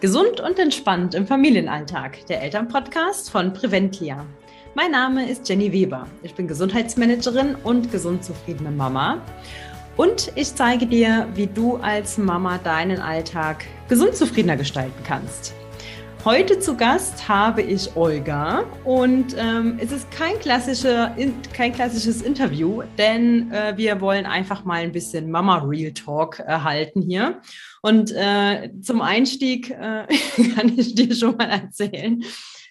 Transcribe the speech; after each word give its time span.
Gesund 0.00 0.40
und 0.40 0.58
entspannt 0.58 1.14
im 1.14 1.26
Familienalltag, 1.26 2.26
der 2.26 2.42
Elternpodcast 2.42 3.30
von 3.30 3.54
Preventlia. 3.54 4.26
Mein 4.74 4.90
Name 4.90 5.26
ist 5.26 5.48
Jenny 5.48 5.72
Weber. 5.72 6.06
Ich 6.22 6.34
bin 6.34 6.46
Gesundheitsmanagerin 6.46 7.54
und 7.64 7.90
gesund 7.90 8.22
zufriedene 8.22 8.70
Mama. 8.70 9.22
Und 9.96 10.32
ich 10.34 10.54
zeige 10.54 10.86
dir, 10.86 11.26
wie 11.34 11.46
du 11.46 11.76
als 11.76 12.18
Mama 12.18 12.58
deinen 12.58 13.00
Alltag 13.00 13.64
gesund 13.88 14.14
zufriedener 14.14 14.58
gestalten 14.58 15.02
kannst. 15.02 15.54
Heute 16.26 16.58
zu 16.58 16.76
Gast 16.76 17.28
habe 17.28 17.62
ich 17.62 17.94
Olga 17.94 18.64
und 18.82 19.36
ähm, 19.38 19.78
es 19.80 19.92
ist 19.92 20.10
kein, 20.10 20.36
klassischer, 20.40 21.14
kein 21.52 21.72
klassisches 21.72 22.20
Interview, 22.20 22.82
denn 22.98 23.52
äh, 23.52 23.74
wir 23.76 24.00
wollen 24.00 24.26
einfach 24.26 24.64
mal 24.64 24.80
ein 24.80 24.90
bisschen 24.90 25.30
Mama 25.30 25.58
Real 25.58 25.92
Talk 25.92 26.40
erhalten 26.40 27.00
hier. 27.00 27.40
Und 27.80 28.10
äh, 28.10 28.72
zum 28.82 29.02
Einstieg 29.02 29.70
äh, 29.70 30.08
kann 30.56 30.76
ich 30.76 30.96
dir 30.96 31.14
schon 31.14 31.36
mal 31.36 31.48
erzählen, 31.48 32.20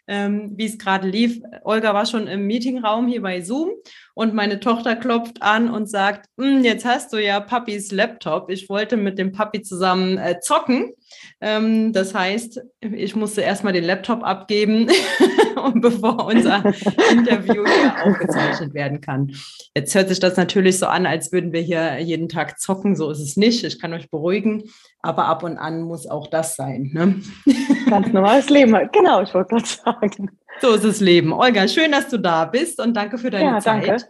ähm, 0.08 0.54
wie 0.55 0.66
es 0.66 0.77
gerade 0.77 1.08
lief. 1.08 1.41
Olga 1.64 1.94
war 1.94 2.05
schon 2.05 2.27
im 2.27 2.48
Meetingraum 2.48 3.08
hier 3.08 3.22
bei 3.22 3.41
Zoom 3.41 3.70
und 4.14 4.34
meine 4.34 4.59
Tochter 4.59 4.95
klopft 4.95 5.41
an 5.41 5.70
und 5.70 5.90
sagt, 5.90 6.28
hm, 6.38 6.64
jetzt 6.64 6.86
hast 6.86 7.14
du 7.14 7.18
ja 7.18 7.40
Papis 7.40 7.91
Laptop. 7.91 8.50
Ich 8.50 8.70
wollte 8.70 8.98
mit 8.98 9.18
dem 9.18 9.31
Papi 9.31 9.62
zusammen 9.62 10.18
äh, 10.18 10.40
zocken. 10.40 10.94
Ähm, 11.41 11.94
das 11.94 12.14
heißt, 12.14 12.62
ich 12.81 13.16
musste 13.16 13.41
erstmal 13.41 13.73
den 13.73 13.84
Laptop 13.84 14.23
abgeben, 14.23 14.90
und 15.66 15.81
bevor 15.81 16.26
unser 16.26 16.64
Interview 17.12 17.66
hier 17.66 18.06
aufgezeichnet 18.06 18.73
werden 18.73 19.02
kann. 19.02 19.36
Jetzt 19.76 19.95
hört 19.95 20.09
sich 20.09 20.20
das 20.20 20.38
natürlich 20.38 20.80
so 20.80 20.86
an, 20.86 21.06
als 21.06 21.31
würden 21.31 21.53
wir 21.53 21.62
hier 21.62 22.00
jeden 22.00 22.30
Tag 22.30 22.59
zocken. 22.59 22.95
So 22.95 23.09
ist 23.09 23.20
es 23.20 23.38
nicht. 23.38 23.64
Ich 23.64 23.80
kann 23.80 23.94
euch 23.94 24.09
beruhigen. 24.09 24.64
Aber 25.06 25.25
ab 25.25 25.44
und 25.44 25.58
an 25.58 25.84
muss 25.84 26.08
auch 26.08 26.28
das 26.28 26.56
sein. 26.56 26.89
Ne? 26.94 27.22
Ganz 27.89 28.11
normales 28.11 28.50
Leben. 28.50 28.75
Genau, 28.92 29.22
ich 29.22 29.34
wollte 29.34 29.56
gerade 29.56 29.66
sagen. 29.66 30.31
So 30.61 30.73
ist 30.73 30.84
das 30.84 31.00
Leben. 31.00 31.31
Olga, 31.31 31.67
schön, 31.67 31.92
dass 31.92 32.09
du 32.09 32.17
da 32.17 32.45
bist 32.45 32.81
und 32.81 32.95
danke 32.95 33.17
für 33.17 33.30
deine 33.30 33.45
ja, 33.45 33.59
Zeit. 33.59 33.88
Danke, 33.88 34.06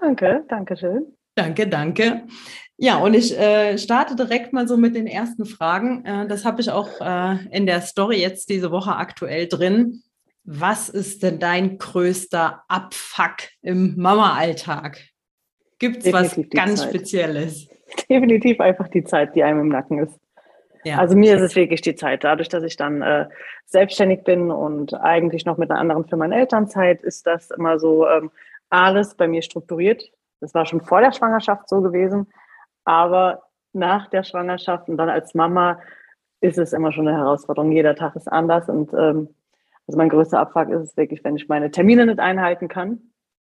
danke, 0.00 0.44
danke 0.48 0.76
schön. 0.76 1.06
Danke, 1.34 1.66
danke. 1.68 2.26
Ja, 2.76 2.98
und 2.98 3.14
ich 3.14 3.38
äh, 3.38 3.78
starte 3.78 4.16
direkt 4.16 4.52
mal 4.52 4.68
so 4.68 4.76
mit 4.76 4.94
den 4.94 5.06
ersten 5.06 5.46
Fragen. 5.46 6.04
Äh, 6.04 6.26
das 6.28 6.44
habe 6.44 6.60
ich 6.60 6.70
auch 6.70 7.00
äh, 7.00 7.36
in 7.50 7.66
der 7.66 7.80
Story 7.80 8.20
jetzt 8.20 8.50
diese 8.50 8.70
Woche 8.70 8.96
aktuell 8.96 9.48
drin. 9.48 10.02
Was 10.44 10.88
ist 10.88 11.22
denn 11.22 11.38
dein 11.38 11.78
größter 11.78 12.62
Abfuck 12.68 13.36
im 13.62 13.94
Mama-Alltag? 13.96 15.00
Gibt 15.78 16.04
es 16.04 16.12
was 16.12 16.38
ganz 16.50 16.80
Zeit. 16.80 16.90
Spezielles? 16.90 17.68
Definitiv 18.08 18.60
einfach 18.60 18.88
die 18.88 19.04
Zeit, 19.04 19.34
die 19.34 19.42
einem 19.42 19.60
im 19.60 19.68
Nacken 19.68 19.98
ist. 19.98 20.18
Ja. 20.86 20.98
Also 20.98 21.16
mir 21.16 21.34
ist 21.34 21.42
es 21.42 21.56
wirklich 21.56 21.80
die 21.80 21.96
Zeit. 21.96 22.22
Dadurch, 22.22 22.48
dass 22.48 22.62
ich 22.62 22.76
dann 22.76 23.02
äh, 23.02 23.26
selbstständig 23.64 24.22
bin 24.22 24.52
und 24.52 24.94
eigentlich 24.94 25.44
noch 25.44 25.56
mit 25.56 25.68
einer 25.68 25.80
anderen 25.80 26.04
Firma 26.06 26.26
in 26.26 26.30
Elternzeit, 26.30 27.02
ist 27.02 27.26
das 27.26 27.50
immer 27.50 27.80
so 27.80 28.06
ähm, 28.06 28.30
alles 28.70 29.16
bei 29.16 29.26
mir 29.26 29.42
strukturiert. 29.42 30.12
Das 30.40 30.54
war 30.54 30.64
schon 30.64 30.80
vor 30.80 31.00
der 31.00 31.10
Schwangerschaft 31.10 31.68
so 31.68 31.80
gewesen, 31.80 32.28
aber 32.84 33.42
nach 33.72 34.08
der 34.10 34.22
Schwangerschaft 34.22 34.88
und 34.88 34.96
dann 34.96 35.08
als 35.08 35.34
Mama 35.34 35.80
ist 36.40 36.56
es 36.56 36.72
immer 36.72 36.92
schon 36.92 37.08
eine 37.08 37.18
Herausforderung. 37.18 37.72
Jeder 37.72 37.96
Tag 37.96 38.14
ist 38.14 38.30
anders 38.30 38.68
und 38.68 38.92
ähm, 38.92 39.34
also 39.88 39.98
mein 39.98 40.08
größter 40.08 40.38
Abfuck 40.38 40.68
ist 40.68 40.82
es 40.82 40.96
wirklich, 40.96 41.24
wenn 41.24 41.34
ich 41.34 41.48
meine 41.48 41.72
Termine 41.72 42.06
nicht 42.06 42.20
einhalten 42.20 42.68
kann. 42.68 43.00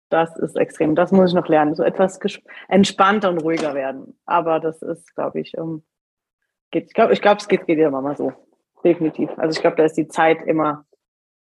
Das 0.10 0.36
ist 0.38 0.56
extrem. 0.56 0.96
Das 0.96 1.12
muss 1.12 1.30
ich 1.30 1.36
noch 1.36 1.50
lernen. 1.50 1.76
So 1.76 1.84
etwas 1.84 2.20
entspannter 2.68 3.30
und 3.30 3.44
ruhiger 3.44 3.76
werden. 3.76 4.18
Aber 4.26 4.60
das 4.60 4.82
ist, 4.82 5.14
glaube 5.14 5.40
ich, 5.40 5.56
um, 5.56 5.84
geht, 6.72 6.86
ich 6.88 6.94
glaube, 6.94 7.14
ich 7.14 7.22
glaub, 7.22 7.40
es 7.40 7.48
geht, 7.48 7.66
geht 7.66 7.78
jeder 7.78 7.92
Mama 7.92 8.16
so. 8.16 8.34
Definitiv. 8.84 9.30
Also 9.38 9.58
ich 9.58 9.62
glaube, 9.62 9.78
da 9.78 9.84
ist 9.84 9.98
die 9.98 10.08
Zeit 10.08 10.42
immer 10.46 10.86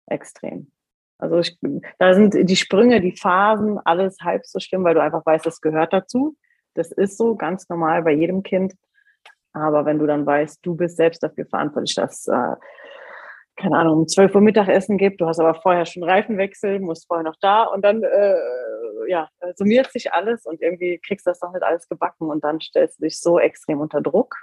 extrem. 0.08 0.72
Also 1.18 1.40
ich, 1.40 1.58
da 1.98 2.14
sind 2.14 2.34
die 2.34 2.56
Sprünge, 2.56 3.02
die 3.02 3.16
Phasen, 3.16 3.80
alles 3.84 4.18
halb 4.22 4.46
so 4.46 4.60
schlimm, 4.60 4.84
weil 4.84 4.96
du 4.96 5.02
einfach 5.02 5.26
weißt, 5.26 5.46
das 5.46 5.62
gehört 5.62 5.94
dazu. 5.94 6.36
Das 6.74 6.92
ist 6.92 7.18
so 7.18 7.36
ganz 7.36 7.70
normal 7.70 8.04
bei 8.04 8.12
jedem 8.12 8.44
Kind. 8.44 8.74
Aber 9.54 9.86
wenn 9.86 10.00
du 10.00 10.06
dann 10.06 10.26
weißt, 10.26 10.66
du 10.66 10.76
bist 10.76 10.98
selbst 10.98 11.24
dafür 11.24 11.46
verantwortlich, 11.46 11.96
dass, 11.96 12.28
äh, 12.28 12.56
keine 13.56 13.78
Ahnung, 13.78 14.00
um 14.00 14.08
12 14.08 14.36
Uhr 14.36 14.42
Mittagessen 14.42 14.98
gibt, 14.98 15.22
du 15.22 15.28
hast 15.28 15.40
aber 15.40 15.56
vorher 15.56 15.86
schon 15.86 16.04
Reifenwechsel, 16.04 16.82
musst 16.82 17.08
vorher 17.08 17.24
noch 17.24 17.38
da 17.40 17.64
und 17.64 17.82
dann, 17.84 18.04
äh, 18.04 18.36
ja, 19.08 19.30
summiert 19.56 19.92
sich 19.94 20.12
alles 20.12 20.46
und 20.46 20.62
irgendwie 20.62 21.00
kriegst 21.00 21.26
du 21.26 21.32
das 21.32 21.40
doch 21.40 21.54
nicht 21.54 21.64
alles 21.64 21.88
gebacken 21.88 22.30
und 22.30 22.44
dann 22.44 22.60
stellst 22.60 23.00
du 23.00 23.04
dich 23.04 23.22
so 23.22 23.40
extrem 23.40 23.80
unter 23.80 24.02
Druck 24.02 24.36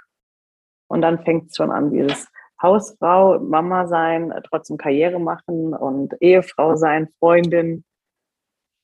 und 0.93 1.01
dann 1.01 1.25
fängt 1.25 1.49
es 1.49 1.57
schon 1.57 1.71
an, 1.71 1.91
dieses 1.91 2.29
Hausfrau, 2.61 3.41
Mama 3.41 3.87
sein, 3.87 4.31
trotzdem 4.47 4.77
Karriere 4.77 5.19
machen 5.19 5.73
und 5.73 6.15
Ehefrau 6.21 6.77
sein, 6.77 7.09
Freundin. 7.19 7.83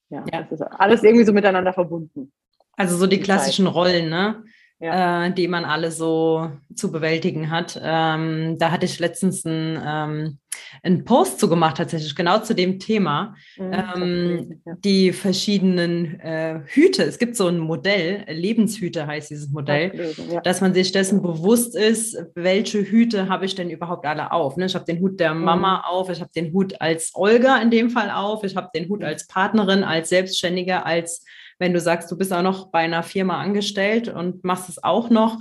Ja, 0.08 0.24
ja. 0.32 0.42
das 0.42 0.52
ist 0.52 0.62
alles 0.62 1.02
irgendwie 1.02 1.26
so 1.26 1.34
miteinander 1.34 1.74
verbunden. 1.74 2.32
Also 2.78 2.96
so 2.96 3.06
die, 3.06 3.20
klassischen. 3.20 3.66
Rollen, 3.66 4.08
ne? 4.08 4.42
Ja. 4.80 5.26
äh, 5.26 5.32
die 5.32 5.48
man 5.48 5.64
alle 5.64 5.90
so 5.90 6.50
zu 6.74 6.92
bewältigen 6.92 7.50
hat. 7.50 7.80
Ähm, 7.82 8.56
da 8.58 8.70
hatte 8.70 8.86
ich 8.86 8.98
letztens 8.98 9.44
einen, 9.44 9.80
ähm, 9.84 10.38
einen 10.82 11.04
Post 11.04 11.40
zu 11.40 11.48
gemacht, 11.48 11.78
tatsächlich, 11.78 12.14
genau 12.14 12.38
zu 12.38 12.54
dem 12.54 12.78
Thema. 12.78 13.34
Mhm, 13.56 13.72
ähm, 13.72 14.60
ja. 14.64 14.74
Die 14.84 15.12
verschiedenen 15.12 16.20
äh, 16.20 16.60
Hüte. 16.66 17.02
Es 17.02 17.18
gibt 17.18 17.36
so 17.36 17.48
ein 17.48 17.58
Modell, 17.58 18.24
Lebenshüte 18.28 19.06
heißt 19.06 19.30
dieses 19.30 19.50
Modell, 19.50 20.14
ja. 20.30 20.40
dass 20.40 20.60
man 20.60 20.74
sich 20.74 20.92
dessen 20.92 21.22
bewusst 21.22 21.76
ist, 21.76 22.16
welche 22.34 22.82
Hüte 22.82 23.28
habe 23.28 23.46
ich 23.46 23.54
denn 23.54 23.70
überhaupt 23.70 24.06
alle 24.06 24.30
auf. 24.30 24.56
Ne? 24.56 24.66
Ich 24.66 24.74
habe 24.74 24.84
den 24.84 25.00
Hut 25.00 25.18
der 25.18 25.34
mhm. 25.34 25.44
Mama 25.44 25.78
mhm. 25.78 25.84
auf, 25.84 26.10
ich 26.10 26.20
habe 26.20 26.30
den 26.34 26.52
Hut 26.52 26.80
als 26.80 27.10
Olga 27.14 27.60
in 27.60 27.70
dem 27.70 27.90
Fall 27.90 28.10
auf, 28.10 28.44
ich 28.44 28.54
habe 28.54 28.70
den 28.74 28.88
Hut 28.88 29.02
als 29.02 29.26
Partnerin, 29.26 29.82
als 29.82 30.08
Selbstständige, 30.10 30.86
als 30.86 31.24
wenn 31.58 31.72
du 31.72 31.80
sagst, 31.80 32.10
du 32.10 32.16
bist 32.16 32.32
auch 32.32 32.42
noch 32.42 32.70
bei 32.70 32.80
einer 32.80 33.02
Firma 33.02 33.41
angestellt 33.41 34.08
und 34.08 34.44
machst 34.44 34.69
es 34.69 34.82
auch 34.82 35.10
noch. 35.10 35.38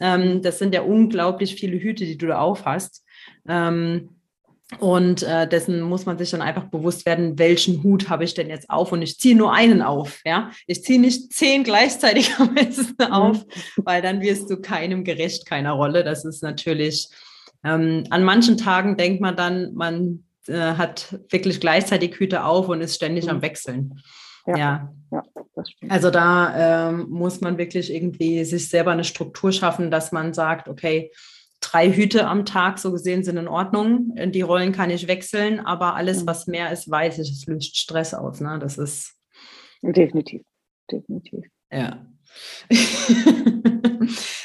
Ähm, 0.00 0.42
das 0.42 0.58
sind 0.58 0.74
ja 0.74 0.82
unglaublich 0.82 1.54
viele 1.54 1.78
Hüte, 1.78 2.04
die 2.04 2.18
du 2.18 2.26
da 2.26 2.40
aufhast. 2.40 3.04
Ähm, 3.48 4.10
und 4.78 5.24
äh, 5.24 5.48
dessen 5.48 5.80
muss 5.80 6.06
man 6.06 6.16
sich 6.16 6.30
dann 6.30 6.42
einfach 6.42 6.64
bewusst 6.64 7.04
werden, 7.04 7.38
welchen 7.38 7.82
Hut 7.82 8.08
habe 8.08 8.22
ich 8.22 8.34
denn 8.34 8.48
jetzt 8.48 8.70
auf? 8.70 8.92
Und 8.92 9.02
ich 9.02 9.18
ziehe 9.18 9.34
nur 9.34 9.52
einen 9.52 9.82
auf. 9.82 10.20
Ja, 10.24 10.50
ich 10.66 10.84
ziehe 10.84 11.00
nicht 11.00 11.32
zehn 11.32 11.64
gleichzeitig 11.64 12.34
am 12.38 12.54
besten 12.54 12.94
mhm. 12.98 13.12
auf, 13.12 13.44
weil 13.76 14.00
dann 14.00 14.20
wirst 14.20 14.48
du 14.48 14.60
keinem 14.60 15.02
gerecht, 15.02 15.46
keiner 15.46 15.72
Rolle. 15.72 16.04
Das 16.04 16.24
ist 16.24 16.42
natürlich 16.42 17.08
ähm, 17.64 18.04
an 18.10 18.24
manchen 18.24 18.56
Tagen 18.56 18.96
denkt 18.96 19.20
man 19.20 19.36
dann, 19.36 19.74
man 19.74 20.24
äh, 20.46 20.54
hat 20.54 21.18
wirklich 21.28 21.60
gleichzeitig 21.60 22.18
Hüte 22.18 22.44
auf 22.44 22.68
und 22.68 22.80
ist 22.80 22.94
ständig 22.94 23.24
mhm. 23.24 23.30
am 23.30 23.42
Wechseln. 23.42 24.00
Ja. 24.46 24.56
ja. 24.56 24.94
ja 25.10 25.22
also 25.88 26.10
da 26.10 26.88
ähm, 26.90 27.06
muss 27.10 27.40
man 27.40 27.58
wirklich 27.58 27.92
irgendwie 27.92 28.44
sich 28.44 28.68
selber 28.68 28.92
eine 28.92 29.04
Struktur 29.04 29.52
schaffen, 29.52 29.90
dass 29.90 30.12
man 30.12 30.32
sagt, 30.32 30.68
okay, 30.68 31.10
drei 31.60 31.92
Hüte 31.92 32.26
am 32.26 32.44
Tag 32.44 32.78
so 32.78 32.92
gesehen 32.92 33.22
sind 33.22 33.36
in 33.36 33.48
Ordnung. 33.48 34.14
Die 34.16 34.40
Rollen 34.40 34.72
kann 34.72 34.90
ich 34.90 35.08
wechseln, 35.08 35.60
aber 35.60 35.94
alles, 35.94 36.22
mhm. 36.22 36.26
was 36.26 36.46
mehr 36.46 36.72
ist, 36.72 36.90
weiß 36.90 37.18
ich, 37.18 37.30
es 37.30 37.46
löst 37.46 37.76
Stress 37.76 38.14
aus. 38.14 38.40
Ne? 38.40 38.58
Das 38.58 38.78
ist 38.78 39.14
definitiv, 39.82 40.42
definitiv. 40.90 41.44
Ja. 41.70 42.06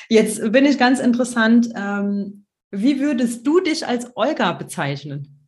Jetzt 0.10 0.52
bin 0.52 0.66
ich 0.66 0.78
ganz 0.78 1.00
interessant. 1.00 1.70
Ähm, 1.76 2.46
wie 2.72 3.00
würdest 3.00 3.48
du 3.48 3.60
dich 3.62 3.88
als 3.88 4.16
Olga 4.16 4.52
bezeichnen? 4.52 5.48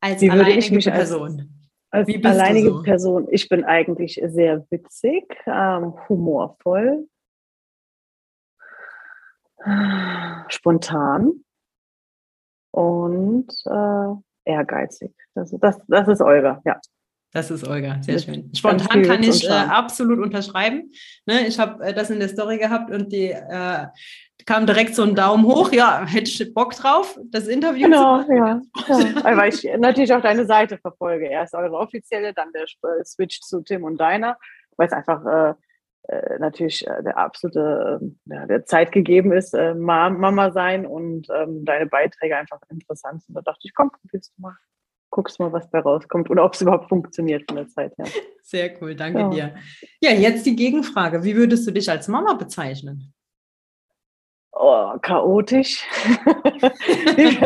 Als 0.00 0.22
wie 0.22 0.30
mich 0.30 0.86
Person? 0.86 1.40
Als 1.40 1.59
als 1.90 2.08
alleinige 2.24 2.70
so? 2.70 2.82
Person, 2.82 3.28
ich 3.30 3.48
bin 3.48 3.64
eigentlich 3.64 4.20
sehr 4.24 4.64
witzig, 4.70 5.24
ähm, 5.46 5.94
humorvoll, 6.08 7.08
spontan 10.48 11.44
und 12.72 13.48
äh, 13.66 14.14
ehrgeizig. 14.44 15.12
Das, 15.34 15.50
das, 15.60 15.80
das 15.86 16.08
ist 16.08 16.20
Olga, 16.20 16.60
ja. 16.64 16.80
Das 17.32 17.50
ist 17.50 17.66
Olga, 17.66 18.02
sehr 18.02 18.18
schön. 18.18 18.52
Spontan 18.54 19.02
kann 19.02 19.22
ich 19.22 19.46
äh, 19.46 19.52
absolut 19.52 20.18
unterschreiben. 20.18 20.90
Ne, 21.26 21.46
ich 21.46 21.60
habe 21.60 21.84
äh, 21.84 21.94
das 21.94 22.10
in 22.10 22.18
der 22.18 22.28
Story 22.28 22.58
gehabt 22.58 22.90
und 22.90 23.12
die 23.12 23.30
äh, 23.30 23.86
kam 24.46 24.66
direkt 24.66 24.94
so 24.94 25.02
ein 25.02 25.14
Daumen 25.14 25.44
hoch. 25.44 25.72
Ja, 25.72 26.04
hätte 26.06 26.30
ich 26.30 26.54
Bock 26.54 26.74
drauf, 26.74 27.18
das 27.24 27.48
Interview 27.48 27.84
genau, 27.84 28.22
zu 28.22 28.32
machen. 28.32 28.36
Ja, 28.36 28.62
ja. 28.88 29.24
Weil 29.36 29.48
ich 29.48 29.68
natürlich 29.78 30.12
auch 30.12 30.20
deine 30.20 30.46
Seite 30.46 30.78
verfolge. 30.78 31.26
Erst 31.26 31.54
eure 31.54 31.76
offizielle, 31.76 32.32
dann 32.34 32.52
der 32.52 32.62
äh, 32.62 33.04
Switch 33.04 33.40
zu 33.40 33.60
Tim 33.62 33.84
und 33.84 33.98
deiner, 33.98 34.36
weil 34.76 34.86
es 34.86 34.92
einfach 34.92 35.24
äh, 35.26 35.54
äh 36.08 36.38
natürlich 36.38 36.86
äh, 36.86 37.02
der 37.02 37.18
absolute 37.18 38.00
ja, 38.26 38.46
der 38.46 38.64
Zeit 38.64 38.92
gegeben 38.92 39.32
ist, 39.32 39.54
äh, 39.54 39.74
Mama 39.74 40.50
sein 40.52 40.86
und 40.86 41.28
ähm, 41.34 41.64
deine 41.64 41.86
Beiträge 41.86 42.36
einfach 42.36 42.60
interessant 42.68 43.22
sind. 43.22 43.34
Da 43.34 43.42
dachte 43.42 43.60
ich, 43.64 43.74
komm, 43.74 43.90
probierst 43.90 44.32
du 44.36 44.42
mal 44.42 44.56
guckst 45.10 45.40
mal, 45.40 45.52
was 45.52 45.68
da 45.70 45.80
rauskommt 45.80 46.30
oder 46.30 46.44
ob 46.44 46.54
es 46.54 46.62
überhaupt 46.62 46.88
funktioniert 46.88 47.50
in 47.50 47.56
der 47.56 47.68
Zeit. 47.68 47.92
Ja. 47.98 48.04
Sehr 48.42 48.80
cool, 48.80 48.94
danke 48.94 49.28
dir. 49.30 49.54
Ja, 50.00 50.12
jetzt 50.12 50.46
die 50.46 50.56
Gegenfrage. 50.56 51.24
Wie 51.24 51.36
würdest 51.36 51.66
du 51.66 51.72
dich 51.72 51.90
als 51.90 52.08
Mama 52.08 52.34
bezeichnen? 52.34 53.12
Oh, 54.62 54.98
chaotisch. 55.00 55.86
ich 57.16 57.40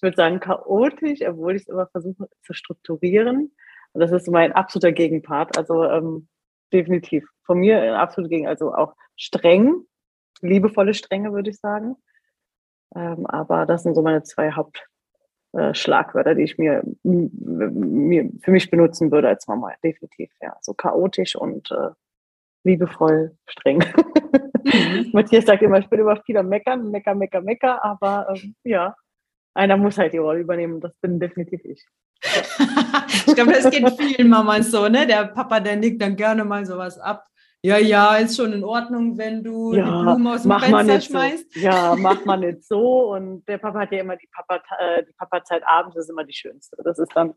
würde 0.00 0.16
sagen 0.16 0.38
chaotisch, 0.38 1.18
obwohl 1.26 1.56
ich 1.56 1.62
es 1.62 1.68
immer 1.68 1.88
versuche 1.88 2.28
zu 2.42 2.52
strukturieren. 2.52 3.52
Und 3.92 4.00
das 4.00 4.12
ist 4.12 4.28
mein 4.30 4.52
absoluter 4.52 4.92
Gegenpart. 4.92 5.58
Also 5.58 5.82
ähm, 5.82 6.28
definitiv. 6.72 7.28
Von 7.44 7.58
mir 7.58 7.82
ein 7.82 7.94
absoluter 7.94 8.28
Gegen, 8.28 8.46
also 8.46 8.72
auch 8.72 8.94
streng, 9.16 9.86
liebevolle 10.40 10.94
Strenge, 10.94 11.32
würde 11.32 11.50
ich 11.50 11.58
sagen. 11.58 11.96
Ähm, 12.94 13.26
aber 13.26 13.66
das 13.66 13.82
sind 13.82 13.96
so 13.96 14.02
meine 14.02 14.22
zwei 14.22 14.52
Hauptschlagwörter, 14.52 16.30
äh, 16.30 16.36
die 16.36 16.42
ich 16.44 16.58
mir, 16.58 16.84
mir 17.02 18.30
für 18.40 18.52
mich 18.52 18.70
benutzen 18.70 19.10
würde 19.10 19.26
als 19.26 19.48
Mama. 19.48 19.72
Definitiv, 19.82 20.30
ja. 20.40 20.56
So 20.60 20.74
chaotisch 20.74 21.34
und 21.34 21.72
äh, 21.72 21.90
liebevoll 22.62 23.36
streng. 23.46 23.84
Mhm. 24.32 25.10
Matthias 25.12 25.46
sagt 25.46 25.62
immer, 25.62 25.78
ich 25.78 25.88
bin 25.88 26.00
immer 26.00 26.20
viel 26.22 26.36
am 26.36 26.48
Meckern, 26.48 26.90
Mecker, 26.90 27.14
Mecker, 27.14 27.40
Mecker, 27.40 27.84
aber 27.84 28.28
ähm, 28.34 28.54
ja, 28.64 28.94
einer 29.54 29.76
muss 29.76 29.98
halt 29.98 30.12
die 30.12 30.18
Rolle 30.18 30.40
übernehmen. 30.40 30.80
Das 30.80 30.94
bin 31.00 31.20
definitiv 31.20 31.64
ich. 31.64 31.84
ich 33.26 33.34
glaube, 33.34 33.52
das 33.52 33.70
geht 33.70 33.88
vielen 34.00 34.28
Mamas 34.28 34.70
so, 34.70 34.88
ne? 34.88 35.06
Der 35.06 35.26
Papa, 35.26 35.60
der 35.60 35.76
nickt 35.76 36.00
dann 36.00 36.16
gerne 36.16 36.44
mal 36.44 36.64
sowas 36.64 36.98
ab. 36.98 37.26
Ja, 37.64 37.78
ja, 37.78 38.16
ist 38.16 38.36
schon 38.36 38.52
in 38.52 38.64
Ordnung, 38.64 39.16
wenn 39.16 39.44
du 39.44 39.72
ja, 39.72 39.84
die 39.84 39.90
Blumen 39.90 40.26
aus 40.26 40.42
dem 40.42 40.58
Fenster 40.58 41.00
schmeißt. 41.00 41.52
So. 41.52 41.60
Ja, 41.60 41.94
macht 41.98 42.26
man 42.26 42.40
nicht 42.40 42.64
so. 42.64 43.14
Und 43.14 43.44
der 43.46 43.58
Papa 43.58 43.80
hat 43.80 43.92
ja 43.92 44.00
immer 44.00 44.16
die 44.16 44.28
Papa, 44.32 44.60
äh, 44.80 45.04
die 45.04 45.12
Papazeit 45.12 45.62
abends 45.64 45.96
ist 45.96 46.10
immer 46.10 46.24
die 46.24 46.32
schönste. 46.32 46.76
Das 46.82 46.98
ist 46.98 47.12
dann 47.14 47.34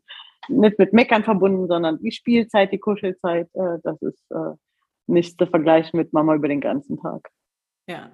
nicht 0.48 0.80
mit 0.80 0.92
Meckern 0.92 1.22
verbunden, 1.22 1.68
sondern 1.68 2.00
die 2.00 2.10
Spielzeit, 2.10 2.72
die 2.72 2.78
Kuschelzeit. 2.78 3.48
Äh, 3.54 3.78
das 3.84 4.02
ist 4.02 4.24
äh, 4.30 4.56
nicht 5.06 5.38
zu 5.38 5.46
vergleichen 5.46 5.98
mit 5.98 6.12
Mama 6.12 6.34
über 6.34 6.48
den 6.48 6.60
ganzen 6.60 6.98
Tag. 7.00 7.28
Ja, 7.88 8.10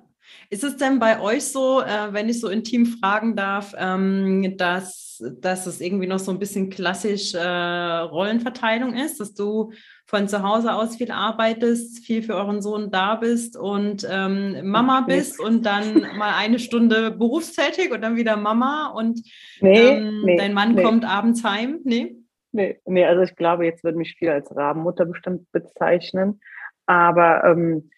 ist 0.51 0.65
es 0.65 0.77
denn 0.77 0.99
bei 0.99 1.21
euch 1.21 1.45
so, 1.45 1.81
äh, 1.81 2.13
wenn 2.13 2.29
ich 2.29 2.41
so 2.41 2.49
intim 2.49 2.87
fragen 2.87 3.37
darf, 3.37 3.75
ähm, 3.79 4.57
dass, 4.57 5.23
dass 5.41 5.67
es 5.67 5.81
irgendwie 5.81 6.07
noch 6.07 6.19
so 6.19 6.31
ein 6.31 6.39
bisschen 6.39 6.71
klassisch 6.71 7.35
äh, 7.35 7.39
Rollenverteilung 7.41 8.95
ist, 8.95 9.19
dass 9.21 9.35
du 9.35 9.73
von 10.07 10.29
zu 10.29 10.43
Hause 10.43 10.75
aus 10.75 10.97
viel 10.97 11.11
arbeitest, 11.11 12.05
viel 12.05 12.23
für 12.23 12.35
euren 12.35 12.61
Sohn 12.61 12.91
da 12.91 13.15
bist 13.15 13.57
und 13.57 14.07
ähm, 14.11 14.69
Mama 14.69 15.03
bist 15.03 15.41
und 15.41 15.65
dann 15.65 16.03
mal 16.19 16.35
eine 16.37 16.59
Stunde 16.59 17.11
berufstätig 17.11 17.93
und 17.93 18.03
dann 18.03 18.17
wieder 18.17 18.37
Mama 18.37 18.93
und 18.95 19.23
nee, 19.61 19.89
ähm, 19.89 20.23
nee, 20.25 20.37
dein 20.37 20.53
Mann 20.53 20.77
kommt 20.77 21.05
abends 21.05 21.45
heim? 21.45 21.81
Nee? 21.85 22.17
Nee, 22.55 22.79
nee, 22.85 23.07
also 23.07 23.23
ich 23.23 23.35
glaube, 23.35 23.65
jetzt 23.65 23.83
würde 23.83 23.97
mich 23.97 24.15
viel 24.19 24.29
als 24.29 24.55
Rabenmutter 24.55 25.07
bestimmt 25.07 25.51
bezeichnen. 25.53 26.41
Aber 26.87 27.45
ähm, 27.45 27.91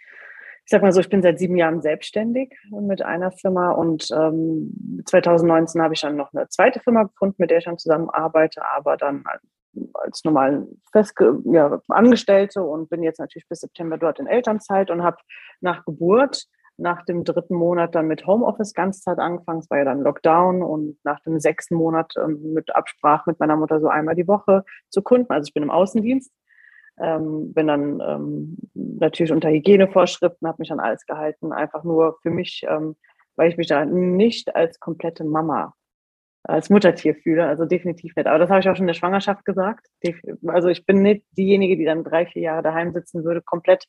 ich 0.64 0.70
sag 0.70 0.82
mal 0.82 0.92
so, 0.92 1.00
ich 1.00 1.10
bin 1.10 1.22
seit 1.22 1.38
sieben 1.38 1.56
Jahren 1.56 1.82
selbstständig 1.82 2.56
mit 2.70 3.02
einer 3.02 3.32
Firma 3.32 3.72
und 3.72 4.08
ähm, 4.12 5.02
2019 5.04 5.82
habe 5.82 5.92
ich 5.92 6.00
dann 6.00 6.16
noch 6.16 6.32
eine 6.32 6.48
zweite 6.48 6.80
Firma 6.80 7.02
gefunden, 7.02 7.36
mit 7.38 7.50
der 7.50 7.58
ich 7.58 7.64
dann 7.64 7.78
zusammenarbeite, 7.78 8.64
aber 8.64 8.96
dann 8.96 9.24
als 9.94 10.24
normal 10.24 10.66
festge 10.92 11.38
ja, 11.44 11.80
Angestellte 11.88 12.62
und 12.62 12.88
bin 12.88 13.02
jetzt 13.02 13.18
natürlich 13.18 13.48
bis 13.48 13.60
September 13.60 13.98
dort 13.98 14.18
in 14.20 14.26
Elternzeit 14.26 14.90
und 14.90 15.02
habe 15.02 15.18
nach 15.60 15.84
Geburt, 15.84 16.44
nach 16.76 17.04
dem 17.04 17.24
dritten 17.24 17.54
Monat 17.54 17.94
dann 17.94 18.06
mit 18.06 18.26
Homeoffice 18.26 18.72
Ganzzeit 18.72 19.18
angefangen. 19.18 19.60
Es 19.60 19.70
war 19.70 19.78
ja 19.78 19.84
dann 19.84 20.00
Lockdown 20.00 20.62
und 20.62 20.96
nach 21.04 21.20
dem 21.20 21.38
sechsten 21.40 21.76
Monat 21.76 22.14
ähm, 22.16 22.54
mit 22.54 22.74
Absprache 22.74 23.30
mit 23.30 23.38
meiner 23.38 23.56
Mutter 23.56 23.80
so 23.80 23.88
einmal 23.88 24.14
die 24.14 24.26
Woche 24.26 24.64
zu 24.88 25.02
Kunden. 25.02 25.32
Also 25.32 25.48
ich 25.48 25.54
bin 25.54 25.62
im 25.62 25.70
Außendienst 25.70 26.32
ähm, 27.00 27.52
bin 27.52 27.66
dann 27.66 28.00
ähm, 28.00 28.56
natürlich 28.74 29.32
unter 29.32 29.50
Hygienevorschriften, 29.50 30.46
habe 30.46 30.60
mich 30.60 30.70
an 30.72 30.80
alles 30.80 31.06
gehalten, 31.06 31.52
einfach 31.52 31.84
nur 31.84 32.18
für 32.22 32.30
mich, 32.30 32.64
ähm, 32.68 32.96
weil 33.36 33.50
ich 33.50 33.56
mich 33.56 33.66
da 33.66 33.84
nicht 33.84 34.54
als 34.54 34.78
komplette 34.78 35.24
Mama, 35.24 35.74
als 36.44 36.70
Muttertier 36.70 37.14
fühle, 37.14 37.46
also 37.46 37.64
definitiv 37.64 38.14
nicht. 38.14 38.26
Aber 38.26 38.38
das 38.38 38.50
habe 38.50 38.60
ich 38.60 38.68
auch 38.68 38.76
schon 38.76 38.84
in 38.84 38.88
der 38.88 38.94
Schwangerschaft 38.94 39.44
gesagt. 39.44 39.88
Also 40.46 40.68
ich 40.68 40.86
bin 40.86 41.02
nicht 41.02 41.24
diejenige, 41.36 41.76
die 41.76 41.84
dann 41.84 42.04
drei, 42.04 42.26
vier 42.26 42.42
Jahre 42.42 42.62
daheim 42.62 42.92
sitzen 42.92 43.24
würde, 43.24 43.42
komplett. 43.42 43.86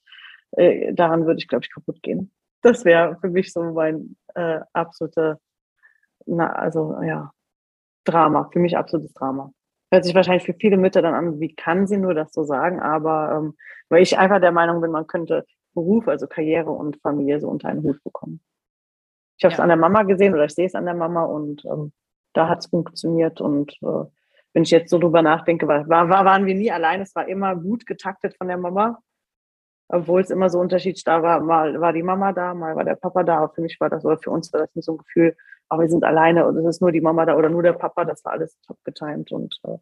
Äh, 0.52 0.94
daran 0.94 1.26
würde 1.26 1.40
ich, 1.40 1.48
glaube 1.48 1.66
ich, 1.66 1.74
kaputt 1.74 2.02
gehen. 2.02 2.32
Das 2.62 2.86
wäre 2.86 3.18
für 3.20 3.30
mich 3.30 3.54
so 3.54 3.62
mein 3.74 4.16
äh, 4.34 4.62
absolute, 4.74 5.38
na, 6.26 6.52
also 6.54 6.98
ja, 7.04 7.32
Drama, 8.06 8.50
für 8.52 8.60
mich 8.60 8.78
absolutes 8.78 9.14
Drama. 9.14 9.52
Hört 9.96 10.04
sich 10.04 10.14
wahrscheinlich 10.14 10.44
für 10.44 10.54
viele 10.54 10.76
Mütter 10.76 11.02
dann 11.02 11.14
an, 11.14 11.40
wie 11.40 11.56
kann 11.56 11.88
sie 11.88 11.96
nur 11.96 12.14
das 12.14 12.34
so 12.34 12.44
sagen, 12.44 12.82
aber 12.82 13.32
ähm, 13.38 13.56
weil 13.88 14.04
ich 14.04 14.20
einfach 14.20 14.42
der 14.42 14.52
Meinung 14.52 14.82
bin, 14.82 14.92
man 14.92 15.08
könnte 15.08 15.46
Beruf, 15.74 16.10
also 16.10 16.28
Karriere 16.28 16.70
und 16.70 16.98
Familie 16.98 17.40
so 17.40 17.48
unter 17.48 17.70
einen 17.70 17.82
Hut 17.82 18.04
bekommen. 18.04 18.42
Ich 19.38 19.46
habe 19.46 19.54
es 19.54 19.58
ja. 19.58 19.64
an 19.64 19.70
der 19.70 19.78
Mama 19.78 20.04
gesehen 20.04 20.34
oder 20.34 20.44
ich 20.44 20.54
sehe 20.54 20.66
es 20.66 20.76
an 20.76 20.84
der 20.84 20.96
Mama 20.96 21.24
und 21.24 21.64
ähm, 21.64 21.94
da 22.34 22.50
hat 22.50 22.60
es 22.60 22.66
funktioniert 22.66 23.40
und 23.40 23.72
äh, 23.84 24.04
wenn 24.52 24.64
ich 24.64 24.72
jetzt 24.72 24.90
so 24.90 25.00
drüber 25.00 25.22
nachdenke, 25.22 25.66
war, 25.66 25.88
war, 25.88 26.10
waren 26.10 26.46
wir 26.46 26.56
nie 26.56 26.74
allein, 26.74 27.00
es 27.00 27.16
war 27.16 27.30
immer 27.30 27.56
gut 27.56 27.86
getaktet 27.86 28.36
von 28.38 28.50
der 28.50 28.58
Mama, 28.58 29.00
obwohl 29.88 30.20
es 30.20 30.30
immer 30.30 30.50
so 30.50 30.60
unterschiedlich 30.60 31.06
war. 31.06 31.40
Mal 31.40 31.80
war 31.80 31.94
die 31.94 32.04
Mama 32.04 32.34
da, 32.34 32.54
mal 32.54 32.76
war 32.76 32.84
der 32.84 32.96
Papa 32.96 33.24
da, 33.24 33.38
aber 33.38 33.54
für 33.54 33.62
mich 33.62 33.80
war 33.80 33.90
das 33.90 34.04
oder 34.04 34.18
für 34.18 34.32
uns 34.32 34.52
war 34.52 34.60
das 34.60 34.76
nicht 34.76 34.84
so 34.84 34.96
ein 34.96 34.98
Gefühl, 34.98 35.38
aber 35.70 35.84
wir 35.84 35.90
sind 35.90 36.04
alleine 36.04 36.48
und 36.48 36.58
es 36.58 36.66
ist 36.66 36.82
nur 36.82 36.92
die 36.92 37.02
Mama 37.02 37.26
da 37.26 37.36
oder 37.36 37.50
nur 37.50 37.64
der 37.64 37.74
Papa, 37.74 38.06
das 38.06 38.24
war 38.26 38.34
alles 38.34 38.60
top 38.62 38.78
getimt 38.84 39.32
und 39.32 39.60
äh, 39.64 39.78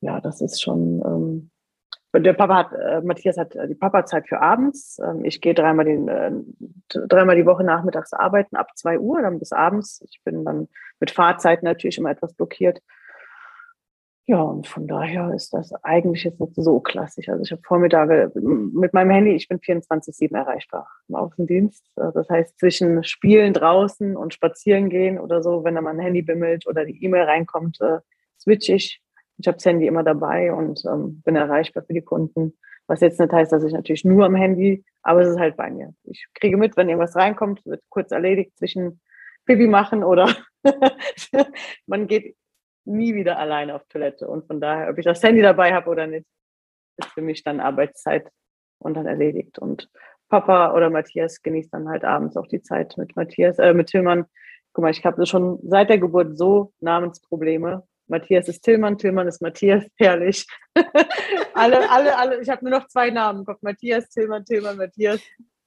ja, 0.00 0.20
das 0.20 0.40
ist 0.40 0.62
schon. 0.62 1.02
Ähm, 1.04 1.50
der 2.14 2.32
Papa 2.32 2.56
hat, 2.56 2.72
äh, 2.72 3.02
Matthias 3.02 3.36
hat 3.36 3.54
äh, 3.56 3.68
die 3.68 3.74
Papa-Zeit 3.74 4.26
für 4.28 4.40
abends. 4.40 4.98
Ähm, 5.04 5.24
ich 5.24 5.40
gehe 5.40 5.52
dreimal, 5.54 5.84
den, 5.84 6.08
äh, 6.08 6.32
dreimal 6.88 7.36
die 7.36 7.44
Woche 7.44 7.62
nachmittags 7.62 8.14
arbeiten, 8.14 8.56
ab 8.56 8.68
zwei 8.74 8.98
Uhr, 8.98 9.20
dann 9.20 9.38
bis 9.38 9.52
abends. 9.52 10.02
Ich 10.08 10.22
bin 10.24 10.44
dann 10.44 10.68
mit 10.98 11.10
Fahrzeiten 11.10 11.66
natürlich 11.66 11.98
immer 11.98 12.10
etwas 12.10 12.32
blockiert. 12.32 12.80
Ja, 14.28 14.42
und 14.42 14.66
von 14.66 14.88
daher 14.88 15.32
ist 15.32 15.54
das 15.54 15.72
eigentlich 15.84 16.24
jetzt 16.24 16.40
nicht 16.40 16.56
so 16.56 16.80
klassisch. 16.80 17.28
Also 17.28 17.44
ich 17.44 17.52
habe 17.52 17.62
Vormittage 17.62 18.32
mit 18.34 18.92
meinem 18.92 19.10
Handy, 19.10 19.30
ich 19.36 19.46
bin 19.46 19.60
24-7 19.60 20.36
erreichbar 20.36 20.88
im 21.08 21.14
Außendienst. 21.14 21.84
Äh, 21.96 22.10
das 22.12 22.28
heißt, 22.28 22.58
zwischen 22.58 23.04
Spielen 23.04 23.52
draußen 23.52 24.16
und 24.16 24.34
Spazieren 24.34 24.90
gehen 24.90 25.20
oder 25.20 25.44
so, 25.44 25.62
wenn 25.62 25.76
da 25.76 25.80
mein 25.80 26.00
Handy 26.00 26.22
bimmelt 26.22 26.66
oder 26.66 26.84
die 26.84 27.04
E-Mail 27.04 27.22
reinkommt, 27.22 27.80
äh, 27.80 27.98
switch 28.40 28.68
ich. 28.68 29.00
Ich 29.38 29.46
habe 29.46 29.58
das 29.58 29.64
Handy 29.64 29.86
immer 29.86 30.02
dabei 30.02 30.52
und 30.52 30.82
ähm, 30.86 31.22
bin 31.24 31.36
erreichbar 31.36 31.84
für 31.84 31.94
die 31.94 32.02
Kunden. 32.02 32.58
Was 32.88 33.02
jetzt 33.02 33.20
nicht 33.20 33.32
heißt, 33.32 33.52
dass 33.52 33.62
ich 33.62 33.72
natürlich 33.72 34.04
nur 34.04 34.24
am 34.24 34.34
Handy, 34.34 34.84
aber 35.02 35.20
es 35.20 35.28
ist 35.28 35.38
halt 35.38 35.56
bei 35.56 35.70
mir. 35.70 35.94
Ich 36.02 36.26
kriege 36.34 36.56
mit, 36.56 36.76
wenn 36.76 36.88
irgendwas 36.88 37.14
reinkommt, 37.14 37.64
wird 37.64 37.82
kurz 37.90 38.10
erledigt 38.10 38.58
zwischen 38.58 39.00
Pipi 39.44 39.68
machen 39.68 40.02
oder 40.02 40.34
man 41.86 42.08
geht 42.08 42.34
nie 42.86 43.14
wieder 43.14 43.38
alleine 43.38 43.74
auf 43.74 43.84
Toilette. 43.88 44.28
Und 44.28 44.46
von 44.46 44.60
daher, 44.60 44.90
ob 44.90 44.98
ich 44.98 45.04
das 45.04 45.22
Handy 45.22 45.42
dabei 45.42 45.74
habe 45.74 45.90
oder 45.90 46.06
nicht, 46.06 46.26
ist 46.96 47.10
für 47.10 47.22
mich 47.22 47.42
dann 47.44 47.60
Arbeitszeit 47.60 48.30
und 48.78 48.94
dann 48.94 49.06
erledigt. 49.06 49.58
Und 49.58 49.88
Papa 50.28 50.74
oder 50.74 50.90
Matthias 50.90 51.42
genießt 51.42 51.72
dann 51.72 51.88
halt 51.88 52.04
abends 52.04 52.36
auch 52.36 52.46
die 52.46 52.62
Zeit 52.62 52.96
mit 52.96 53.16
Matthias, 53.16 53.58
äh, 53.58 53.74
mit 53.74 53.88
Tillmann. 53.88 54.26
Guck 54.72 54.82
mal, 54.82 54.90
ich 54.90 55.04
habe 55.04 55.24
schon 55.26 55.58
seit 55.62 55.88
der 55.88 55.98
Geburt 55.98 56.36
so 56.36 56.72
Namensprobleme. 56.80 57.84
Matthias 58.08 58.48
ist 58.48 58.62
Tillmann, 58.62 58.98
Tillmann 58.98 59.26
ist 59.26 59.42
Matthias, 59.42 59.84
herrlich. 59.96 60.46
alle, 61.54 61.90
alle, 61.90 62.16
alle, 62.16 62.40
ich 62.40 62.48
habe 62.48 62.64
nur 62.64 62.78
noch 62.78 62.86
zwei 62.88 63.10
Namen. 63.10 63.44
Guck, 63.44 63.62
Matthias, 63.62 64.08
Tillmann, 64.08 64.44
Tillmann, 64.44 64.76
Matthias. 64.76 65.20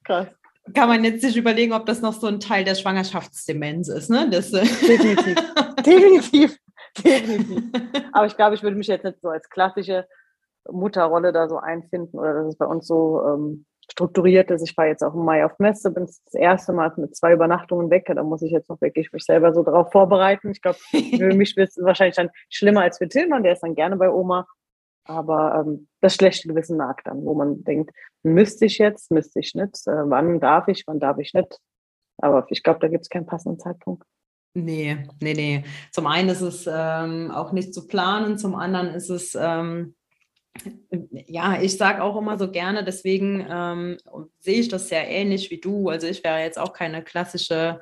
Krass. 0.04 0.28
Kann 0.74 0.88
man 0.88 1.02
jetzt 1.04 1.22
sich 1.22 1.36
überlegen, 1.36 1.72
ob 1.72 1.86
das 1.86 2.00
noch 2.00 2.12
so 2.12 2.26
ein 2.26 2.38
Teil 2.38 2.64
der 2.64 2.74
Schwangerschaftsdemenz 2.74 3.88
ist, 3.88 4.10
ne? 4.10 4.28
Das, 4.30 4.52
äh 4.52 4.60
Definitiv. 4.60 5.36
Definitiv. 5.84 6.58
Definitiv. 7.04 7.64
Aber 8.12 8.26
ich 8.26 8.36
glaube, 8.36 8.54
ich 8.54 8.62
würde 8.62 8.76
mich 8.76 8.86
jetzt 8.86 9.04
nicht 9.04 9.20
so 9.20 9.28
als 9.28 9.48
klassische 9.48 10.06
Mutterrolle 10.70 11.32
da 11.32 11.48
so 11.48 11.58
einfinden 11.58 12.18
oder 12.18 12.34
dass 12.34 12.48
es 12.48 12.56
bei 12.56 12.66
uns 12.66 12.86
so 12.86 13.22
ähm, 13.24 13.66
strukturiert 13.90 14.50
ist. 14.50 14.62
Ich 14.62 14.76
war 14.76 14.86
jetzt 14.86 15.02
auch 15.02 15.14
im 15.14 15.24
Mai 15.24 15.44
auf 15.44 15.58
Messe, 15.58 15.90
bin 15.90 16.06
das 16.06 16.22
erste 16.32 16.72
Mal 16.72 16.92
mit 16.96 17.16
zwei 17.16 17.32
Übernachtungen 17.32 17.90
weg. 17.90 18.06
Da 18.06 18.22
muss 18.22 18.42
ich 18.42 18.52
jetzt 18.52 18.68
noch 18.68 18.80
wirklich 18.80 19.12
mich 19.12 19.24
selber 19.24 19.52
so 19.52 19.62
darauf 19.62 19.90
vorbereiten. 19.90 20.50
Ich 20.50 20.62
glaube, 20.62 20.78
für 20.90 21.34
mich 21.34 21.56
wird 21.56 21.70
es 21.70 21.78
wahrscheinlich 21.82 22.16
dann 22.16 22.30
schlimmer 22.48 22.82
als 22.82 22.98
für 22.98 23.08
Tillmann, 23.08 23.42
der 23.42 23.52
ist 23.52 23.62
dann 23.62 23.74
gerne 23.74 23.96
bei 23.96 24.10
Oma. 24.10 24.46
Aber 25.04 25.64
ähm, 25.66 25.88
das 26.00 26.14
schlechte 26.14 26.46
Gewissen 26.46 26.76
nagt 26.76 27.06
dann, 27.06 27.24
wo 27.24 27.34
man 27.34 27.64
denkt, 27.64 27.90
müsste 28.22 28.66
ich 28.66 28.78
jetzt, 28.78 29.10
müsste 29.10 29.40
ich 29.40 29.54
nicht, 29.54 29.86
äh, 29.86 30.08
wann 30.08 30.40
darf 30.40 30.68
ich, 30.68 30.84
wann 30.86 31.00
darf 31.00 31.18
ich 31.18 31.34
nicht. 31.34 31.58
Aber 32.18 32.46
ich 32.50 32.62
glaube, 32.62 32.80
da 32.80 32.88
gibt 32.88 33.02
es 33.02 33.08
keinen 33.08 33.26
passenden 33.26 33.58
Zeitpunkt. 33.58 34.04
Nee, 34.54 35.06
nee, 35.20 35.34
nee. 35.34 35.64
Zum 35.92 36.06
einen 36.06 36.28
ist 36.28 36.40
es 36.40 36.68
ähm, 36.70 37.30
auch 37.30 37.52
nicht 37.52 37.72
zu 37.72 37.86
planen, 37.86 38.36
zum 38.36 38.56
anderen 38.56 38.88
ist 38.94 39.08
es, 39.08 39.36
ähm, 39.40 39.94
ja, 41.26 41.60
ich 41.62 41.76
sage 41.76 42.02
auch 42.02 42.16
immer 42.16 42.36
so 42.36 42.50
gerne, 42.50 42.82
deswegen 42.84 43.46
ähm, 43.48 43.96
sehe 44.40 44.60
ich 44.60 44.68
das 44.68 44.88
sehr 44.88 45.08
ähnlich 45.08 45.50
wie 45.50 45.60
du. 45.60 45.88
Also 45.88 46.08
ich 46.08 46.24
wäre 46.24 46.40
jetzt 46.40 46.58
auch 46.58 46.72
keine 46.72 47.04
klassische 47.04 47.80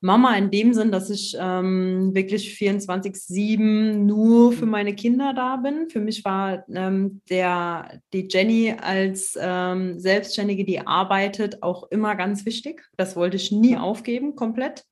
Mama 0.00 0.36
in 0.36 0.50
dem 0.50 0.72
Sinn, 0.74 0.92
dass 0.92 1.10
ich 1.10 1.36
ähm, 1.38 2.14
wirklich 2.14 2.56
24-7 2.56 3.94
nur 4.04 4.52
für 4.52 4.66
meine 4.66 4.94
Kinder 4.94 5.34
da 5.34 5.56
bin. 5.56 5.90
Für 5.90 6.00
mich 6.00 6.24
war 6.24 6.64
ähm, 6.72 7.20
der, 7.28 8.00
die 8.12 8.28
Jenny 8.30 8.74
als 8.80 9.36
ähm, 9.40 9.98
Selbstständige, 9.98 10.64
die 10.64 10.86
arbeitet, 10.86 11.62
auch 11.62 11.90
immer 11.90 12.14
ganz 12.14 12.46
wichtig. 12.46 12.88
Das 12.96 13.16
wollte 13.16 13.36
ich 13.36 13.50
nie 13.50 13.76
aufgeben, 13.76 14.36
komplett. 14.36 14.84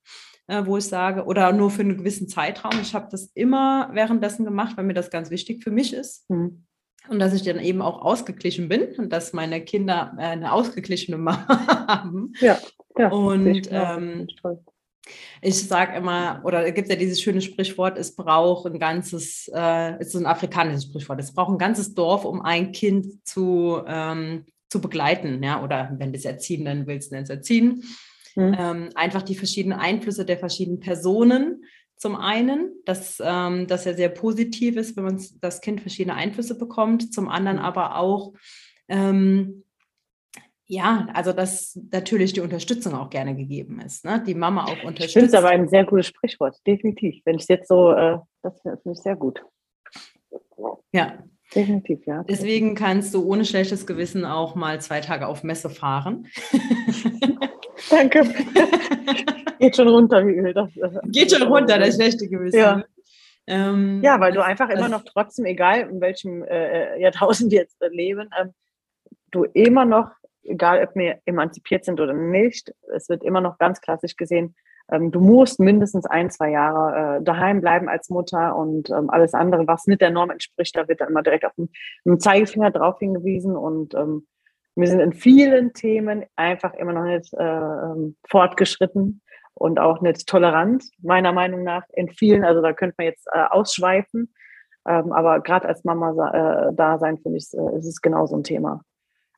Äh, 0.49 0.65
wo 0.65 0.77
ich 0.77 0.85
sage, 0.85 1.25
oder 1.25 1.53
nur 1.53 1.71
für 1.71 1.83
einen 1.83 1.97
gewissen 1.97 2.29
Zeitraum. 2.29 2.79
Ich 2.81 2.95
habe 2.95 3.09
das 3.11 3.33
immer 3.35 3.91
währenddessen 3.93 4.45
gemacht, 4.45 4.77
weil 4.77 4.85
mir 4.85 4.95
das 4.95 5.11
ganz 5.11 5.31
wichtig 5.31 5.65
für 5.65 5.73
mich 5.73 5.93
ist. 5.93 6.31
Mhm. 6.31 6.65
Und 7.09 7.19
dass 7.19 7.35
ich 7.35 7.43
dann 7.43 7.59
eben 7.59 7.83
auch 7.83 8.03
ausgeglichen 8.03 8.69
bin 8.69 8.95
und 8.97 9.13
dass 9.13 9.33
meine 9.33 9.61
Kinder 9.61 10.15
äh, 10.19 10.23
eine 10.23 10.53
ausgeglichene 10.53 11.19
Mama 11.19 11.47
haben. 11.89 12.33
Ja, 12.41 12.59
ja. 12.97 13.09
Und 13.11 13.69
ähm, 13.73 14.29
ich 15.41 15.67
sage 15.67 15.97
immer, 15.97 16.41
oder 16.45 16.65
es 16.65 16.75
gibt 16.75 16.89
ja 16.89 16.97
dieses 16.97 17.21
schöne 17.21 17.41
Sprichwort, 17.41 17.99
es 17.99 18.15
braucht 18.15 18.67
ein 18.67 18.79
ganzes, 18.79 19.51
äh, 19.53 19.95
es 19.99 20.09
ist 20.09 20.17
ein 20.17 20.27
afrikanisches 20.27 20.85
Sprichwort, 20.85 21.21
es 21.21 21.35
braucht 21.35 21.51
ein 21.51 21.59
ganzes 21.59 21.95
Dorf, 21.95 22.25
um 22.25 22.43
ein 22.43 22.71
Kind 22.71 23.27
zu, 23.27 23.83
ähm, 23.87 24.45
zu 24.69 24.81
begleiten, 24.81 25.43
ja, 25.43 25.63
oder 25.63 25.93
wenn 25.99 26.13
du 26.13 26.19
es 26.19 26.25
erziehen 26.25 26.65
dann 26.65 26.87
willst, 26.87 27.13
du 27.13 27.17
es 27.17 27.31
erziehen. 27.31 27.83
Mhm. 28.37 28.57
Ähm, 28.59 28.89
einfach 28.95 29.23
die 29.23 29.35
verschiedenen 29.35 29.79
Einflüsse 29.79 30.25
der 30.25 30.39
verschiedenen 30.39 30.81
Personen 30.81 31.65
zum 31.97 32.15
einen, 32.15 32.73
dass 32.85 33.21
ähm, 33.25 33.67
das 33.67 33.87
ja 33.87 33.95
sehr 33.95 34.11
positiv 34.11 34.77
ist, 34.77 34.97
wenn 34.97 35.05
man 35.05 35.23
das 35.41 35.63
Kind 35.63 35.81
verschiedene 35.81 36.15
Einflüsse 36.15 36.59
bekommt, 36.59 37.13
zum 37.13 37.29
anderen 37.29 37.57
mhm. 37.57 37.65
aber 37.65 37.97
auch, 37.97 38.35
ähm, 38.89 39.65
ja, 40.67 41.09
also 41.15 41.33
dass 41.33 41.81
natürlich 41.91 42.35
die 42.35 42.41
Unterstützung 42.41 42.95
auch 42.95 43.09
gerne 43.09 43.35
gegeben 43.35 43.81
ist, 43.81 44.05
ne? 44.05 44.23
die 44.27 44.35
Mama 44.35 44.65
auch 44.65 44.85
unterstützt. 44.85 45.07
Ich 45.07 45.13
finde 45.13 45.29
es 45.29 45.35
aber 45.35 45.49
ein 45.49 45.69
sehr 45.69 45.85
gutes 45.85 46.09
Sprichwort, 46.09 46.59
definitiv. 46.67 47.23
Wenn 47.25 47.37
ich 47.37 47.43
es 47.43 47.49
jetzt 47.49 47.69
so, 47.69 47.93
äh, 47.93 48.19
das 48.43 48.61
finde 48.61 48.93
ich 48.93 48.99
sehr 48.99 49.17
gut. 49.17 49.43
Ja. 50.93 51.19
Definitiv, 51.55 52.05
ja. 52.07 52.25
Deswegen 52.25 52.75
kannst 52.75 53.15
du 53.15 53.25
ohne 53.25 53.45
schlechtes 53.45 53.87
Gewissen 53.87 54.25
auch 54.25 54.57
mal 54.57 54.81
zwei 54.81 55.01
Tage 55.01 55.29
auf 55.29 55.45
Messe 55.45 55.71
fahren. 55.71 56.27
Danke. 57.91 58.23
Geht 59.59 59.77
schon 59.77 59.89
runter, 59.89 60.27
wie 60.27 60.35
Öl. 60.35 60.55
Das, 60.55 60.71
Geht 61.07 61.33
schon 61.33 61.43
runter, 61.43 61.79
das 61.79 61.95
schlechte 61.95 62.29
Gewissen. 62.29 62.59
Ja. 62.59 62.85
Ähm, 63.47 64.01
ja, 64.03 64.19
weil 64.19 64.33
du 64.33 64.45
einfach 64.45 64.69
immer 64.71 64.89
noch 64.89 65.05
trotzdem, 65.05 65.45
egal 65.45 65.89
in 65.89 66.01
welchem 66.01 66.43
äh, 66.43 67.01
Jahrtausend 67.01 67.53
wir 67.53 67.61
jetzt 67.61 67.77
leben, 67.91 68.29
ähm, 68.41 68.53
du 69.31 69.45
immer 69.45 69.85
noch, 69.85 70.11
egal 70.43 70.83
ob 70.83 70.97
wir 70.97 71.21
emanzipiert 71.27 71.85
sind 71.85 72.01
oder 72.01 72.13
nicht, 72.13 72.73
es 72.95 73.09
wird 73.09 73.23
immer 73.23 73.41
noch 73.41 73.59
ganz 73.59 73.81
klassisch 73.81 74.17
gesehen, 74.17 74.57
ähm, 74.91 75.11
du 75.11 75.21
musst 75.21 75.59
mindestens 75.59 76.07
ein, 76.07 76.31
zwei 76.31 76.51
Jahre 76.51 77.19
äh, 77.19 77.23
daheim 77.23 77.61
bleiben 77.61 77.89
als 77.89 78.09
Mutter 78.09 78.57
und 78.57 78.91
ähm, 78.91 79.11
alles 79.11 79.35
andere, 79.35 79.67
was 79.67 79.87
nicht 79.87 80.01
der 80.01 80.11
Norm 80.11 80.31
entspricht, 80.31 80.77
da 80.77 80.87
wird 80.89 81.01
dann 81.01 81.09
immer 81.09 81.23
direkt 81.23 81.45
auf 81.45 81.53
den, 81.57 82.21
Zeigefinger 82.21 82.71
drauf 82.71 82.99
hingewiesen 82.99 83.57
und 83.57 83.95
ähm, 83.95 84.27
wir 84.77 84.87
sind 84.89 85.01
in 85.01 85.13
vielen 85.13 85.73
Themen 85.73 86.25
einfach 86.37 86.75
immer 86.75 86.93
noch 86.93 87.05
nicht 87.05 87.33
äh, 87.35 87.43
ähm, 87.43 88.17
fortgeschritten 88.29 89.23
und 89.55 89.81
auch 89.81 90.03
nicht 90.03 90.27
tolerant, 90.27 90.85
meiner 91.03 91.33
Meinung 91.33 91.65
nach, 91.65 91.83
in 91.95 92.11
vielen, 92.11 92.45
also 92.45 92.61
da 92.61 92.75
könnte 92.75 92.95
man 92.99 93.07
jetzt 93.07 93.27
äh, 93.33 93.45
ausschweifen, 93.51 94.33
ähm, 94.87 95.13
aber 95.13 95.41
gerade 95.41 95.67
als 95.67 95.83
Mama 95.85 96.11
äh, 96.11 96.75
da 96.75 96.99
sein, 96.99 97.19
finde 97.19 97.39
ich, 97.39 97.49
äh, 97.55 97.79
ist 97.79 97.87
es 97.87 98.03
genau 98.03 98.27
so 98.27 98.37
ein 98.37 98.45
Thema. 98.45 98.83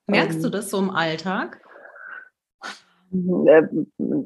Merkst 0.08 0.38
ähm, 0.38 0.42
du 0.42 0.50
das 0.50 0.70
so 0.70 0.78
im 0.78 0.90
Alltag? 0.90 1.60
Äh, 3.12 3.62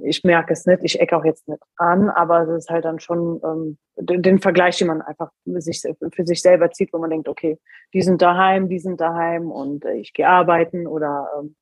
ich 0.05 0.25
merke 0.25 0.53
es 0.53 0.67
nicht, 0.67 0.81
ich 0.83 1.01
ecke 1.01 1.17
auch 1.17 1.25
jetzt 1.25 1.49
nicht 1.49 1.63
an, 1.77 2.09
aber 2.11 2.43
es 2.43 2.65
ist 2.65 2.71
halt 2.71 2.85
dann 2.85 2.99
schon 2.99 3.41
ähm, 3.45 3.79
den, 3.97 4.39
Vergleich, 4.39 4.79
den 4.79 4.89
man 4.89 5.03
einfach 5.03 5.31
für 5.45 5.61
sich, 5.61 5.83
für 6.13 6.27
sich 6.27 6.43
selber 6.43 6.71
zieht, 6.71 6.93
wo 6.93 6.99
man 6.99 7.11
denkt, 7.11 7.29
okay, 7.29 7.59
die 7.95 8.03
sind 8.03 8.23
daheim, 8.23 8.69
die 8.69 8.79
sind 8.79 9.01
daheim 9.01 9.51
und 9.51 9.85
äh, 9.85 9.95
ich 9.95 10.13
gehe 10.13 10.29
arbeiten 10.29 10.87
oder 10.87 11.29
ähm, 11.39 11.57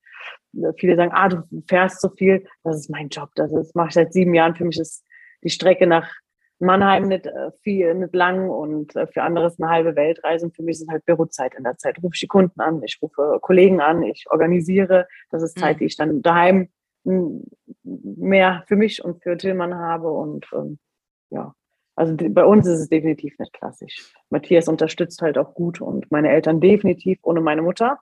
viele 0.77 0.95
sagen, 0.95 1.11
ah, 1.13 1.29
du 1.29 1.43
fährst 1.67 2.01
so 2.01 2.09
viel, 2.09 2.45
das 2.63 2.77
ist 2.77 2.89
mein 2.89 3.09
Job, 3.09 3.29
das 3.35 3.51
ist, 3.51 3.75
mache 3.75 3.89
ich 3.89 3.93
seit 3.93 4.13
sieben 4.13 4.33
Jahren, 4.33 4.55
für 4.55 4.65
mich 4.65 4.79
ist 4.79 5.05
die 5.43 5.49
Strecke 5.49 5.87
nach 5.87 6.11
Mannheim 6.59 7.07
nicht 7.07 7.25
äh, 7.25 7.51
viel, 7.63 7.93
nicht 7.95 8.13
lang 8.13 8.49
und 8.49 8.95
äh, 8.95 9.07
für 9.07 9.23
andere 9.23 9.47
ist 9.47 9.61
eine 9.61 9.71
halbe 9.71 9.95
Weltreise 9.95 10.45
und 10.45 10.55
für 10.55 10.61
mich 10.61 10.75
ist 10.75 10.83
es 10.83 10.89
halt 10.89 11.05
Bürozeit 11.05 11.55
in 11.55 11.63
der 11.63 11.77
Zeit. 11.77 11.97
Rufe 11.97 12.13
ich 12.13 12.19
die 12.19 12.27
Kunden 12.27 12.61
an, 12.61 12.81
ich 12.83 12.99
rufe 13.01 13.39
Kollegen 13.41 13.81
an, 13.81 14.03
ich 14.03 14.25
organisiere, 14.29 15.07
das 15.31 15.41
ist 15.41 15.57
Zeit, 15.57 15.77
mhm. 15.77 15.79
die 15.79 15.85
ich 15.85 15.97
dann 15.97 16.21
daheim 16.21 16.69
mehr 17.03 18.63
für 18.67 18.75
mich 18.75 19.03
und 19.03 19.21
für 19.23 19.37
Tillmann 19.37 19.75
habe. 19.75 20.11
Und 20.11 20.47
ähm, 20.53 20.79
ja, 21.29 21.53
also 21.95 22.15
bei 22.17 22.45
uns 22.45 22.67
ist 22.67 22.79
es 22.79 22.89
definitiv 22.89 23.37
nicht 23.39 23.53
klassisch. 23.53 24.13
Matthias 24.29 24.67
unterstützt 24.67 25.21
halt 25.21 25.37
auch 25.37 25.53
gut 25.53 25.81
und 25.81 26.11
meine 26.11 26.29
Eltern 26.29 26.61
definitiv. 26.61 27.19
Ohne 27.23 27.41
meine 27.41 27.61
Mutter 27.61 27.99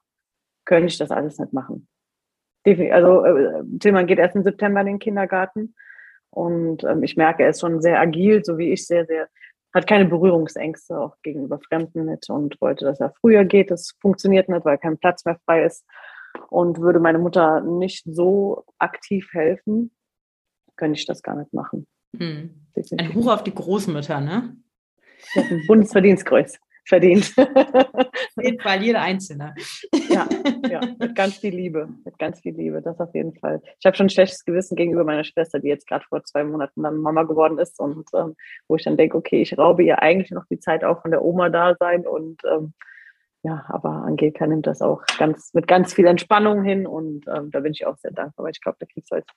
könnte 0.65 0.87
ich 0.87 0.97
das 0.97 1.11
alles 1.11 1.39
nicht 1.39 1.53
machen. 1.53 1.87
Definitiv, 2.65 2.93
also 2.93 3.25
äh, 3.25 3.63
Tillmann 3.79 4.07
geht 4.07 4.19
erst 4.19 4.35
im 4.35 4.43
September 4.43 4.81
in 4.81 4.87
den 4.87 4.99
Kindergarten 4.99 5.73
und 6.31 6.83
ähm, 6.83 7.03
ich 7.03 7.17
merke, 7.17 7.43
er 7.43 7.49
ist 7.49 7.61
schon 7.61 7.81
sehr 7.81 7.99
agil, 7.99 8.43
so 8.43 8.57
wie 8.57 8.71
ich 8.71 8.85
sehr, 8.85 9.05
sehr, 9.05 9.27
hat 9.73 9.87
keine 9.87 10.05
Berührungsängste 10.05 10.99
auch 10.99 11.15
gegenüber 11.21 11.59
Fremden 11.59 12.05
mit 12.05 12.29
und 12.29 12.59
wollte, 12.61 12.85
dass 12.85 12.99
er 12.99 13.13
früher 13.21 13.45
geht. 13.45 13.71
Das 13.71 13.95
funktioniert 14.01 14.49
nicht, 14.49 14.65
weil 14.65 14.77
kein 14.77 14.97
Platz 14.97 15.25
mehr 15.25 15.39
frei 15.45 15.63
ist 15.63 15.85
und 16.49 16.79
würde 16.79 16.99
meine 16.99 17.19
Mutter 17.19 17.61
nicht 17.61 18.05
so 18.05 18.65
aktiv 18.77 19.29
helfen, 19.31 19.91
könnte 20.75 20.99
ich 20.99 21.05
das 21.05 21.21
gar 21.21 21.35
nicht 21.35 21.53
machen. 21.53 21.87
Hm. 22.17 22.67
Ein 22.97 23.13
Hoch 23.13 23.27
auf 23.27 23.43
die 23.43 23.53
Großmütter, 23.53 24.19
ne? 24.21 24.55
Ein 25.35 25.63
Bundesverdienstkreuz 25.67 26.59
verdient. 26.89 27.33
auf 27.37 28.43
jeden 28.43 28.59
Fall, 28.59 28.81
jeder 28.81 29.01
Einzelne. 29.01 29.53
Ja, 30.09 30.27
ja, 30.69 30.81
mit 30.97 31.15
ganz 31.15 31.37
viel 31.37 31.53
Liebe, 31.53 31.87
mit 32.03 32.17
ganz 32.17 32.41
viel 32.41 32.55
Liebe, 32.55 32.81
das 32.81 32.99
auf 32.99 33.13
jeden 33.13 33.35
Fall. 33.35 33.61
Ich 33.79 33.85
habe 33.85 33.95
schon 33.95 34.07
ein 34.07 34.09
schlechtes 34.09 34.43
Gewissen 34.43 34.75
gegenüber 34.75 35.03
meiner 35.03 35.23
Schwester, 35.23 35.59
die 35.59 35.67
jetzt 35.67 35.87
gerade 35.87 36.03
vor 36.09 36.23
zwei 36.23 36.43
Monaten 36.43 36.81
dann 36.83 36.97
Mama 36.97 37.23
geworden 37.23 37.59
ist 37.59 37.79
und 37.79 38.09
ähm, 38.15 38.35
wo 38.67 38.75
ich 38.75 38.83
dann 38.83 38.97
denke, 38.97 39.17
okay, 39.17 39.41
ich 39.41 39.57
raube 39.57 39.83
ihr 39.83 40.01
eigentlich 40.01 40.31
noch 40.31 40.45
die 40.49 40.59
Zeit 40.59 40.83
auch 40.83 41.01
von 41.01 41.11
der 41.11 41.23
Oma 41.23 41.49
da 41.49 41.75
sein 41.79 42.07
und 42.07 42.41
ähm, 42.51 42.73
ja, 43.43 43.65
aber 43.69 43.89
Angelika 43.89 44.45
nimmt 44.45 44.67
das 44.67 44.81
auch 44.81 45.03
ganz 45.17 45.53
mit 45.53 45.67
ganz 45.67 45.93
viel 45.93 46.07
Entspannung 46.07 46.63
hin 46.63 46.85
und 46.85 47.25
ähm, 47.27 47.51
da 47.51 47.61
bin 47.61 47.71
ich 47.71 47.85
auch 47.85 47.97
sehr 47.97 48.11
dankbar, 48.11 48.45
weil 48.45 48.51
ich 48.51 48.61
glaube, 48.61 48.77
da 48.79 48.85
kriegst 48.85 49.11
du 49.11 49.15
als 49.15 49.27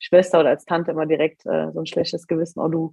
Schwester 0.00 0.40
oder 0.40 0.48
als 0.48 0.64
Tante 0.64 0.90
immer 0.90 1.06
direkt 1.06 1.46
äh, 1.46 1.70
so 1.72 1.80
ein 1.80 1.86
schlechtes 1.86 2.26
Gewissen, 2.26 2.60
oh 2.60 2.68
du 2.68 2.92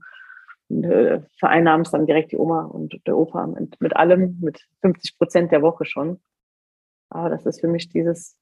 äh, 0.70 1.22
vereinnahmst 1.40 1.94
dann 1.94 2.06
direkt 2.06 2.32
die 2.32 2.38
Oma 2.38 2.66
und 2.66 3.02
der 3.08 3.18
Opa 3.18 3.48
mit, 3.48 3.82
mit 3.82 3.96
allem, 3.96 4.38
mit 4.42 4.68
50 4.82 5.18
Prozent 5.18 5.52
der 5.52 5.64
Woche 5.64 5.86
schon. 5.86 6.22
Aber 7.10 7.30
das 7.30 7.48
ist 7.48 7.62
für 7.62 7.68
mich 7.68 7.90
dieses, 7.90 8.38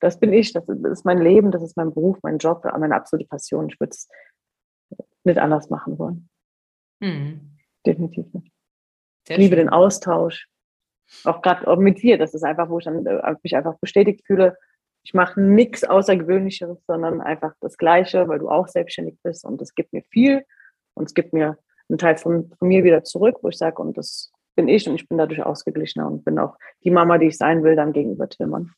das 0.00 0.18
bin 0.18 0.32
ich, 0.32 0.52
das 0.52 0.68
ist 0.68 1.04
mein 1.04 1.22
Leben, 1.22 1.52
das 1.52 1.62
ist 1.62 1.76
mein 1.76 1.94
Beruf, 1.94 2.18
mein 2.22 2.38
Job, 2.38 2.64
meine 2.64 2.96
absolute 2.96 3.28
Passion. 3.28 3.68
Ich 3.68 3.78
würde 3.78 3.90
es 3.90 4.08
nicht 5.22 5.38
anders 5.38 5.70
machen 5.70 5.96
wollen. 5.98 6.28
Mhm. 6.98 7.56
Definitiv 7.86 8.32
nicht. 8.34 8.52
Sehr 9.28 9.38
ich 9.38 9.44
liebe 9.44 9.56
schön. 9.56 9.66
den 9.66 9.72
Austausch, 9.72 10.48
auch 11.24 11.42
gerade 11.42 11.76
mit 11.76 12.02
dir, 12.02 12.18
das 12.18 12.34
ist 12.34 12.44
einfach, 12.44 12.68
wo 12.68 12.78
ich 12.78 12.84
dann 12.84 13.04
äh, 13.06 13.34
mich 13.42 13.56
einfach 13.56 13.78
bestätigt 13.78 14.22
fühle, 14.26 14.56
ich 15.04 15.12
mache 15.12 15.40
nichts 15.40 15.84
Außergewöhnlicheres, 15.84 16.78
sondern 16.86 17.20
einfach 17.20 17.52
das 17.60 17.76
Gleiche, 17.76 18.26
weil 18.26 18.38
du 18.38 18.48
auch 18.48 18.68
selbstständig 18.68 19.18
bist 19.22 19.44
und 19.44 19.60
es 19.60 19.74
gibt 19.74 19.92
mir 19.92 20.02
viel 20.02 20.44
und 20.94 21.04
es 21.04 21.14
gibt 21.14 21.32
mir 21.32 21.58
einen 21.88 21.98
Teil 21.98 22.16
von, 22.16 22.50
von 22.58 22.68
mir 22.68 22.84
wieder 22.84 23.04
zurück, 23.04 23.36
wo 23.42 23.48
ich 23.48 23.58
sage, 23.58 23.80
und 23.82 23.98
das 23.98 24.32
bin 24.56 24.68
ich 24.68 24.88
und 24.88 24.94
ich 24.94 25.08
bin 25.08 25.18
dadurch 25.18 25.42
ausgeglichener 25.42 26.06
und 26.06 26.24
bin 26.24 26.38
auch 26.38 26.56
die 26.84 26.90
Mama, 26.90 27.18
die 27.18 27.26
ich 27.26 27.36
sein 27.36 27.62
will, 27.62 27.76
dann 27.76 27.92
gegenüber 27.92 28.28
Tillmann. 28.28 28.72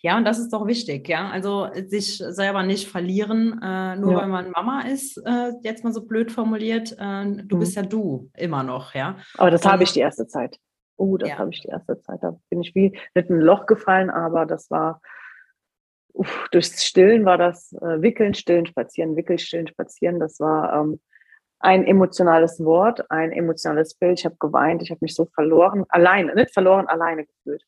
Ja, 0.00 0.16
und 0.16 0.24
das 0.24 0.38
ist 0.38 0.52
doch 0.52 0.66
wichtig, 0.66 1.08
ja. 1.08 1.30
Also 1.30 1.68
sich 1.86 2.18
selber 2.18 2.62
nicht 2.62 2.88
verlieren, 2.88 3.60
äh, 3.62 3.96
nur 3.96 4.12
ja. 4.12 4.18
weil 4.18 4.28
man 4.28 4.50
Mama 4.50 4.82
ist, 4.82 5.16
äh, 5.26 5.52
jetzt 5.62 5.82
mal 5.82 5.92
so 5.92 6.06
blöd 6.06 6.30
formuliert. 6.30 6.92
Äh, 6.92 7.24
du 7.24 7.56
mhm. 7.56 7.58
bist 7.58 7.74
ja 7.74 7.82
du 7.82 8.30
immer 8.36 8.62
noch, 8.62 8.94
ja. 8.94 9.16
Aber 9.36 9.50
das 9.50 9.64
habe 9.66 9.82
ich 9.82 9.92
die 9.92 10.00
erste 10.00 10.26
Zeit. 10.26 10.58
Oh, 10.96 11.16
das 11.16 11.30
ja. 11.30 11.38
habe 11.38 11.50
ich 11.50 11.62
die 11.62 11.68
erste 11.68 12.00
Zeit. 12.00 12.22
Da 12.22 12.38
bin 12.50 12.60
ich 12.60 12.74
wie 12.74 12.98
mit 13.14 13.30
einem 13.30 13.40
Loch 13.40 13.66
gefallen, 13.66 14.10
aber 14.10 14.46
das 14.46 14.70
war 14.70 15.00
uff, 16.12 16.48
durchs 16.50 16.84
Stillen 16.84 17.24
war 17.24 17.38
das 17.38 17.72
äh, 17.72 18.00
Wickeln, 18.00 18.34
Stillen, 18.34 18.66
Spazieren, 18.66 19.16
Wickeln, 19.16 19.38
Stillen, 19.38 19.66
Spazieren. 19.66 20.20
Das 20.20 20.40
war 20.40 20.72
ähm, 20.80 21.00
ein 21.58 21.86
emotionales 21.86 22.64
Wort, 22.64 23.10
ein 23.10 23.32
emotionales 23.32 23.94
Bild. 23.94 24.20
Ich 24.20 24.24
habe 24.24 24.36
geweint, 24.38 24.82
ich 24.82 24.90
habe 24.90 24.98
mich 25.02 25.14
so 25.14 25.26
verloren, 25.26 25.84
alleine, 25.88 26.34
nicht 26.34 26.52
verloren, 26.52 26.86
alleine 26.86 27.26
gefühlt. 27.26 27.64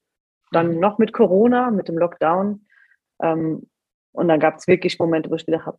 Dann 0.53 0.75
mhm. 0.75 0.81
noch 0.81 0.99
mit 0.99 1.13
Corona, 1.13 1.71
mit 1.71 1.89
dem 1.89 1.99
Lockdown. 1.99 2.67
Ähm, 3.23 3.69
und 4.13 4.29
dann 4.29 4.41
gab 4.41 4.57
es 4.57 4.67
wirklich 4.67 4.99
Momente, 4.99 5.31
wo 5.31 5.35
ich 5.35 5.47
gedacht 5.47 5.67
habe, 5.67 5.79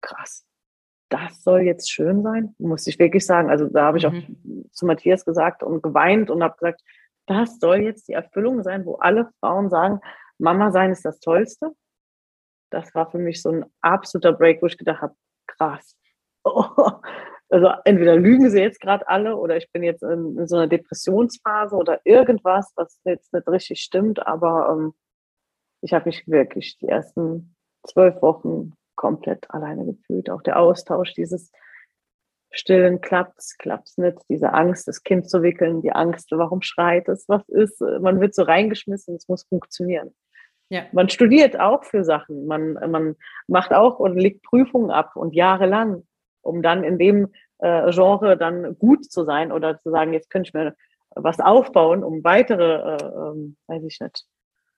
krass, 0.00 0.46
das 1.14 1.44
soll 1.44 1.60
jetzt 1.60 1.92
schön 1.92 2.22
sein, 2.22 2.56
muss 2.58 2.88
ich 2.88 2.98
wirklich 2.98 3.24
sagen. 3.24 3.48
Also 3.48 3.68
da 3.68 3.84
habe 3.84 3.98
ich 3.98 4.10
mhm. 4.10 4.64
auch 4.66 4.72
zu 4.72 4.84
Matthias 4.84 5.24
gesagt 5.24 5.62
und 5.62 5.80
geweint 5.80 6.28
und 6.28 6.42
habe 6.42 6.56
gesagt, 6.56 6.82
das 7.26 7.60
soll 7.60 7.78
jetzt 7.78 8.08
die 8.08 8.14
Erfüllung 8.14 8.64
sein, 8.64 8.84
wo 8.84 8.96
alle 8.96 9.30
Frauen 9.38 9.70
sagen, 9.70 10.00
Mama 10.38 10.72
sein 10.72 10.90
ist 10.90 11.04
das 11.04 11.20
Tollste. 11.20 11.70
Das 12.70 12.92
war 12.96 13.08
für 13.10 13.18
mich 13.18 13.40
so 13.40 13.50
ein 13.50 13.64
absoluter 13.80 14.32
Break, 14.32 14.60
wo 14.60 14.66
ich 14.66 14.76
gedacht 14.76 15.02
habe, 15.02 15.14
krass, 15.46 15.96
oh, 16.42 16.64
also 17.48 17.68
entweder 17.84 18.16
lügen 18.16 18.50
sie 18.50 18.60
jetzt 18.60 18.80
gerade 18.80 19.06
alle 19.06 19.36
oder 19.36 19.56
ich 19.56 19.70
bin 19.70 19.84
jetzt 19.84 20.02
in, 20.02 20.36
in, 20.36 20.48
so 20.48 20.56
einer 20.56 20.66
Depressionsphase 20.66 21.76
oder 21.76 22.00
irgendwas, 22.02 22.72
was 22.74 23.00
jetzt 23.04 23.32
nicht 23.32 23.46
richtig 23.46 23.80
stimmt, 23.80 24.26
aber 24.26 24.68
ähm, 24.70 24.94
ich 25.80 25.92
habe 25.94 26.06
mich 26.06 26.26
wirklich 26.26 26.76
die 26.78 26.88
ersten 26.88 27.54
zwölf 27.86 28.20
Wochen 28.20 28.72
komplett 28.96 29.50
alleine 29.50 29.84
gefühlt. 29.84 30.30
Auch 30.30 30.42
der 30.42 30.58
Austausch, 30.58 31.14
dieses 31.14 31.52
stillen 32.50 33.00
klappt's, 33.00 33.56
klappt's 33.58 33.98
nicht, 33.98 34.18
diese 34.28 34.52
Angst, 34.52 34.86
das 34.86 35.02
Kind 35.02 35.28
zu 35.28 35.42
wickeln, 35.42 35.82
die 35.82 35.92
Angst, 35.92 36.30
warum 36.30 36.62
schreit 36.62 37.08
es, 37.08 37.28
was 37.28 37.48
ist, 37.48 37.80
man 37.80 38.20
wird 38.20 38.34
so 38.34 38.42
reingeschmissen, 38.42 39.16
es 39.16 39.28
muss 39.28 39.44
funktionieren. 39.44 40.14
Ja. 40.68 40.84
Man 40.92 41.08
studiert 41.08 41.58
auch 41.58 41.84
für 41.84 42.04
Sachen, 42.04 42.46
man, 42.46 42.74
man 42.74 43.16
macht 43.48 43.72
auch 43.72 43.98
und 43.98 44.16
legt 44.16 44.42
Prüfungen 44.42 44.90
ab 44.90 45.16
und 45.16 45.34
jahrelang, 45.34 46.06
um 46.42 46.62
dann 46.62 46.84
in 46.84 46.98
dem 46.98 47.32
äh, 47.58 47.90
Genre 47.90 48.36
dann 48.36 48.78
gut 48.78 49.04
zu 49.04 49.24
sein 49.24 49.52
oder 49.52 49.80
zu 49.80 49.90
sagen, 49.90 50.12
jetzt 50.12 50.30
könnte 50.30 50.48
ich 50.48 50.54
mir 50.54 50.74
was 51.14 51.40
aufbauen, 51.40 52.02
um 52.02 52.24
weitere, 52.24 52.74
äh, 52.74 53.04
äh, 53.04 53.54
weiß 53.68 53.84
ich 53.84 54.00
nicht, 54.00 54.24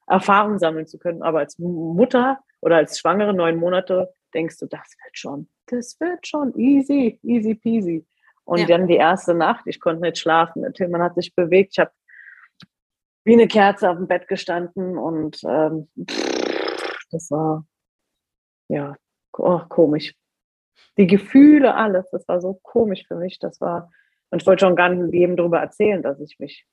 Erfahrungen 0.06 0.58
sammeln 0.58 0.86
zu 0.86 0.98
können. 0.98 1.22
Aber 1.22 1.40
als 1.40 1.58
Mutter 1.58 2.38
oder 2.60 2.76
als 2.76 2.98
Schwangere 2.98 3.34
neun 3.34 3.56
Monate 3.56 4.12
denkst 4.34 4.58
du, 4.58 4.66
das 4.66 4.94
wird 5.04 5.16
schon, 5.16 5.48
das 5.66 5.98
wird 6.00 6.26
schon 6.26 6.54
easy, 6.58 7.18
easy 7.22 7.54
peasy. 7.54 8.06
Und 8.44 8.60
ja. 8.60 8.66
dann 8.66 8.86
die 8.86 8.96
erste 8.96 9.34
Nacht, 9.34 9.66
ich 9.66 9.80
konnte 9.80 10.02
nicht 10.02 10.18
schlafen. 10.18 10.62
Der 10.62 10.72
Tillmann 10.72 11.02
hat 11.02 11.16
sich 11.16 11.34
bewegt. 11.34 11.72
Ich 11.72 11.78
habe 11.80 11.90
wie 13.24 13.32
eine 13.32 13.48
Kerze 13.48 13.90
auf 13.90 13.96
dem 13.96 14.06
Bett 14.06 14.28
gestanden 14.28 14.96
und 14.96 15.40
ähm, 15.44 15.88
das 17.10 17.28
war 17.30 17.66
ja 18.68 18.94
oh, 19.32 19.60
komisch. 19.68 20.14
Die 20.96 21.08
Gefühle, 21.08 21.74
alles, 21.74 22.08
das 22.10 22.26
war 22.28 22.40
so 22.40 22.60
komisch 22.62 23.04
für 23.06 23.16
mich. 23.16 23.38
Das 23.40 23.60
war, 23.60 23.90
und 24.30 24.42
ich 24.42 24.46
wollte 24.46 24.64
schon 24.64 24.76
gar 24.76 24.90
nicht 24.90 25.12
jedem 25.12 25.36
darüber 25.36 25.58
erzählen, 25.58 26.02
dass 26.02 26.20
ich 26.20 26.38
mich 26.38 26.66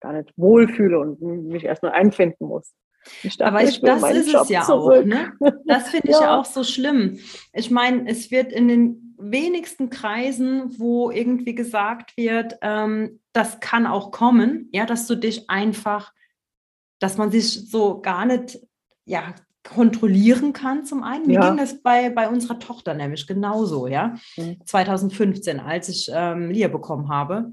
gar 0.00 0.14
nicht 0.14 0.32
wohlfühle 0.36 0.98
und 0.98 1.20
mich 1.20 1.64
erstmal 1.64 1.92
einfinden 1.92 2.46
muss. 2.46 2.74
Ich 3.22 3.36
dachte, 3.36 3.52
Aber 3.52 3.64
ich, 3.64 3.80
das 3.80 4.02
ist 4.10 4.32
Job 4.32 4.42
es 4.44 4.48
ja 4.48 4.62
zurück. 4.62 5.02
auch. 5.02 5.04
Ne? 5.04 5.32
Das 5.66 5.90
finde 5.90 6.08
ich 6.08 6.14
ja. 6.14 6.22
ja 6.22 6.40
auch 6.40 6.44
so 6.44 6.64
schlimm. 6.64 7.18
Ich 7.52 7.70
meine, 7.70 8.08
es 8.08 8.30
wird 8.30 8.52
in 8.52 8.68
den 8.68 9.14
wenigsten 9.18 9.90
Kreisen, 9.90 10.78
wo 10.78 11.10
irgendwie 11.10 11.54
gesagt 11.54 12.16
wird, 12.16 12.56
ähm, 12.62 13.20
das 13.32 13.60
kann 13.60 13.86
auch 13.86 14.10
kommen, 14.10 14.68
ja, 14.72 14.86
dass 14.86 15.06
du 15.06 15.16
dich 15.16 15.50
einfach, 15.50 16.12
dass 17.00 17.18
man 17.18 17.30
sich 17.30 17.70
so 17.70 18.00
gar 18.00 18.26
nicht, 18.26 18.58
ja, 19.04 19.34
kontrollieren 19.64 20.52
kann 20.52 20.84
zum 20.84 21.02
einen. 21.02 21.26
Mir 21.26 21.34
ja. 21.34 21.48
ging 21.48 21.58
das 21.58 21.82
bei, 21.82 22.10
bei 22.10 22.28
unserer 22.28 22.58
Tochter 22.58 22.94
nämlich 22.94 23.26
genauso, 23.26 23.86
ja. 23.86 24.14
Mhm. 24.36 24.64
2015, 24.64 25.60
als 25.60 25.88
ich 25.88 26.10
ähm, 26.12 26.50
Lia 26.50 26.68
bekommen 26.68 27.08
habe. 27.08 27.52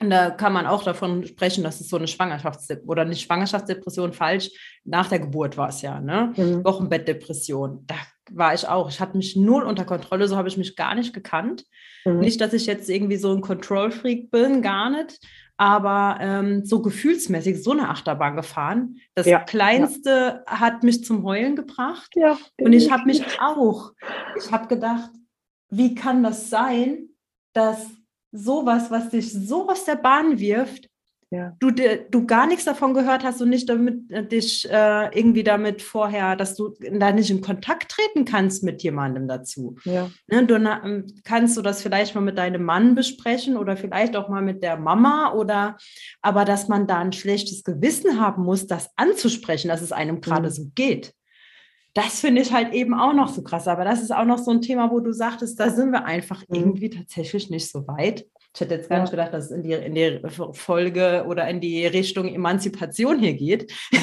Und 0.00 0.10
da 0.10 0.30
kann 0.30 0.52
man 0.52 0.66
auch 0.66 0.82
davon 0.82 1.24
sprechen, 1.26 1.62
dass 1.62 1.80
es 1.80 1.88
so 1.88 1.96
eine 1.96 2.06
Schwangerschafts- 2.06 2.84
oder 2.86 3.04
nicht 3.04 3.22
Schwangerschaftsdepression 3.22 4.12
falsch, 4.12 4.50
nach 4.84 5.08
der 5.08 5.20
Geburt 5.20 5.56
war 5.56 5.68
es 5.68 5.82
ja, 5.82 6.00
ne? 6.00 6.32
Mhm. 6.36 6.64
Wochenbettdepression. 6.64 7.84
Da 7.86 7.94
war 8.30 8.54
ich 8.54 8.66
auch. 8.66 8.88
Ich 8.88 9.00
hatte 9.00 9.16
mich 9.16 9.36
null 9.36 9.62
unter 9.62 9.84
Kontrolle, 9.84 10.26
so 10.28 10.36
habe 10.36 10.48
ich 10.48 10.56
mich 10.56 10.76
gar 10.76 10.94
nicht 10.94 11.12
gekannt. 11.12 11.64
Mhm. 12.04 12.20
Nicht, 12.20 12.40
dass 12.40 12.52
ich 12.52 12.66
jetzt 12.66 12.88
irgendwie 12.88 13.16
so 13.16 13.32
ein 13.32 13.40
Control-Freak 13.40 14.30
bin, 14.30 14.62
gar 14.62 14.90
nicht. 14.90 15.20
Aber 15.56 16.18
ähm, 16.20 16.64
so 16.64 16.82
gefühlsmäßig 16.82 17.62
so 17.62 17.72
eine 17.72 17.88
Achterbahn 17.88 18.34
gefahren. 18.34 18.96
Das 19.14 19.26
ja, 19.26 19.38
Kleinste 19.38 20.42
ja. 20.46 20.60
hat 20.60 20.82
mich 20.82 21.04
zum 21.04 21.22
Heulen 21.22 21.54
gebracht. 21.54 22.10
Ja, 22.16 22.38
und 22.58 22.72
ich 22.72 22.90
habe 22.90 23.04
mich 23.04 23.22
auch, 23.40 23.92
ich 24.36 24.50
habe 24.50 24.66
gedacht, 24.66 25.10
wie 25.68 25.94
kann 25.94 26.22
das 26.22 26.50
sein, 26.50 27.10
dass 27.52 27.86
sowas, 28.32 28.90
was 28.90 29.10
dich 29.10 29.32
so 29.32 29.68
aus 29.68 29.84
der 29.84 29.96
Bahn 29.96 30.38
wirft, 30.38 30.88
ja. 31.32 31.56
du, 31.60 31.70
du 31.70 32.26
gar 32.26 32.46
nichts 32.46 32.64
davon 32.64 32.92
gehört 32.92 33.24
hast 33.24 33.40
und 33.40 33.48
nicht 33.48 33.68
damit 33.68 34.10
äh, 34.10 34.26
dich 34.26 34.68
äh, 34.70 35.18
irgendwie 35.18 35.42
damit 35.42 35.80
vorher, 35.80 36.36
dass 36.36 36.54
du 36.54 36.74
da 36.92 37.10
nicht 37.10 37.30
in 37.30 37.40
Kontakt 37.40 37.90
treten 37.90 38.26
kannst 38.26 38.62
mit 38.62 38.82
jemandem 38.82 39.28
dazu. 39.28 39.76
Ja. 39.84 40.10
Ne, 40.26 40.46
du 40.46 40.58
na, 40.58 40.84
ähm, 40.84 41.06
kannst 41.24 41.56
du 41.56 41.62
das 41.62 41.82
vielleicht 41.82 42.14
mal 42.14 42.20
mit 42.20 42.36
deinem 42.36 42.64
Mann 42.64 42.94
besprechen 42.94 43.56
oder 43.56 43.76
vielleicht 43.76 44.14
auch 44.14 44.28
mal 44.28 44.42
mit 44.42 44.62
der 44.62 44.76
Mama 44.76 45.32
oder 45.32 45.78
aber 46.20 46.44
dass 46.44 46.68
man 46.68 46.86
da 46.86 46.98
ein 46.98 47.12
schlechtes 47.12 47.64
Gewissen 47.64 48.20
haben 48.20 48.44
muss, 48.44 48.66
das 48.66 48.90
anzusprechen, 48.96 49.68
dass 49.68 49.80
es 49.80 49.92
einem 49.92 50.20
gerade 50.20 50.48
mhm. 50.48 50.52
so 50.52 50.70
geht 50.74 51.14
das 51.94 52.20
finde 52.20 52.42
ich 52.42 52.52
halt 52.52 52.72
eben 52.72 52.94
auch 52.94 53.12
noch 53.12 53.28
so 53.28 53.42
krass. 53.42 53.68
Aber 53.68 53.84
das 53.84 54.02
ist 54.02 54.12
auch 54.12 54.24
noch 54.24 54.38
so 54.38 54.50
ein 54.50 54.62
Thema, 54.62 54.90
wo 54.90 55.00
du 55.00 55.12
sagtest, 55.12 55.60
da 55.60 55.70
sind 55.70 55.90
wir 55.90 56.04
einfach 56.04 56.42
mhm. 56.48 56.56
irgendwie 56.56 56.90
tatsächlich 56.90 57.50
nicht 57.50 57.70
so 57.70 57.86
weit. 57.86 58.26
Ich 58.54 58.60
hätte 58.60 58.74
jetzt 58.74 58.90
gar 58.90 59.00
nicht 59.00 59.10
gedacht, 59.10 59.32
dass 59.32 59.46
es 59.46 59.50
in 59.50 59.62
die, 59.62 59.72
in 59.72 59.94
die 59.94 60.20
Folge 60.52 61.24
oder 61.26 61.48
in 61.48 61.60
die 61.60 61.86
Richtung 61.86 62.28
Emanzipation 62.28 63.18
hier 63.18 63.34
geht. 63.34 63.72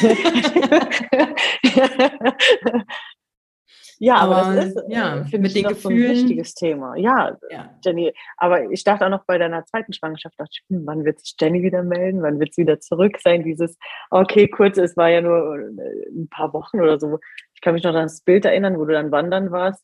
Ja, 4.01 4.15
aber, 4.15 4.37
aber 4.37 4.55
das 4.55 4.67
ist 4.67 4.77
äh, 4.77 4.93
ja, 4.93 5.25
mit 5.37 5.53
den. 5.55 5.75
So 5.75 5.89
ein 5.89 5.97
wichtiges 5.97 6.53
Thema. 6.53 6.95
Ja, 6.95 7.37
ja, 7.49 7.69
Jenny. 7.83 8.13
Aber 8.37 8.71
ich 8.71 8.85
dachte 8.85 9.05
auch 9.05 9.09
noch 9.09 9.25
bei 9.25 9.37
deiner 9.37 9.65
zweiten 9.65 9.91
Schwangerschaft, 9.91 10.39
dachte 10.39 10.51
ich, 10.53 10.63
hm, 10.69 10.85
wann 10.85 11.03
wird 11.03 11.19
sich 11.19 11.35
Jenny 11.39 11.61
wieder 11.63 11.83
melden? 11.83 12.21
Wann 12.21 12.39
wird 12.39 12.53
sie 12.53 12.61
wieder 12.61 12.79
zurück 12.79 13.17
sein? 13.21 13.43
Dieses, 13.43 13.77
okay, 14.09 14.47
kurz, 14.47 14.77
es 14.77 14.95
war 14.95 15.09
ja 15.09 15.19
nur 15.19 15.59
äh, 15.59 16.09
ein 16.11 16.29
paar 16.29 16.53
Wochen 16.53 16.79
oder 16.79 16.97
so. 16.97 17.19
Ich 17.59 17.61
kann 17.61 17.73
mich 17.73 17.83
noch 17.83 17.93
an 17.93 18.03
das 18.03 18.21
Bild 18.21 18.45
erinnern, 18.45 18.79
wo 18.79 18.85
du 18.85 18.93
dann 18.93 19.11
wandern 19.11 19.51
warst. 19.51 19.83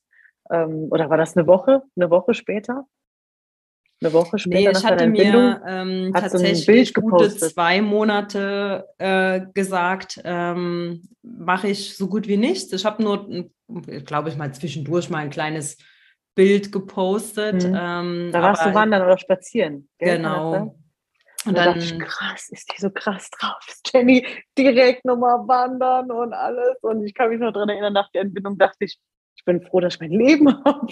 Ähm, 0.49 0.87
oder 0.91 1.09
war 1.09 1.17
das 1.17 1.35
eine 1.35 1.45
Woche? 1.45 1.83
Eine 1.97 2.09
Woche 2.09 2.33
später? 2.33 2.85
eine 4.01 4.13
Woche 4.13 4.39
später. 4.39 4.71
Nee, 4.71 4.77
ich 4.77 4.85
hatte 4.85 5.07
mir 5.07 5.61
ähm, 5.67 6.13
tatsächlich 6.13 6.93
gute 6.93 7.29
zwei 7.29 7.81
Monate 7.81 8.87
äh, 8.97 9.41
gesagt, 9.53 10.21
ähm, 10.23 11.09
mache 11.21 11.67
ich 11.67 11.97
so 11.97 12.07
gut 12.07 12.27
wie 12.27 12.37
nichts. 12.37 12.71
Ich 12.71 12.85
habe 12.85 13.03
nur, 13.03 13.27
glaube 14.05 14.29
ich, 14.29 14.37
mal 14.37 14.53
zwischendurch 14.53 15.09
mal 15.09 15.19
ein 15.19 15.29
kleines 15.29 15.77
Bild 16.33 16.71
gepostet. 16.71 17.67
Mhm. 17.67 17.77
Ähm, 17.77 18.29
da 18.31 18.41
warst 18.41 18.65
du 18.65 18.73
wandern 18.73 19.01
oder 19.01 19.17
spazieren. 19.17 19.89
Gell? 19.97 20.17
Genau. 20.17 20.77
Und 21.45 21.57
dann, 21.57 21.77
ich, 21.77 21.97
krass, 21.99 22.49
ist 22.49 22.71
die 22.71 22.81
so 22.81 22.89
krass 22.89 23.29
drauf. 23.31 23.65
Jenny 23.93 24.25
direkt 24.57 25.05
nochmal 25.05 25.47
wandern 25.47 26.11
und 26.11 26.33
alles. 26.33 26.77
Und 26.81 27.05
ich 27.05 27.13
kann 27.13 27.29
mich 27.29 27.39
noch 27.39 27.53
daran 27.53 27.69
erinnern, 27.69 27.93
nach 27.93 28.11
der 28.11 28.21
Entbindung 28.21 28.57
dachte 28.57 28.85
ich, 28.85 28.99
ich 29.37 29.45
bin 29.45 29.61
froh, 29.61 29.79
dass 29.79 29.95
ich 29.95 29.99
mein 29.99 30.11
Leben 30.11 30.47
habe, 30.65 30.87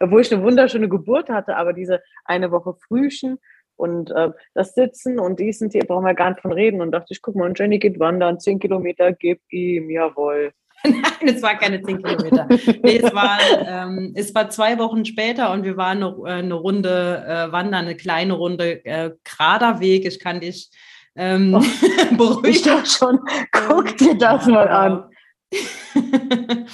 obwohl 0.00 0.22
ich 0.22 0.32
eine 0.32 0.42
wunderschöne 0.42 0.88
Geburt 0.88 1.28
hatte, 1.28 1.56
aber 1.56 1.72
diese 1.72 2.02
eine 2.24 2.50
Woche 2.50 2.74
Frühchen 2.74 3.38
und 3.76 4.10
äh, 4.10 4.30
das 4.54 4.74
Sitzen 4.74 5.18
und 5.18 5.40
dies 5.40 5.60
und 5.60 5.72
hier 5.72 5.84
brauchen 5.84 6.04
wir 6.04 6.14
gar 6.14 6.30
nicht 6.30 6.40
von 6.40 6.52
reden. 6.52 6.80
Und 6.80 6.92
dachte 6.92 7.08
ich, 7.10 7.22
guck 7.22 7.36
mal, 7.36 7.46
und 7.48 7.58
Jenny 7.58 7.78
geht 7.78 7.98
wandern, 7.98 8.40
zehn 8.40 8.58
Kilometer, 8.58 9.12
gib 9.12 9.40
ihm, 9.50 9.90
jawohl. 9.90 10.52
Nein, 10.88 11.34
es 11.34 11.42
war 11.42 11.56
keine 11.56 11.82
zehn 11.82 12.02
Kilometer. 12.02 12.46
Nee, 12.82 12.98
es, 12.98 13.14
war, 13.14 13.38
ähm, 13.66 14.12
es 14.14 14.34
war 14.34 14.50
zwei 14.50 14.78
Wochen 14.78 15.04
später 15.04 15.50
und 15.52 15.64
wir 15.64 15.78
waren 15.78 16.02
eine, 16.02 16.14
äh, 16.26 16.38
eine 16.38 16.54
Runde 16.54 17.24
äh, 17.26 17.52
wandern, 17.52 17.86
eine 17.86 17.96
kleine 17.96 18.34
Runde, 18.34 18.84
äh, 18.84 19.12
gerader 19.24 19.80
Weg. 19.80 20.04
Ich 20.04 20.20
kann 20.20 20.40
dich 20.40 20.70
ähm, 21.16 21.54
oh, 21.54 21.62
beruhigen. 22.16 22.50
Ich 22.50 22.62
dachte 22.62 22.90
schon, 22.90 23.18
guck 23.50 23.96
dir 23.96 24.16
das 24.16 24.46
mal 24.46 24.68
an. 24.68 25.04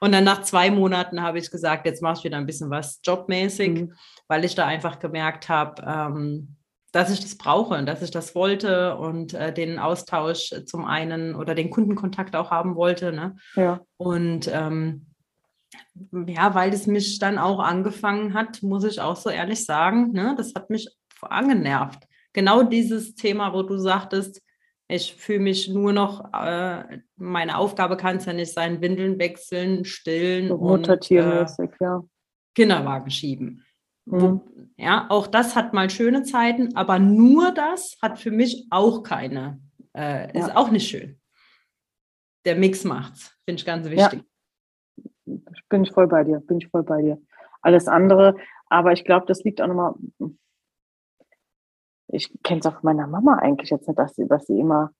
Und 0.00 0.12
dann 0.12 0.24
nach 0.24 0.42
zwei 0.42 0.70
Monaten 0.70 1.22
habe 1.22 1.38
ich 1.38 1.50
gesagt, 1.50 1.86
jetzt 1.86 2.02
mache 2.02 2.18
ich 2.18 2.24
wieder 2.24 2.36
ein 2.36 2.46
bisschen 2.46 2.70
was 2.70 3.00
jobmäßig, 3.02 3.70
mhm. 3.70 3.92
weil 4.28 4.44
ich 4.44 4.54
da 4.54 4.66
einfach 4.66 4.98
gemerkt 4.98 5.48
habe, 5.48 5.82
ähm, 5.84 6.55
dass 6.96 7.10
ich 7.10 7.20
das 7.20 7.36
brauche 7.36 7.74
und 7.74 7.84
dass 7.84 8.00
ich 8.00 8.10
das 8.10 8.34
wollte 8.34 8.96
und 8.96 9.34
äh, 9.34 9.52
den 9.52 9.78
Austausch 9.78 10.54
zum 10.64 10.86
einen 10.86 11.34
oder 11.34 11.54
den 11.54 11.68
Kundenkontakt 11.68 12.34
auch 12.34 12.50
haben 12.50 12.74
wollte. 12.74 13.12
Ne? 13.12 13.36
Ja. 13.54 13.82
Und 13.98 14.48
ähm, 14.50 15.04
ja, 16.26 16.54
weil 16.54 16.72
es 16.72 16.86
mich 16.86 17.18
dann 17.18 17.36
auch 17.36 17.60
angefangen 17.60 18.32
hat, 18.32 18.62
muss 18.62 18.82
ich 18.84 18.98
auch 19.02 19.16
so 19.16 19.28
ehrlich 19.28 19.66
sagen, 19.66 20.12
ne, 20.12 20.34
das 20.38 20.54
hat 20.54 20.70
mich 20.70 20.88
angenervt. 21.20 22.04
Genau 22.32 22.62
dieses 22.62 23.14
Thema, 23.14 23.52
wo 23.52 23.62
du 23.62 23.76
sagtest, 23.76 24.40
ich 24.88 25.16
fühle 25.16 25.40
mich 25.40 25.68
nur 25.68 25.92
noch, 25.92 26.32
äh, 26.32 27.00
meine 27.16 27.58
Aufgabe 27.58 27.98
kann 27.98 28.16
es 28.16 28.24
ja 28.24 28.32
nicht 28.32 28.54
sein, 28.54 28.80
Windeln 28.80 29.18
wechseln, 29.18 29.84
stillen 29.84 30.48
so 30.48 30.54
und 30.54 30.88
äh, 30.88 30.98
ja. 31.10 32.04
Kinderwagen 32.54 33.10
schieben. 33.10 33.65
Mhm. 34.06 34.40
Ja, 34.76 35.06
auch 35.08 35.26
das 35.26 35.56
hat 35.56 35.72
mal 35.72 35.90
schöne 35.90 36.22
Zeiten, 36.22 36.76
aber 36.76 36.98
nur 36.98 37.52
das 37.52 37.96
hat 38.00 38.18
für 38.18 38.30
mich 38.30 38.66
auch 38.70 39.02
keine, 39.02 39.60
äh, 39.94 40.26
ja. 40.26 40.46
ist 40.46 40.56
auch 40.56 40.70
nicht 40.70 40.88
schön. 40.88 41.18
Der 42.44 42.56
Mix 42.56 42.84
macht's, 42.84 43.36
finde 43.44 43.60
ich 43.60 43.66
ganz 43.66 43.88
wichtig. 43.88 44.22
Ja. 45.24 45.34
Bin 45.68 45.82
ich 45.82 45.90
voll 45.90 46.06
bei 46.06 46.22
dir, 46.22 46.40
bin 46.40 46.58
ich 46.58 46.68
voll 46.68 46.84
bei 46.84 47.02
dir. 47.02 47.20
Alles 47.62 47.88
andere, 47.88 48.36
aber 48.68 48.92
ich 48.92 49.04
glaube, 49.04 49.26
das 49.26 49.42
liegt 49.42 49.60
auch 49.60 49.66
nochmal, 49.66 49.94
ich 52.08 52.32
kenne 52.44 52.60
es 52.60 52.66
auch 52.66 52.74
von 52.74 52.84
meiner 52.84 53.08
Mama 53.08 53.38
eigentlich 53.38 53.70
jetzt 53.70 53.88
nicht, 53.88 53.98
dass 53.98 54.14
sie, 54.14 54.28
dass 54.28 54.46
sie 54.46 54.60
immer, 54.60 54.92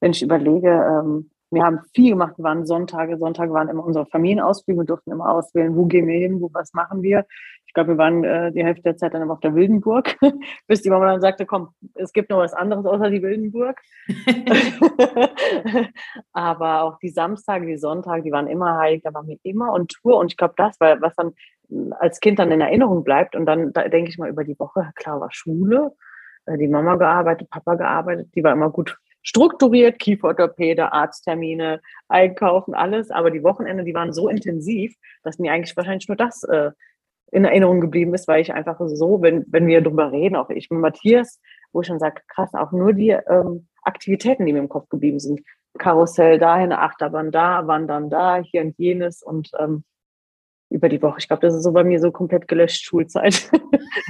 wenn 0.00 0.10
ich 0.10 0.22
überlege, 0.22 0.68
ähm, 0.68 1.30
wir 1.50 1.64
haben 1.64 1.80
viel 1.94 2.10
gemacht, 2.10 2.36
wir 2.36 2.44
waren 2.44 2.66
Sonntage, 2.66 3.16
Sonntage 3.18 3.52
waren 3.52 3.68
immer 3.68 3.84
unsere 3.84 4.06
Familienausflüge, 4.06 4.80
wir 4.80 4.86
durften 4.86 5.12
immer 5.12 5.30
auswählen, 5.30 5.76
wo 5.76 5.86
gehen 5.86 6.06
wir 6.06 6.18
hin, 6.18 6.40
wo 6.40 6.50
was 6.52 6.74
machen 6.74 7.02
wir. 7.02 7.26
Ich 7.68 7.74
glaube, 7.74 7.90
wir 7.90 7.98
waren 7.98 8.24
äh, 8.24 8.50
die 8.50 8.64
Hälfte 8.64 8.82
der 8.82 8.96
Zeit 8.96 9.14
dann 9.14 9.30
auf 9.30 9.40
der 9.40 9.54
Wildenburg, 9.54 10.16
bis 10.66 10.82
die 10.82 10.90
Mama 10.90 11.06
dann 11.06 11.20
sagte, 11.20 11.46
komm, 11.46 11.68
es 11.94 12.12
gibt 12.12 12.30
noch 12.30 12.38
was 12.38 12.54
anderes 12.54 12.86
außer 12.86 13.10
die 13.10 13.22
Wildenburg. 13.22 13.80
Aber 16.32 16.82
auch 16.82 16.98
die 16.98 17.10
Samstage, 17.10 17.66
die 17.66 17.76
Sonntage, 17.76 18.22
die 18.22 18.32
waren 18.32 18.46
immer 18.46 18.78
heilig, 18.78 19.02
da 19.04 19.12
waren 19.12 19.28
wir 19.28 19.38
immer 19.42 19.72
on 19.72 19.86
Tour. 19.86 20.16
Und 20.16 20.32
ich 20.32 20.36
glaube, 20.36 20.54
das 20.56 20.80
war, 20.80 21.00
was 21.02 21.14
dann 21.14 21.34
als 21.98 22.20
Kind 22.20 22.38
dann 22.38 22.50
in 22.50 22.62
Erinnerung 22.62 23.04
bleibt. 23.04 23.36
Und 23.36 23.46
dann 23.46 23.72
da 23.72 23.86
denke 23.88 24.10
ich 24.10 24.18
mal 24.18 24.30
über 24.30 24.44
die 24.44 24.58
Woche, 24.58 24.90
klar 24.94 25.20
war 25.20 25.28
Schule, 25.30 25.92
äh, 26.46 26.56
die 26.56 26.68
Mama 26.68 26.96
gearbeitet, 26.96 27.50
Papa 27.50 27.74
gearbeitet, 27.74 28.28
die 28.34 28.42
war 28.42 28.52
immer 28.52 28.70
gut 28.70 28.96
strukturiert, 29.22 29.98
Kieferorthopäde, 29.98 30.92
Arzttermine, 30.92 31.80
Einkaufen, 32.08 32.74
alles. 32.74 33.10
Aber 33.10 33.30
die 33.30 33.42
Wochenende, 33.42 33.84
die 33.84 33.94
waren 33.94 34.12
so 34.12 34.28
intensiv, 34.28 34.94
dass 35.22 35.38
mir 35.38 35.52
eigentlich 35.52 35.76
wahrscheinlich 35.76 36.08
nur 36.08 36.16
das 36.16 36.44
äh, 36.44 36.70
in 37.30 37.44
Erinnerung 37.44 37.80
geblieben 37.80 38.14
ist, 38.14 38.28
weil 38.28 38.40
ich 38.40 38.52
einfach 38.52 38.78
so, 38.80 39.20
wenn, 39.22 39.44
wenn 39.48 39.66
wir 39.66 39.80
darüber 39.80 40.12
reden, 40.12 40.36
auch 40.36 40.50
ich 40.50 40.70
mit 40.70 40.80
Matthias, 40.80 41.40
wo 41.72 41.82
ich 41.82 41.88
dann 41.88 41.98
sage, 41.98 42.22
krass, 42.28 42.54
auch 42.54 42.72
nur 42.72 42.92
die 42.92 43.10
ähm, 43.10 43.68
Aktivitäten, 43.82 44.46
die 44.46 44.52
mir 44.52 44.60
im 44.60 44.68
Kopf 44.68 44.88
geblieben 44.88 45.18
sind. 45.18 45.40
Karussell 45.78 46.38
dahin, 46.38 46.72
Achterbahn 46.72 47.30
da, 47.30 47.66
Wandern 47.66 48.10
da, 48.10 48.36
hier 48.38 48.62
und 48.62 48.78
jenes 48.78 49.22
und 49.22 49.50
ähm, 49.58 49.84
über 50.70 50.88
die 50.88 51.00
Woche. 51.00 51.18
Ich 51.18 51.28
glaube, 51.28 51.40
das 51.40 51.54
ist 51.54 51.62
so 51.62 51.72
bei 51.72 51.84
mir 51.84 52.00
so 52.00 52.10
komplett 52.10 52.48
gelöscht 52.48 52.84
Schulzeit. 52.84 53.50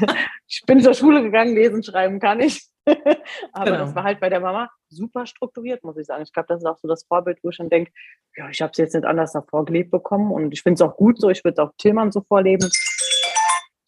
ich 0.46 0.62
bin 0.66 0.80
zur 0.80 0.94
Schule 0.94 1.22
gegangen, 1.22 1.54
lesen, 1.54 1.82
schreiben 1.82 2.20
kann 2.20 2.40
ich. 2.40 2.66
Aber 3.52 3.64
genau. 3.66 3.78
das 3.78 3.94
war 3.94 4.04
halt 4.04 4.20
bei 4.20 4.28
der 4.28 4.40
Mama 4.40 4.68
super 4.88 5.26
strukturiert, 5.26 5.84
muss 5.84 5.98
ich 5.98 6.06
sagen. 6.06 6.22
Ich 6.22 6.32
glaube, 6.32 6.48
das 6.48 6.60
ist 6.60 6.66
auch 6.66 6.78
so 6.78 6.88
das 6.88 7.04
Vorbild, 7.04 7.38
wo 7.42 7.50
ich 7.50 7.58
dann 7.58 7.68
denke, 7.68 7.92
ja, 8.36 8.48
ich 8.48 8.62
habe 8.62 8.72
es 8.72 8.78
jetzt 8.78 8.94
nicht 8.94 9.04
anders 9.04 9.32
davor 9.32 9.64
gelebt 9.64 9.90
bekommen 9.90 10.32
und 10.32 10.52
ich 10.52 10.62
finde 10.62 10.74
es 10.74 10.82
auch 10.82 10.96
gut 10.96 11.20
so. 11.20 11.28
Ich 11.28 11.44
würde 11.44 11.60
es 11.60 11.68
auch 11.68 11.72
Tillmann 11.76 12.12
so 12.12 12.22
vorleben. 12.22 12.70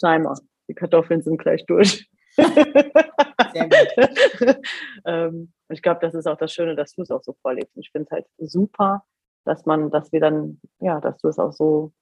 Timer. 0.01 0.35
Die 0.69 0.75
Kartoffeln 0.75 1.23
sind 1.23 1.39
gleich 1.39 1.65
durch. 1.67 2.09
Sehr 2.37 3.69
gut. 3.69 4.59
ähm, 5.05 5.53
ich 5.69 5.83
glaube, 5.83 6.01
das 6.01 6.15
ist 6.15 6.27
auch 6.27 6.37
das 6.37 6.53
Schöne, 6.53 6.77
dass 6.77 6.93
du 6.95 7.03
es 7.03 7.11
auch 7.11 7.23
so 7.23 7.35
vorlebst. 7.43 7.77
Ich 7.77 7.91
finde 7.91 8.07
es 8.07 8.13
halt 8.13 8.27
super, 8.39 9.05
dass 9.45 9.67
man, 9.67 9.91
dass 9.91 10.13
wir 10.13 10.21
dann, 10.21 10.61
ja, 10.81 11.01
dass 11.01 11.19
du 11.19 11.29
es 11.29 11.39
auch 11.39 11.53
so 11.53 11.93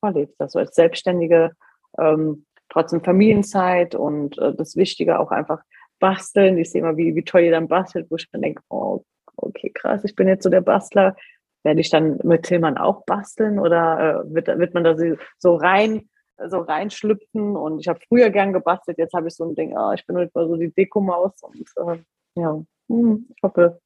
vorlebst, 0.00 0.40
dass 0.40 0.52
du 0.52 0.58
als 0.58 0.74
Selbstständige 0.74 1.52
ähm, 1.98 2.46
trotzdem 2.68 3.02
Familienzeit 3.02 3.94
und 3.94 4.38
äh, 4.38 4.54
das 4.54 4.76
Wichtige 4.76 5.18
auch 5.18 5.30
einfach 5.30 5.62
basteln. 5.98 6.58
Ich 6.58 6.70
sehe 6.70 6.82
immer, 6.82 6.96
wie, 6.96 7.14
wie 7.14 7.24
toll 7.24 7.42
ihr 7.42 7.50
dann 7.50 7.68
bastelt, 7.68 8.10
wo 8.10 8.16
ich 8.16 8.30
dann 8.30 8.42
denke, 8.42 8.62
oh, 8.68 9.04
okay, 9.36 9.70
krass, 9.70 10.04
ich 10.04 10.14
bin 10.14 10.28
jetzt 10.28 10.44
so 10.44 10.50
der 10.50 10.60
Bastler. 10.60 11.16
Werde 11.64 11.80
ich 11.80 11.90
dann 11.90 12.20
mit 12.22 12.44
Tillmann 12.44 12.78
auch 12.78 13.04
basteln 13.04 13.58
oder 13.58 14.24
äh, 14.24 14.34
wird, 14.34 14.46
wird 14.46 14.74
man 14.74 14.84
da 14.84 14.94
so 15.38 15.56
rein 15.56 16.08
so 16.46 16.60
reinschlüpfen 16.60 17.56
und 17.56 17.80
ich 17.80 17.88
habe 17.88 18.00
früher 18.08 18.30
gern 18.30 18.52
gebastelt, 18.52 18.98
jetzt 18.98 19.14
habe 19.14 19.28
ich 19.28 19.34
so 19.34 19.44
ein 19.44 19.54
Ding, 19.54 19.76
ah, 19.76 19.92
ich 19.94 20.06
bin 20.06 20.16
halt 20.16 20.34
mal 20.34 20.46
so 20.46 20.56
die 20.56 20.72
Dekomaus 20.72 21.32
und 21.42 21.68
äh, 21.76 21.98
ja, 22.36 22.62
hm, 22.88 23.26
ich 23.34 23.42
hoffe, 23.42 23.80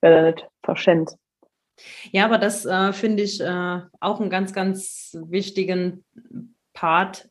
werde 0.00 0.30
nicht 0.30 0.48
verschenkt. 0.62 1.16
Ja, 2.10 2.24
aber 2.24 2.38
das 2.38 2.64
äh, 2.64 2.92
finde 2.92 3.22
ich 3.22 3.40
äh, 3.40 3.80
auch 4.00 4.20
einen 4.20 4.30
ganz, 4.30 4.52
ganz 4.52 5.16
wichtigen 5.26 6.04
Part. 6.72 7.28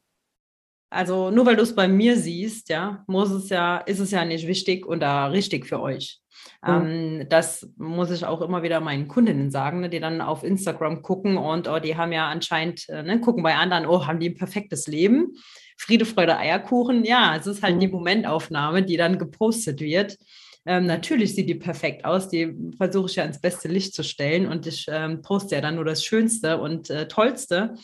Also 0.89 1.32
nur 1.32 1.45
weil 1.45 1.56
du 1.56 1.63
es 1.63 1.76
bei 1.76 1.88
mir 1.88 2.17
siehst, 2.17 2.69
ja, 2.69 3.04
muss 3.08 3.32
es 3.32 3.50
ja, 3.50 3.78
ist 3.78 4.00
es 4.00 4.12
ja 4.12 4.24
nicht 4.24 4.48
wichtig 4.48 4.86
oder 4.86 5.32
richtig 5.32 5.65
für 5.65 5.82
euch. 5.82 6.19
Mhm. 6.65 6.69
Ähm, 6.71 7.26
das 7.30 7.69
muss 7.78 8.12
ich 8.12 8.26
auch 8.26 8.41
immer 8.41 8.63
wieder 8.63 8.80
meinen 8.80 9.08
Kundinnen 9.08 9.52
sagen, 9.52 9.82
ne, 9.82 9.89
die 9.89 10.00
dann 10.00 10.21
auf 10.21 10.43
Instagram 10.43 11.02
gucken 11.02 11.38
und 11.38 11.67
oh, 11.67 11.80
die 11.80 11.98
haben 11.98 12.12
ja 12.12 12.30
anscheinend, 12.30 12.88
äh, 12.89 13.04
ne, 13.04 13.19
gucken 13.19 13.43
bei 13.43 13.56
anderen, 13.56 13.86
oh, 13.86 14.06
haben 14.06 14.19
die 14.19 14.30
ein 14.30 14.36
perfektes 14.36 14.88
Leben. 14.88 15.34
Friede, 15.78 16.06
Freude, 16.06 16.38
Eierkuchen. 16.38 17.04
Ja, 17.04 17.36
es 17.36 17.48
ist 17.48 17.62
halt 17.62 17.76
mhm. 17.76 17.80
die 17.82 17.88
Momentaufnahme, 17.89 18.84
die 18.84 18.98
dann 18.98 19.17
gepostet 19.17 19.82
wird. 19.82 20.17
Ähm, 20.65 20.86
natürlich 20.86 21.36
sieht 21.36 21.48
die 21.48 21.56
perfekt 21.56 22.06
aus, 22.06 22.30
die 22.30 22.56
versuche 22.78 23.08
ich 23.08 23.15
ja 23.17 23.24
ins 23.24 23.39
beste 23.39 23.67
Licht 23.67 23.93
zu 23.93 24.04
stellen 24.04 24.48
und 24.48 24.65
ich 24.65 24.88
ähm, 24.89 25.21
poste 25.21 25.56
ja 25.56 25.62
dann 25.62 25.76
nur 25.76 25.86
das 25.86 26.04
Schönste 26.04 26.60
und 26.60 26.89
äh, 26.89 27.08
Tollste. 27.08 27.76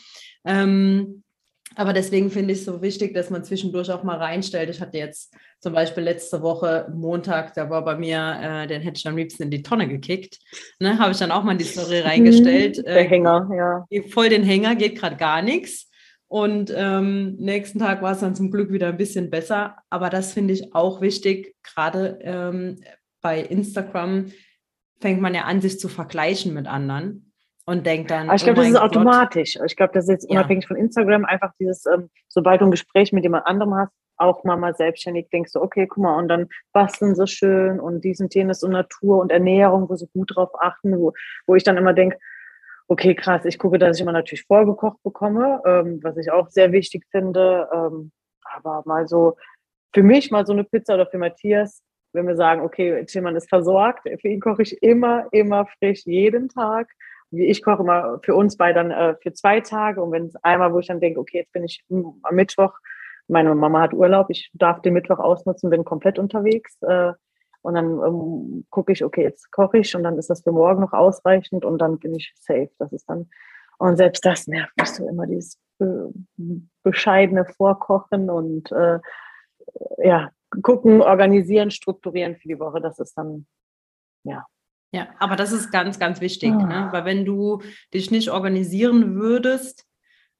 Ähm, 0.45 1.23
aber 1.75 1.93
deswegen 1.93 2.29
finde 2.29 2.53
ich 2.53 2.59
es 2.59 2.65
so 2.65 2.81
wichtig, 2.81 3.13
dass 3.13 3.29
man 3.29 3.43
zwischendurch 3.43 3.91
auch 3.91 4.03
mal 4.03 4.17
reinstellt. 4.17 4.69
Ich 4.69 4.81
hatte 4.81 4.97
jetzt 4.97 5.33
zum 5.59 5.73
Beispiel 5.73 6.03
letzte 6.03 6.41
Woche 6.41 6.91
Montag, 6.93 7.53
da 7.53 7.69
war 7.69 7.85
bei 7.85 7.95
mir, 7.95 8.37
äh, 8.41 8.67
den 8.67 8.81
hätte 8.81 8.97
ich 8.97 9.07
am 9.07 9.15
liebsten 9.15 9.43
in 9.43 9.51
die 9.51 9.63
Tonne 9.63 9.87
gekickt. 9.87 10.39
Ne, 10.79 10.99
Habe 10.99 11.11
ich 11.11 11.17
dann 11.17 11.31
auch 11.31 11.43
mal 11.43 11.53
in 11.53 11.57
die 11.57 11.63
Story 11.63 11.99
reingestellt. 11.99 12.85
Der 12.85 13.05
äh, 13.05 13.07
Hänger, 13.07 13.49
ja. 13.55 14.01
Voll 14.09 14.29
den 14.29 14.43
Hänger, 14.43 14.75
geht 14.75 14.97
gerade 14.97 15.15
gar 15.15 15.41
nichts. 15.41 15.89
Und 16.27 16.73
ähm, 16.75 17.35
nächsten 17.37 17.79
Tag 17.79 18.01
war 18.01 18.13
es 18.13 18.19
dann 18.19 18.35
zum 18.35 18.51
Glück 18.51 18.71
wieder 18.71 18.87
ein 18.87 18.97
bisschen 18.97 19.29
besser. 19.29 19.77
Aber 19.89 20.09
das 20.09 20.33
finde 20.33 20.53
ich 20.53 20.73
auch 20.73 21.01
wichtig. 21.01 21.55
Gerade 21.63 22.19
ähm, 22.21 22.77
bei 23.21 23.41
Instagram 23.41 24.31
fängt 24.99 25.21
man 25.21 25.35
ja 25.35 25.43
an, 25.43 25.61
sich 25.61 25.79
zu 25.79 25.89
vergleichen 25.89 26.53
mit 26.53 26.67
anderen 26.67 27.30
und 27.65 27.85
denkt 27.85 28.11
dann. 28.11 28.27
Aber 28.27 28.35
ich 28.35 28.43
glaube, 28.43 28.59
oh 28.59 28.63
das 28.63 28.71
ist 28.71 28.79
Gott. 28.79 28.83
automatisch. 28.83 29.57
Ich 29.65 29.75
glaube, 29.75 29.93
das 29.93 30.05
ist 30.05 30.09
jetzt 30.09 30.29
unabhängig 30.29 30.63
ja. 30.65 30.67
von 30.69 30.77
Instagram 30.77 31.25
einfach 31.25 31.51
dieses, 31.59 31.85
ähm, 31.85 32.09
sobald 32.27 32.61
du 32.61 32.65
ein 32.65 32.71
Gespräch 32.71 33.11
mit 33.13 33.23
jemand 33.23 33.45
anderem 33.45 33.75
hast, 33.75 33.91
auch 34.17 34.43
mal 34.43 34.57
mal 34.57 34.75
selbstständig 34.75 35.29
denkst 35.29 35.53
du, 35.53 35.61
okay, 35.61 35.87
guck 35.87 36.03
mal, 36.03 36.17
und 36.17 36.27
dann 36.27 36.47
basteln 36.73 37.15
so 37.15 37.25
schön 37.25 37.79
und 37.79 38.03
diesen 38.03 38.29
Themen 38.29 38.55
und 38.61 38.71
Natur 38.71 39.19
und 39.19 39.31
Ernährung, 39.31 39.89
wo 39.89 39.95
sie 39.95 40.07
gut 40.13 40.35
drauf 40.35 40.51
achten, 40.59 40.97
wo, 40.97 41.13
wo 41.47 41.55
ich 41.55 41.63
dann 41.63 41.77
immer 41.77 41.93
denke, 41.93 42.17
okay, 42.87 43.15
krass, 43.15 43.45
ich 43.45 43.57
gucke, 43.57 43.79
dass 43.79 43.97
ich 43.97 44.01
immer 44.01 44.11
natürlich 44.11 44.45
vorgekocht 44.45 45.01
bekomme, 45.03 45.61
ähm, 45.65 45.99
was 46.03 46.17
ich 46.17 46.31
auch 46.31 46.49
sehr 46.49 46.71
wichtig 46.71 47.05
finde. 47.09 47.67
Ähm, 47.73 48.11
aber 48.43 48.83
mal 48.85 49.07
so, 49.07 49.37
für 49.93 50.03
mich 50.03 50.29
mal 50.29 50.45
so 50.45 50.53
eine 50.53 50.63
Pizza 50.63 50.95
oder 50.95 51.07
für 51.07 51.17
Matthias, 51.17 51.81
wenn 52.13 52.27
wir 52.27 52.35
sagen, 52.35 52.61
okay, 52.61 53.05
Tillmann 53.05 53.35
ist 53.35 53.49
versorgt, 53.49 54.03
für 54.03 54.27
ihn 54.27 54.41
koche 54.41 54.63
ich 54.63 54.83
immer, 54.83 55.27
immer 55.31 55.65
frisch, 55.79 56.05
jeden 56.05 56.49
Tag. 56.49 56.89
Ich 57.31 57.63
koche 57.63 57.81
immer 57.81 58.19
für 58.23 58.35
uns 58.35 58.57
beide 58.57 58.75
dann 58.75 58.91
äh, 58.91 59.15
für 59.21 59.33
zwei 59.33 59.61
Tage 59.61 60.01
und 60.01 60.11
wenn 60.11 60.25
es 60.25 60.35
einmal, 60.43 60.73
wo 60.73 60.79
ich 60.79 60.87
dann 60.87 60.99
denke, 60.99 61.19
okay, 61.19 61.39
jetzt 61.39 61.53
bin 61.53 61.63
ich 61.63 61.83
am 61.89 62.35
Mittwoch, 62.35 62.73
meine 63.27 63.55
Mama 63.55 63.81
hat 63.81 63.93
Urlaub, 63.93 64.29
ich 64.29 64.51
darf 64.53 64.81
den 64.81 64.93
Mittwoch 64.93 65.19
ausnutzen, 65.19 65.69
bin 65.69 65.85
komplett 65.85 66.19
unterwegs. 66.19 66.77
Äh, 66.81 67.13
und 67.63 67.75
dann 67.75 67.99
ähm, 67.99 68.65
gucke 68.69 68.91
ich, 68.91 69.03
okay, 69.03 69.23
jetzt 69.23 69.51
koche 69.51 69.79
ich 69.79 69.95
und 69.95 70.03
dann 70.03 70.17
ist 70.17 70.29
das 70.29 70.41
für 70.41 70.51
morgen 70.51 70.81
noch 70.81 70.93
ausreichend 70.93 71.63
und 71.63 71.77
dann 71.77 71.99
bin 71.99 72.15
ich 72.15 72.33
safe. 72.39 72.71
Das 72.79 72.91
ist 72.91 73.07
dann, 73.07 73.29
und 73.77 73.97
selbst 73.97 74.25
das 74.25 74.47
nervt 74.47 74.75
mich 74.77 74.89
so 74.89 75.07
immer, 75.07 75.27
dieses 75.27 75.59
be 75.77 76.11
bescheidene 76.83 77.45
Vorkochen 77.45 78.29
und 78.29 78.71
äh, 78.71 78.99
ja, 79.99 80.31
gucken, 80.61 81.01
organisieren, 81.01 81.71
strukturieren 81.71 82.35
für 82.35 82.47
die 82.47 82.59
Woche. 82.59 82.81
Das 82.81 82.99
ist 82.99 83.17
dann, 83.17 83.45
ja. 84.23 84.45
Ja, 84.93 85.07
aber 85.19 85.35
das 85.35 85.51
ist 85.51 85.71
ganz, 85.71 85.99
ganz 85.99 86.19
wichtig, 86.19 86.51
ah. 86.51 86.65
ne? 86.65 86.89
weil 86.91 87.05
wenn 87.05 87.25
du 87.25 87.61
dich 87.93 88.11
nicht 88.11 88.29
organisieren 88.29 89.15
würdest, 89.15 89.85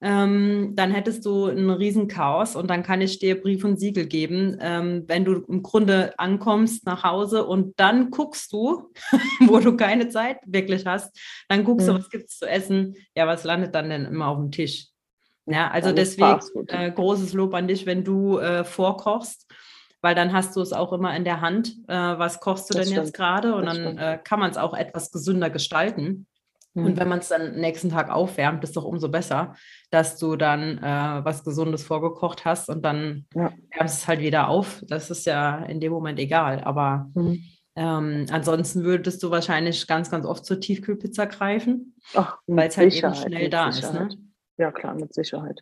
ähm, 0.01 0.73
dann 0.75 0.91
hättest 0.91 1.25
du 1.25 1.45
ein 1.45 1.69
Riesenchaos 1.69 2.55
und 2.55 2.67
dann 2.69 2.81
kann 2.81 3.01
ich 3.01 3.19
dir 3.19 3.39
Brief 3.39 3.63
und 3.63 3.79
Siegel 3.79 4.07
geben, 4.07 4.57
ähm, 4.59 5.03
wenn 5.07 5.23
du 5.23 5.43
im 5.47 5.61
Grunde 5.61 6.17
ankommst 6.17 6.85
nach 6.85 7.03
Hause 7.03 7.45
und 7.45 7.79
dann 7.79 8.09
guckst 8.09 8.51
du, 8.51 8.91
wo 9.41 9.59
du 9.59 9.77
keine 9.77 10.09
Zeit 10.09 10.39
wirklich 10.45 10.85
hast, 10.85 11.17
dann 11.47 11.63
guckst 11.63 11.87
mhm. 11.87 11.91
du, 11.91 11.99
was 11.99 12.09
gibt 12.09 12.29
es 12.29 12.39
zu 12.39 12.49
essen, 12.49 12.95
ja, 13.15 13.27
was 13.27 13.43
landet 13.43 13.75
dann 13.75 13.89
denn 13.89 14.05
immer 14.05 14.27
auf 14.27 14.37
dem 14.37 14.51
Tisch? 14.51 14.87
Ja, 15.45 15.69
also 15.69 15.91
deswegen 15.91 16.39
äh, 16.67 16.91
großes 16.91 17.33
Lob 17.33 17.53
an 17.53 17.67
dich, 17.67 17.85
wenn 17.85 18.03
du 18.03 18.37
äh, 18.37 18.63
vorkochst, 18.63 19.50
weil 20.01 20.15
dann 20.15 20.33
hast 20.33 20.55
du 20.55 20.61
es 20.61 20.73
auch 20.73 20.93
immer 20.93 21.15
in 21.15 21.23
der 21.23 21.41
Hand, 21.41 21.77
äh, 21.87 21.93
was 21.93 22.39
kochst 22.39 22.69
du 22.69 22.73
das 22.73 22.85
denn 22.87 22.93
stimmt. 22.93 23.07
jetzt 23.07 23.15
gerade 23.15 23.55
und 23.55 23.65
das 23.65 23.77
dann 23.77 23.97
äh, 23.97 24.19
kann 24.23 24.39
man 24.39 24.51
es 24.51 24.57
auch 24.57 24.73
etwas 24.73 25.11
gesünder 25.11 25.49
gestalten. 25.49 26.27
Und 26.73 26.83
mhm. 26.83 26.97
wenn 26.97 27.09
man 27.09 27.19
es 27.19 27.27
dann 27.27 27.55
nächsten 27.55 27.89
Tag 27.89 28.09
aufwärmt, 28.09 28.63
ist 28.63 28.77
doch 28.77 28.85
umso 28.85 29.09
besser, 29.09 29.55
dass 29.89 30.17
du 30.17 30.37
dann 30.37 30.77
äh, 30.77 31.25
was 31.25 31.43
Gesundes 31.43 31.83
vorgekocht 31.83 32.45
hast 32.45 32.69
und 32.69 32.83
dann 32.83 33.25
ja. 33.35 33.51
wärmst 33.75 34.03
es 34.03 34.07
halt 34.07 34.21
wieder 34.21 34.47
auf. 34.47 34.81
Das 34.87 35.11
ist 35.11 35.25
ja 35.25 35.57
in 35.65 35.81
dem 35.81 35.91
Moment 35.91 36.17
egal. 36.17 36.61
Aber 36.63 37.09
mhm. 37.13 37.43
ähm, 37.75 38.25
ansonsten 38.31 38.83
würdest 38.83 39.21
du 39.21 39.31
wahrscheinlich 39.31 39.85
ganz, 39.85 40.09
ganz 40.09 40.25
oft 40.25 40.45
zur 40.45 40.61
Tiefkühlpizza 40.61 41.25
greifen, 41.25 41.93
weil 42.47 42.69
es 42.69 42.77
halt 42.77 42.93
eben 42.93 43.15
schnell 43.15 43.49
da 43.49 43.67
ist. 43.67 43.93
Ne? 43.93 44.07
Ja, 44.57 44.71
klar, 44.71 44.95
mit 44.95 45.13
Sicherheit. 45.13 45.61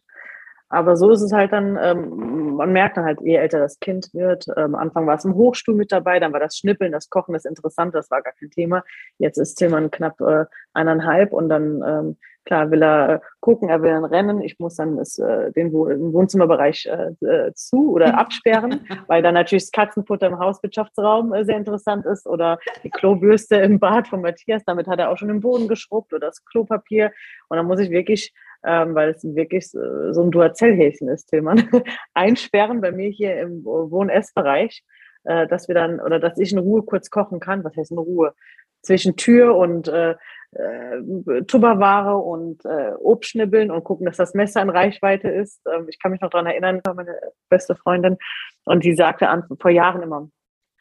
Aber 0.69 0.95
so 0.95 1.09
ist 1.11 1.21
es 1.21 1.33
halt 1.33 1.51
dann, 1.51 1.77
ähm, 1.81 2.55
man 2.55 2.71
merkt 2.71 2.97
dann 2.97 3.05
halt, 3.05 3.19
je 3.21 3.35
älter 3.35 3.59
das 3.59 3.79
Kind 3.79 4.13
wird. 4.13 4.47
Ähm, 4.55 4.75
am 4.75 4.75
Anfang 4.75 5.07
war 5.07 5.15
es 5.15 5.25
im 5.25 5.33
Hochstuhl 5.33 5.75
mit 5.75 5.91
dabei, 5.91 6.19
dann 6.19 6.31
war 6.31 6.39
das 6.39 6.57
Schnippeln, 6.57 6.91
das 6.91 7.09
Kochen, 7.09 7.33
das 7.33 7.45
Interessante, 7.45 7.97
das 7.97 8.11
war 8.11 8.21
gar 8.21 8.33
kein 8.33 8.51
Thema. 8.51 8.83
Jetzt 9.17 9.37
ist 9.37 9.55
Tillmann 9.55 9.89
knapp 9.89 10.21
äh, 10.21 10.45
eineinhalb 10.73 11.33
und 11.33 11.49
dann, 11.49 11.81
ähm, 11.85 12.17
klar, 12.45 12.69
will 12.69 12.83
er 12.83 13.09
äh, 13.09 13.19
gucken, 13.39 13.69
er 13.69 13.81
will 13.81 13.89
dann 13.89 14.05
rennen. 14.05 14.41
Ich 14.41 14.59
muss 14.59 14.75
dann 14.75 14.97
das, 14.97 15.17
äh, 15.17 15.51
den, 15.53 15.73
Woh 15.73 15.87
Wohnzimmerbereich 15.87 16.85
äh, 16.85 17.25
äh 17.25 17.53
zu 17.55 17.91
oder 17.91 18.17
absperren, 18.19 18.87
weil 19.07 19.23
dann 19.23 19.33
natürlich 19.33 19.63
das 19.63 19.71
Katzenfutter 19.71 20.27
im 20.27 20.37
Hauswirtschaftsraum 20.37 21.33
äh, 21.33 21.45
sehr 21.45 21.57
interessant 21.57 22.05
ist 22.05 22.27
oder 22.27 22.59
die 22.83 22.91
Klobürste 22.91 23.55
im 23.55 23.79
Bad 23.79 24.07
von 24.07 24.21
Matthias, 24.21 24.63
damit 24.65 24.87
hat 24.87 24.99
er 24.99 25.09
auch 25.09 25.17
schon 25.17 25.29
den 25.29 25.41
Boden 25.41 25.67
geschrubbt 25.67 26.13
oder 26.13 26.27
das 26.27 26.45
Klopapier. 26.45 27.11
Und 27.47 27.57
dann 27.57 27.65
muss 27.65 27.79
ich 27.79 27.89
wirklich 27.89 28.33
ähm, 28.65 28.95
weil 28.95 29.11
es 29.11 29.23
wirklich 29.23 29.69
so, 29.69 29.79
ein 29.79 30.31
Duracell-Häschen 30.31 31.09
ist, 31.09 31.27
Tillmann. 31.27 31.69
Einsperren 32.13 32.81
bei 32.81 32.91
mir 32.91 33.09
hier 33.09 33.39
im 33.39 33.63
Wohn-Ess-Bereich, 33.63 34.83
äh, 35.23 35.47
dass 35.47 35.67
wir 35.67 35.75
dann, 35.75 35.99
oder 35.99 36.19
dass 36.19 36.37
ich 36.37 36.51
in 36.51 36.59
Ruhe 36.59 36.83
kurz 36.83 37.09
kochen 37.09 37.39
kann. 37.39 37.63
Was 37.63 37.75
heißt 37.75 37.91
in 37.91 37.97
Ruhe? 37.97 38.33
Zwischen 38.81 39.17
Tür 39.17 39.55
und 39.57 39.89
äh, 39.89 40.15
äh, 40.51 41.43
Tupperware 41.47 42.17
und 42.17 42.63
äh, 42.65 42.93
Obst 42.99 43.31
schnibbeln 43.31 43.71
und 43.71 43.83
gucken, 43.83 44.05
dass 44.05 44.17
das 44.17 44.33
Messer 44.33 44.61
in 44.61 44.69
Reichweite 44.69 45.29
ist. 45.29 45.61
Ähm, 45.67 45.87
ich 45.89 45.99
kann 46.01 46.11
mich 46.11 46.21
noch 46.21 46.29
daran 46.29 46.47
erinnern, 46.47 46.81
meine 46.95 47.19
beste 47.49 47.75
Freundin, 47.75 48.17
und 48.65 48.83
die 48.83 48.95
sagte 48.95 49.29
an, 49.29 49.43
vor 49.59 49.71
Jahren 49.71 50.01
immer, 50.01 50.29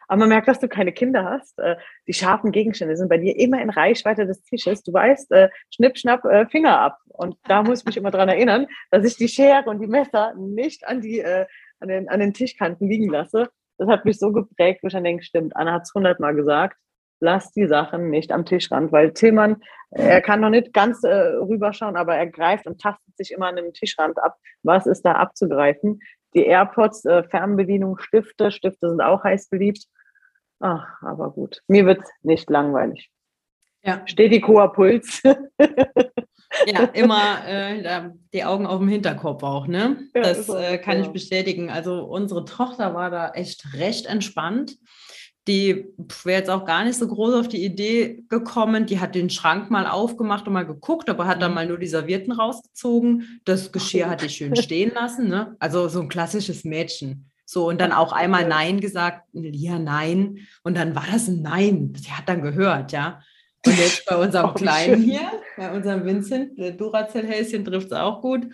aber 0.09 0.21
man 0.21 0.31
merkt, 0.31 0.49
dass 0.49 0.59
du 0.59 0.68
keine 0.68 0.92
Kinder 0.92 1.25
hast. 1.25 1.59
Äh, 1.59 1.77
die 2.07 2.12
scharfen 2.12 2.51
Gegenstände 2.51 2.97
sind 2.97 3.09
bei 3.09 3.18
dir 3.18 3.38
immer 3.38 3.62
in 3.62 3.71
Reichweite 3.71 4.27
des 4.27 4.42
Tisches. 4.42 4.83
Du 4.83 4.92
weißt, 4.92 5.31
äh, 5.33 5.49
schnipp, 5.75 5.97
schnapp, 5.97 6.25
äh, 6.25 6.47
Finger 6.47 6.81
ab. 6.81 6.99
Und 7.07 7.37
da 7.44 7.62
muss 7.62 7.81
ich 7.81 7.87
mich 7.87 7.97
immer 7.97 8.11
daran 8.11 8.29
erinnern, 8.29 8.66
dass 8.90 9.05
ich 9.05 9.16
die 9.16 9.29
Schere 9.29 9.68
und 9.71 9.81
die 9.81 9.87
Messer 9.87 10.35
nicht 10.35 10.87
an, 10.87 11.01
die, 11.01 11.25
an, 11.25 11.88
den, 11.88 12.09
an 12.09 12.21
den 12.21 12.33
Tischkanten 12.33 12.88
liegen 12.88 13.11
lasse. 13.11 13.49
Das 13.77 13.88
hat 13.88 14.05
mich 14.05 14.18
so 14.18 14.33
geprägt, 14.33 14.83
wo 14.83 14.87
ich 14.88 14.92
dann 14.92 15.05
denke, 15.05 15.25
stimmt, 15.25 15.57
Anna 15.57 15.73
hat 15.73 15.83
es 15.83 15.94
hundertmal 15.94 16.35
gesagt 16.35 16.77
lass 17.21 17.53
die 17.53 17.66
Sachen 17.66 18.11
nicht 18.11 18.33
am 18.33 18.44
Tischrand, 18.44 18.92
weil 18.92 19.12
Tillmann, 19.12 19.62
er 19.90 20.21
kann 20.21 20.40
noch 20.40 20.51
nicht 20.51 20.73
ganz 20.73 21.03
äh, 21.03 21.09
rüberschauen, 21.09 21.97
aber 21.97 22.14
er 22.14 22.27
greift 22.27 22.66
und 22.66 22.81
tastet 22.81 23.16
sich 23.16 23.33
immer 23.33 23.47
an 23.47 23.57
dem 23.57 23.73
Tischrand 23.73 24.18
ab. 24.18 24.37
Was 24.62 24.87
ist 24.87 25.03
da 25.03 25.12
abzugreifen? 25.12 26.01
Die 26.35 26.44
AirPods, 26.44 27.05
äh, 27.07 27.25
Fernbedienung, 27.25 27.99
Stifte, 27.99 28.51
Stifte 28.51 28.90
sind 28.90 29.01
auch 29.01 29.25
heiß 29.25 29.49
beliebt. 29.49 29.87
Ach, 30.61 31.03
aber 31.03 31.31
gut. 31.31 31.62
Mir 31.68 31.87
wird 31.87 32.03
nicht 32.23 32.51
langweilig. 32.51 33.11
Ja. 33.83 34.03
Steht 34.07 34.33
die 34.33 34.40
Puls. 34.40 35.23
ja, 36.66 36.83
immer 36.92 37.47
äh, 37.47 38.11
die 38.33 38.44
Augen 38.44 38.66
auf 38.66 38.81
dem 38.81 38.88
Hinterkopf 38.88 39.42
auch, 39.42 39.66
ne? 39.66 40.09
Ja, 40.14 40.23
das 40.23 40.49
äh, 40.49 40.79
kann 40.79 40.99
ja. 40.99 41.05
ich 41.05 41.09
bestätigen. 41.11 41.71
Also 41.71 42.05
unsere 42.05 42.44
Tochter 42.44 42.94
war 42.94 43.11
da 43.11 43.31
echt 43.31 43.75
recht 43.75 44.07
entspannt 44.07 44.79
die 45.49 45.87
wäre 46.25 46.40
jetzt 46.40 46.51
auch 46.51 46.66
gar 46.66 46.85
nicht 46.85 46.99
so 46.99 47.09
groß 47.09 47.35
auf 47.35 47.49
die 47.49 47.64
Idee 47.64 48.23
gekommen. 48.29 48.87
Die 48.87 49.01
hat 49.01 49.14
den 49.14 49.31
Schrank 49.31 49.71
mal 49.71 49.87
aufgemacht 49.87 50.47
und 50.47 50.53
mal 50.53 50.66
geguckt, 50.66 51.09
aber 51.09 51.27
hat 51.27 51.40
dann 51.40 51.53
mhm. 51.53 51.55
mal 51.55 51.66
nur 51.66 51.79
die 51.79 51.87
Servietten 51.87 52.33
rausgezogen. 52.33 53.40
Das 53.44 53.73
Geschirr 53.73 54.11
hat 54.11 54.23
die 54.23 54.29
schön 54.29 54.55
stehen 54.55 54.92
lassen. 54.94 55.29
Ne? 55.29 55.57
Also 55.59 55.88
so 55.88 56.01
ein 56.01 56.09
klassisches 56.09 56.64
Mädchen. 56.64 57.28
So, 57.51 57.67
und 57.67 57.81
dann 57.81 57.93
auch 57.93 58.13
einmal 58.13 58.47
Nein 58.47 58.79
gesagt, 58.79 59.27
ja, 59.33 59.79
nein. 59.79 60.47
Und 60.65 60.77
dann 60.77 60.95
war 60.95 61.07
das 61.11 61.29
ein 61.29 61.41
Nein. 61.41 61.95
Sie 61.97 62.11
hat 62.11 62.29
dann 62.29 62.43
gehört, 62.43 62.93
ja. 62.93 63.23
Und 63.65 63.79
jetzt 63.79 64.05
bei 64.05 64.17
unserem 64.23 64.51
oh, 64.51 64.53
Kleinen 64.53 65.01
hier, 65.01 65.31
bei 65.57 65.73
unserem 65.73 66.05
Vincent, 66.05 66.59
der 66.59 66.73
Duracell-Häschen 66.73 67.65
trifft 67.65 67.87
es 67.87 67.93
auch 67.95 68.21
gut. 68.21 68.49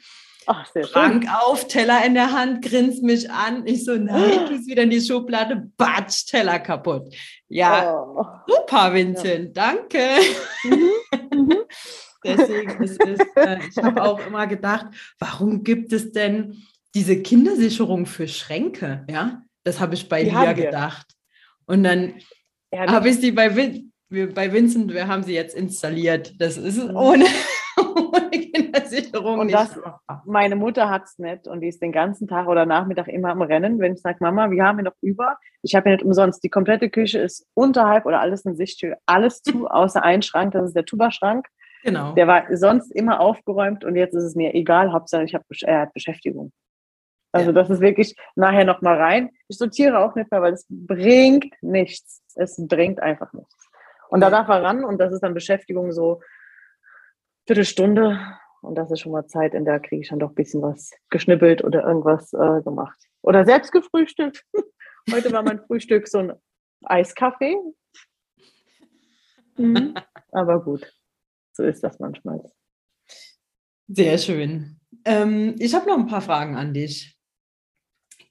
Ach, 0.47 0.65
Schrank 0.89 1.27
auf, 1.45 1.67
Teller 1.67 2.07
in 2.07 2.15
der 2.15 2.31
Hand, 2.31 2.65
grinst 2.65 3.03
mich 3.03 3.29
an. 3.29 3.67
Ich 3.67 3.85
so, 3.85 3.97
nein, 3.97 4.47
du 4.49 4.65
wieder 4.65 4.85
in 4.85 4.91
die 4.91 5.01
Schublade, 5.01 5.73
batsch, 5.77 6.27
Teller 6.27 6.61
kaputt. 6.61 7.13
Ja, 7.49 7.97
oh. 7.99 8.25
super, 8.47 8.95
Vincent, 8.95 9.57
ja. 9.57 9.73
danke. 9.73 9.99
Mhm. 10.63 10.91
Mhm. 11.33 11.57
Deswegen 12.25 12.81
ist 12.81 13.01
es, 13.05 13.19
äh, 13.35 13.59
ich 13.69 13.77
habe 13.77 14.01
auch 14.05 14.25
immer 14.25 14.47
gedacht, 14.47 14.87
warum 15.19 15.65
gibt 15.65 15.93
es 15.93 16.13
denn 16.13 16.63
diese 16.95 17.21
Kindersicherung 17.23 18.07
für 18.07 18.29
Schränke? 18.29 19.05
Ja, 19.11 19.43
das 19.65 19.81
habe 19.81 19.95
ich 19.95 20.09
bei 20.09 20.25
dir 20.25 20.55
gedacht. 20.55 21.07
Und 21.67 21.83
dann 21.85 22.15
habe 22.73 23.09
ich 23.09 23.17
sie 23.17 23.33
bei, 23.33 23.57
Vin 23.57 23.93
bei 24.09 24.53
Vincent, 24.53 24.93
wir 24.93 25.09
haben 25.09 25.23
sie 25.23 25.35
jetzt 25.35 25.57
installiert. 25.57 26.35
Das 26.39 26.57
ist 26.57 26.79
mhm. 26.79 26.97
ohne, 26.97 27.25
Kindersicherung 28.55 29.41
und 29.41 29.47
nicht. 29.47 29.59
Das, 29.59 29.79
meine 30.25 30.57
Mutter 30.57 30.89
hat 30.89 31.05
es 31.05 31.19
nicht 31.19 31.47
und 31.47 31.61
die 31.61 31.69
ist 31.69 31.83
den 31.83 31.93
ganzen 31.93 32.29
Tag 32.29 32.47
oder 32.49 32.67
Nachmittag 32.67 33.09
immer 33.09 33.31
am 33.31 33.43
Rennen, 33.43 33.79
wenn 33.79 33.95
ich 33.95 34.01
sage, 34.01 34.19
Mama, 34.21 34.51
wir 34.51 34.65
haben 34.65 34.79
hier 34.79 34.85
noch 34.85 34.97
über. 35.01 35.37
Ich 35.63 35.75
habe 35.75 35.91
ja 35.91 35.97
nicht 35.97 36.05
umsonst, 36.05 36.43
die 36.43 36.51
komplette 36.51 36.91
Küche 36.91 37.19
ist 37.19 37.47
unterhalb 37.55 38.07
oder 38.07 38.21
alles 38.21 38.45
in 38.45 38.57
Sichthöhe, 38.57 38.97
alles 39.07 39.43
zu, 39.43 39.67
außer 39.71 40.03
ein 40.03 40.23
Schrank, 40.23 40.53
das 40.53 40.67
ist 40.67 40.77
der 40.77 40.85
Tuba-Schrank. 40.85 41.47
Genau. 41.83 42.13
Der 42.15 42.27
war 42.27 42.45
sonst 42.57 42.91
immer 42.93 43.21
aufgeräumt 43.21 43.85
und 43.85 43.97
jetzt 43.97 44.15
ist 44.15 44.25
es 44.25 44.35
mir 44.35 44.55
egal, 44.55 44.93
Hauptsache 44.93 45.25
ich 45.25 45.35
habe 45.35 45.45
er 45.63 45.81
hat 45.81 45.93
Beschäftigung. 45.93 46.53
Also 47.35 47.51
das 47.51 47.69
ist 47.69 47.81
wirklich 47.81 48.15
nachher 48.37 48.65
nochmal 48.65 48.97
rein. 48.97 49.31
Ich 49.49 49.59
sortiere 49.59 49.99
auch 49.99 50.15
nicht 50.15 50.31
mehr, 50.31 50.41
weil 50.41 50.53
es 50.53 50.67
bringt 50.69 51.53
nichts. 51.63 52.23
Es 52.37 52.57
bringt 52.57 53.01
einfach 53.01 53.33
nichts. 53.33 53.57
Und 54.09 54.21
da 54.21 54.31
darf 54.31 54.49
er 54.49 54.63
ran 54.63 54.85
und 54.85 54.99
das 54.99 55.13
ist 55.13 55.21
dann 55.21 55.35
Beschäftigung 55.35 55.91
so 55.91 56.21
Viertelstunde 57.47 58.21
und 58.61 58.77
das 58.77 58.89
ist 58.93 59.01
schon 59.01 59.11
mal 59.11 59.27
Zeit, 59.27 59.53
in 59.53 59.65
der 59.65 59.81
kriege 59.81 60.03
ich 60.03 60.11
dann 60.11 60.21
doch 60.21 60.29
ein 60.29 60.37
bisschen 60.37 60.63
was 60.63 60.93
geschnippelt 61.11 61.65
oder 61.65 61.83
irgendwas 61.83 62.33
äh, 62.35 62.63
gemacht. 62.63 62.99
Oder 63.21 63.45
selbst 63.45 63.73
gefrühstückt. 63.73 64.45
Heute 65.13 65.33
war 65.33 65.43
mein 65.43 65.59
Frühstück 65.59 66.07
so 66.07 66.19
ein 66.19 66.33
Eiskaffee. 66.85 67.57
Mhm. 69.57 69.95
Aber 70.33 70.65
gut, 70.65 70.93
so 71.53 71.63
ist 71.63 71.85
das 71.85 72.01
manchmal. 72.01 72.43
Sehr 73.87 74.19
schön. 74.19 74.81
Ähm, 75.05 75.55
ich 75.61 75.75
habe 75.75 75.87
noch 75.87 75.97
ein 75.97 76.09
paar 76.09 76.23
Fragen 76.23 76.57
an 76.57 76.75
dich. 76.75 77.14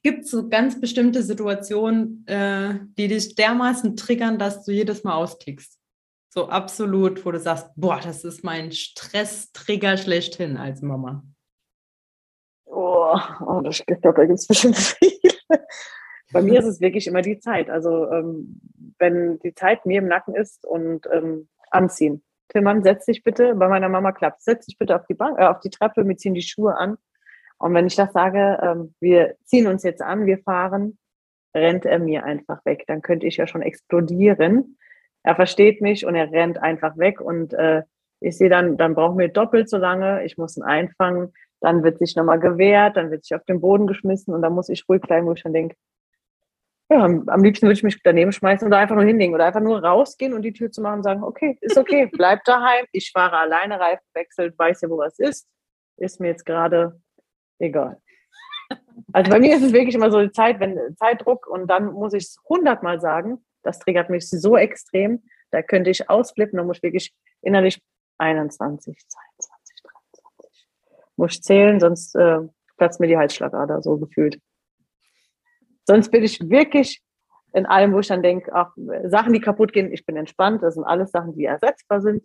Gibt 0.04 0.26
es 0.26 0.30
so 0.30 0.50
ganz 0.50 0.78
bestimmte 0.82 1.22
Situationen, 1.22 2.26
äh, 2.26 2.74
die 2.98 3.08
dich 3.08 3.36
dermaßen 3.36 3.96
triggern, 3.96 4.38
dass 4.38 4.62
du 4.62 4.70
jedes 4.70 5.02
Mal 5.02 5.14
austickst? 5.14 5.80
So 6.28 6.50
absolut, 6.50 7.24
wo 7.24 7.30
du 7.30 7.38
sagst, 7.38 7.70
boah, 7.74 7.98
das 8.04 8.22
ist 8.22 8.44
mein 8.44 8.70
Stresstrigger 8.70 9.96
schlechthin 9.96 10.58
als 10.58 10.82
Mama. 10.82 11.24
Oh, 12.66 13.16
oh 13.46 13.60
das, 13.62 13.80
ich 13.80 14.00
glaube, 14.02 14.20
da 14.20 14.26
gibt 14.26 14.40
es 14.40 14.46
bestimmt 14.46 14.76
viele. 14.76 15.64
Bei 16.32 16.42
mir 16.42 16.58
ist 16.58 16.66
es 16.66 16.80
wirklich 16.82 17.06
immer 17.06 17.22
die 17.22 17.38
Zeit. 17.38 17.70
Also 17.70 18.10
ähm, 18.10 18.60
wenn 18.98 19.38
die 19.38 19.54
Zeit 19.54 19.86
mir 19.86 20.00
im 20.00 20.08
Nacken 20.08 20.34
ist 20.34 20.66
und 20.66 21.06
ähm, 21.10 21.48
anziehen. 21.70 22.22
Tillmann, 22.48 22.82
setz 22.82 23.06
dich 23.06 23.22
bitte, 23.22 23.54
bei 23.54 23.68
meiner 23.68 23.88
Mama 23.88 24.12
klappt 24.12 24.42
setz 24.42 24.66
dich 24.66 24.76
bitte 24.76 24.96
auf 24.96 25.06
die 25.06 25.14
Bank, 25.14 25.38
äh, 25.38 25.46
auf 25.46 25.60
die 25.60 25.70
Treppe, 25.70 26.06
wir 26.06 26.16
ziehen 26.18 26.34
die 26.34 26.42
Schuhe 26.42 26.76
an. 26.76 26.98
Und 27.64 27.72
wenn 27.72 27.86
ich 27.86 27.96
das 27.96 28.12
sage, 28.12 28.58
ähm, 28.60 28.94
wir 29.00 29.36
ziehen 29.46 29.66
uns 29.68 29.84
jetzt 29.84 30.02
an, 30.02 30.26
wir 30.26 30.36
fahren, 30.36 30.98
rennt 31.56 31.86
er 31.86 31.98
mir 31.98 32.22
einfach 32.22 32.62
weg. 32.66 32.84
Dann 32.88 33.00
könnte 33.00 33.26
ich 33.26 33.38
ja 33.38 33.46
schon 33.46 33.62
explodieren. 33.62 34.76
Er 35.22 35.34
versteht 35.34 35.80
mich 35.80 36.04
und 36.04 36.14
er 36.14 36.30
rennt 36.30 36.58
einfach 36.58 36.98
weg. 36.98 37.22
Und 37.22 37.54
äh, 37.54 37.84
ich 38.20 38.36
sehe 38.36 38.50
dann, 38.50 38.76
dann 38.76 38.94
brauchen 38.94 39.18
wir 39.18 39.28
doppelt 39.28 39.70
so 39.70 39.78
lange, 39.78 40.26
ich 40.26 40.36
muss 40.36 40.58
ihn 40.58 40.62
einfangen, 40.62 41.32
dann 41.60 41.82
wird 41.82 42.00
sich 42.00 42.14
nochmal 42.16 42.38
gewehrt, 42.38 42.98
dann 42.98 43.10
wird 43.10 43.24
sich 43.24 43.34
auf 43.34 43.44
den 43.46 43.62
Boden 43.62 43.86
geschmissen. 43.86 44.34
Und 44.34 44.42
dann 44.42 44.52
muss 44.52 44.68
ich 44.68 44.84
ruhig 44.86 45.00
bleiben, 45.00 45.26
wo 45.26 45.32
ich 45.32 45.42
dann 45.42 45.54
denke, 45.54 45.74
ja, 46.90 47.02
am 47.02 47.42
liebsten 47.42 47.64
würde 47.64 47.78
ich 47.78 47.82
mich 47.82 48.02
daneben 48.02 48.32
schmeißen 48.32 48.68
oder 48.68 48.76
einfach 48.76 48.94
nur 48.94 49.06
hinlegen 49.06 49.32
oder 49.32 49.46
einfach 49.46 49.62
nur 49.62 49.82
rausgehen 49.82 50.34
und 50.34 50.42
die 50.42 50.52
Tür 50.52 50.70
zu 50.70 50.82
machen 50.82 50.98
und 50.98 51.04
sagen, 51.04 51.24
okay, 51.24 51.56
ist 51.62 51.78
okay, 51.78 52.10
bleib 52.12 52.44
daheim, 52.44 52.84
ich 52.92 53.10
fahre 53.10 53.38
alleine, 53.38 53.80
Reifen 53.80 54.04
wechselt, 54.12 54.58
weiß 54.58 54.82
ja, 54.82 54.90
wo 54.90 54.98
was 54.98 55.18
ist, 55.18 55.48
ist 55.96 56.20
mir 56.20 56.28
jetzt 56.28 56.44
gerade 56.44 57.00
egal. 57.64 58.00
Also 59.12 59.30
bei 59.30 59.40
mir 59.40 59.56
ist 59.56 59.62
es 59.62 59.72
wirklich 59.72 59.94
immer 59.94 60.10
so 60.10 60.20
die 60.20 60.32
Zeit, 60.32 60.60
wenn 60.60 60.78
Zeitdruck 60.96 61.46
und 61.46 61.68
dann 61.68 61.92
muss 61.92 62.14
ich 62.14 62.24
es 62.24 62.38
hundertmal 62.48 63.00
sagen, 63.00 63.44
das 63.62 63.78
triggert 63.78 64.10
mich 64.10 64.28
so 64.28 64.56
extrem. 64.56 65.22
Da 65.50 65.62
könnte 65.62 65.90
ich 65.90 66.08
ausflippen 66.10 66.58
und 66.58 66.66
muss 66.66 66.82
wirklich 66.82 67.14
innerlich 67.42 67.82
21, 68.18 68.96
22, 68.96 69.76
23. 69.82 70.66
Muss 71.16 71.40
zählen, 71.40 71.80
sonst 71.80 72.14
äh, 72.14 72.40
platzt 72.76 73.00
mir 73.00 73.06
die 73.06 73.16
Halsschlagader 73.16 73.82
so 73.82 73.96
gefühlt. 73.98 74.40
Sonst 75.86 76.10
bin 76.10 76.22
ich 76.22 76.48
wirklich 76.48 77.02
in 77.52 77.66
allem, 77.66 77.92
wo 77.92 78.00
ich 78.00 78.08
dann 78.08 78.22
denke, 78.22 78.54
auch 78.54 78.72
Sachen, 79.04 79.32
die 79.32 79.40
kaputt 79.40 79.72
gehen, 79.72 79.92
ich 79.92 80.04
bin 80.04 80.16
entspannt. 80.16 80.62
Das 80.62 80.74
sind 80.74 80.84
alles 80.84 81.12
Sachen, 81.12 81.34
die 81.36 81.44
ersetzbar 81.44 82.00
sind. 82.00 82.24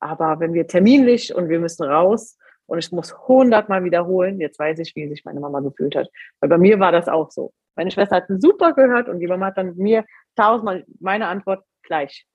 Aber 0.00 0.40
wenn 0.40 0.54
wir 0.54 0.66
terminlich 0.66 1.34
und 1.34 1.48
wir 1.48 1.60
müssen 1.60 1.84
raus 1.84 2.38
und 2.72 2.78
ich 2.78 2.90
muss 2.90 3.14
hundertmal 3.28 3.84
wiederholen, 3.84 4.40
jetzt 4.40 4.58
weiß 4.58 4.78
ich, 4.78 4.96
wie 4.96 5.06
sich 5.06 5.26
meine 5.26 5.40
Mama 5.40 5.60
gefühlt 5.60 5.94
hat. 5.94 6.08
Weil 6.40 6.48
bei 6.48 6.56
mir 6.56 6.80
war 6.80 6.90
das 6.90 7.06
auch 7.06 7.30
so. 7.30 7.52
Meine 7.76 7.90
Schwester 7.90 8.16
hat 8.16 8.24
super 8.28 8.72
gehört 8.72 9.10
und 9.10 9.20
die 9.20 9.26
Mama 9.26 9.44
hat 9.46 9.58
dann 9.58 9.76
mir 9.76 10.06
tausendmal 10.36 10.86
meine 10.98 11.26
Antwort 11.26 11.66
gleich. 11.82 12.26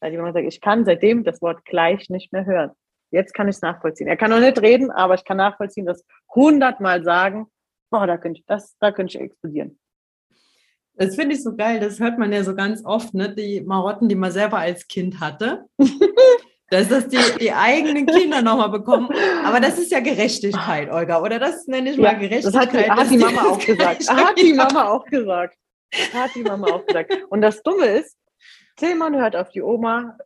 Weil 0.00 0.10
die 0.10 0.16
Mama 0.16 0.32
sagt, 0.32 0.48
ich 0.48 0.60
kann 0.60 0.84
seitdem 0.84 1.22
das 1.22 1.40
Wort 1.40 1.64
gleich 1.64 2.10
nicht 2.10 2.32
mehr 2.32 2.44
hören. 2.46 2.72
Jetzt 3.12 3.32
kann 3.32 3.46
ich 3.46 3.54
es 3.54 3.62
nachvollziehen. 3.62 4.08
Er 4.08 4.16
kann 4.16 4.32
noch 4.32 4.40
nicht 4.40 4.60
reden, 4.60 4.90
aber 4.90 5.14
ich 5.14 5.24
kann 5.24 5.36
nachvollziehen, 5.36 5.86
das 5.86 6.04
hundertmal 6.34 7.04
sagen, 7.04 7.46
boah, 7.90 8.08
da 8.08 8.16
könnte 8.16 8.40
ich, 8.40 8.46
das, 8.46 8.76
da 8.80 8.90
könnte 8.90 9.16
ich 9.16 9.22
explodieren. 9.22 9.78
Das 10.94 11.14
finde 11.14 11.36
ich 11.36 11.44
so 11.44 11.54
geil, 11.54 11.78
das 11.78 12.00
hört 12.00 12.18
man 12.18 12.32
ja 12.32 12.42
so 12.42 12.56
ganz 12.56 12.84
oft, 12.84 13.14
ne? 13.14 13.32
die 13.32 13.60
Marotten, 13.60 14.08
die 14.08 14.16
man 14.16 14.32
selber 14.32 14.58
als 14.58 14.88
Kind 14.88 15.20
hatte. 15.20 15.66
dass 16.74 16.88
das 16.88 17.08
die, 17.08 17.18
die 17.40 17.52
eigenen 17.52 18.06
Kinder 18.06 18.42
nochmal 18.42 18.68
bekommen. 18.68 19.08
Aber 19.44 19.60
das 19.60 19.78
ist 19.78 19.92
ja 19.92 20.00
Gerechtigkeit, 20.00 20.90
Olga, 20.90 21.22
oder? 21.22 21.38
Das 21.38 21.66
nenne 21.66 21.90
ich 21.90 21.96
ja, 21.96 22.12
mal 22.12 22.18
Gerechtigkeit. 22.18 22.74
Das 22.74 22.88
hat, 22.88 22.98
hat 22.98 23.10
die 23.10 23.18
Mama 23.18 23.42
auch 23.44 23.58
gesagt. 23.58 24.08
Hat 24.08 24.36
die 24.36 24.52
Mama 24.54 24.84
auch 24.88 25.04
gesagt. 25.04 25.56
Hat 26.12 26.30
die 26.34 26.42
Mama 26.42 26.66
auch 26.68 26.84
gesagt. 26.84 27.12
Und 27.28 27.42
das 27.42 27.62
Dumme 27.62 27.86
ist, 27.86 28.16
Tillmann 28.76 29.14
hört 29.14 29.36
auf 29.36 29.50
die 29.50 29.62
Oma, 29.62 30.18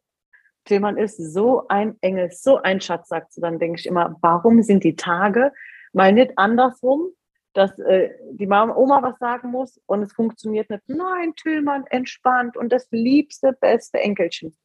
Tillmann 0.64 0.96
ist 0.96 1.16
so 1.16 1.66
ein 1.68 1.96
Engel, 2.00 2.30
so 2.30 2.56
ein 2.62 2.80
Schatz, 2.80 3.08
sagt 3.08 3.32
sie. 3.32 3.40
Dann 3.40 3.58
denke 3.58 3.80
ich 3.80 3.86
immer, 3.86 4.16
warum 4.20 4.62
sind 4.62 4.84
die 4.84 4.96
Tage 4.96 5.52
mal 5.92 6.12
nicht 6.12 6.32
andersrum, 6.36 7.10
dass 7.54 7.78
äh, 7.78 8.10
die 8.32 8.46
Mama, 8.46 8.74
Oma 8.76 9.02
was 9.02 9.18
sagen 9.18 9.50
muss 9.50 9.80
und 9.86 10.02
es 10.02 10.12
funktioniert 10.12 10.70
nicht. 10.70 10.82
Nein, 10.86 11.34
Tillmann, 11.34 11.86
entspannt 11.86 12.56
und 12.56 12.70
das 12.72 12.88
liebste, 12.90 13.52
beste 13.52 13.98
Enkelchen. 13.98 14.56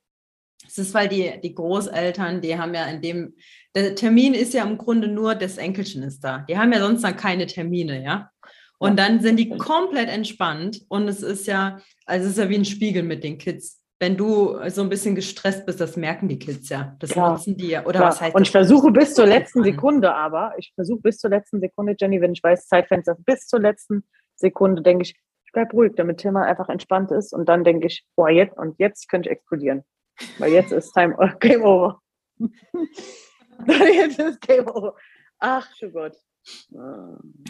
Es 0.73 0.87
ist, 0.87 0.93
weil 0.95 1.07
die, 1.07 1.39
die 1.43 1.53
Großeltern, 1.53 2.41
die 2.41 2.57
haben 2.57 2.73
ja 2.73 2.85
in 2.85 2.99
dem, 2.99 3.35
der 3.75 3.93
Termin 3.93 4.33
ist 4.33 4.55
ja 4.55 4.63
im 4.63 4.79
Grunde 4.79 5.07
nur, 5.07 5.35
das 5.35 5.57
Enkelchen 5.57 6.01
ist 6.01 6.23
da. 6.23 6.39
Die 6.49 6.57
haben 6.57 6.73
ja 6.73 6.79
sonst 6.79 7.03
dann 7.03 7.15
keine 7.15 7.45
Termine, 7.45 8.03
ja. 8.03 8.31
Und 8.79 8.97
dann 8.97 9.21
sind 9.21 9.37
die 9.37 9.49
komplett 9.49 10.09
entspannt 10.09 10.81
und 10.89 11.07
es 11.07 11.21
ist 11.21 11.45
ja, 11.45 11.79
also 12.07 12.25
es 12.25 12.31
ist 12.31 12.37
ja 12.39 12.49
wie 12.49 12.55
ein 12.55 12.65
Spiegel 12.65 13.03
mit 13.03 13.23
den 13.23 13.37
Kids. 13.37 13.81
Wenn 13.99 14.17
du 14.17 14.57
so 14.69 14.81
ein 14.81 14.89
bisschen 14.89 15.13
gestresst 15.13 15.67
bist, 15.67 15.79
das 15.79 15.95
merken 15.95 16.27
die 16.27 16.39
Kids 16.39 16.69
ja. 16.69 16.95
Das 16.99 17.11
Klar. 17.11 17.33
nutzen 17.33 17.55
die 17.55 17.67
ja. 17.67 17.85
Oder 17.85 17.99
Klar. 17.99 18.09
was 18.09 18.19
heißt 18.19 18.35
Und 18.35 18.41
ich 18.41 18.51
versuche 18.51 18.91
bis 18.91 19.13
zur 19.13 19.27
letzten 19.27 19.63
Sekunde 19.63 20.13
aber, 20.15 20.55
ich 20.57 20.73
versuche 20.73 21.01
bis 21.01 21.19
zur 21.19 21.29
letzten 21.29 21.59
Sekunde, 21.59 21.95
Jenny, 21.97 22.19
wenn 22.19 22.33
ich 22.33 22.41
weiß, 22.41 22.67
Zeitfenster, 22.67 23.15
bis 23.25 23.45
zur 23.45 23.59
letzten 23.59 24.03
Sekunde 24.35 24.81
denke 24.81 25.03
ich, 25.03 25.15
ich 25.45 25.51
bleibe 25.53 25.71
ruhig, 25.73 25.93
damit 25.95 26.17
Thema 26.17 26.43
einfach 26.43 26.67
entspannt 26.67 27.11
ist. 27.11 27.31
Und 27.31 27.47
dann 27.47 27.63
denke 27.63 27.85
ich, 27.85 28.05
boah, 28.15 28.31
jetzt 28.31 28.57
und 28.57 28.79
jetzt 28.79 29.07
könnte 29.07 29.29
ich 29.29 29.33
explodieren. 29.33 29.83
Weil 30.37 30.51
jetzt 30.51 30.71
ist 30.71 30.93
Time 30.93 31.15
Game 31.39 31.63
Over. 31.63 32.01
jetzt 33.67 34.19
ist 34.19 34.41
Game 34.41 34.67
Over. 34.67 34.95
Ach, 35.39 35.67
du 35.79 35.91
Gott. 35.91 36.15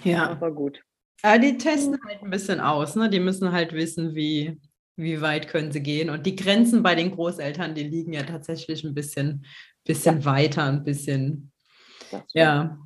Ja. 0.03 0.29
Aber 0.31 0.51
gut. 0.51 0.81
Aber 1.21 1.39
die 1.39 1.57
testen 1.57 1.97
halt 2.05 2.21
ein 2.21 2.29
bisschen 2.29 2.59
aus, 2.59 2.95
ne? 2.95 3.09
Die 3.09 3.19
müssen 3.19 3.51
halt 3.51 3.73
wissen, 3.73 4.13
wie, 4.13 4.59
wie 4.95 5.21
weit 5.21 5.47
können 5.47 5.71
sie 5.71 5.81
gehen. 5.81 6.09
Und 6.09 6.25
die 6.25 6.35
Grenzen 6.35 6.83
bei 6.83 6.95
den 6.95 7.11
Großeltern, 7.11 7.75
die 7.75 7.83
liegen 7.83 8.13
ja 8.13 8.23
tatsächlich 8.23 8.83
ein 8.83 8.93
bisschen, 8.93 9.45
bisschen 9.85 10.19
ja. 10.19 10.25
weiter, 10.25 10.65
ein 10.65 10.83
bisschen. 10.83 11.51
Ja. 12.33 12.77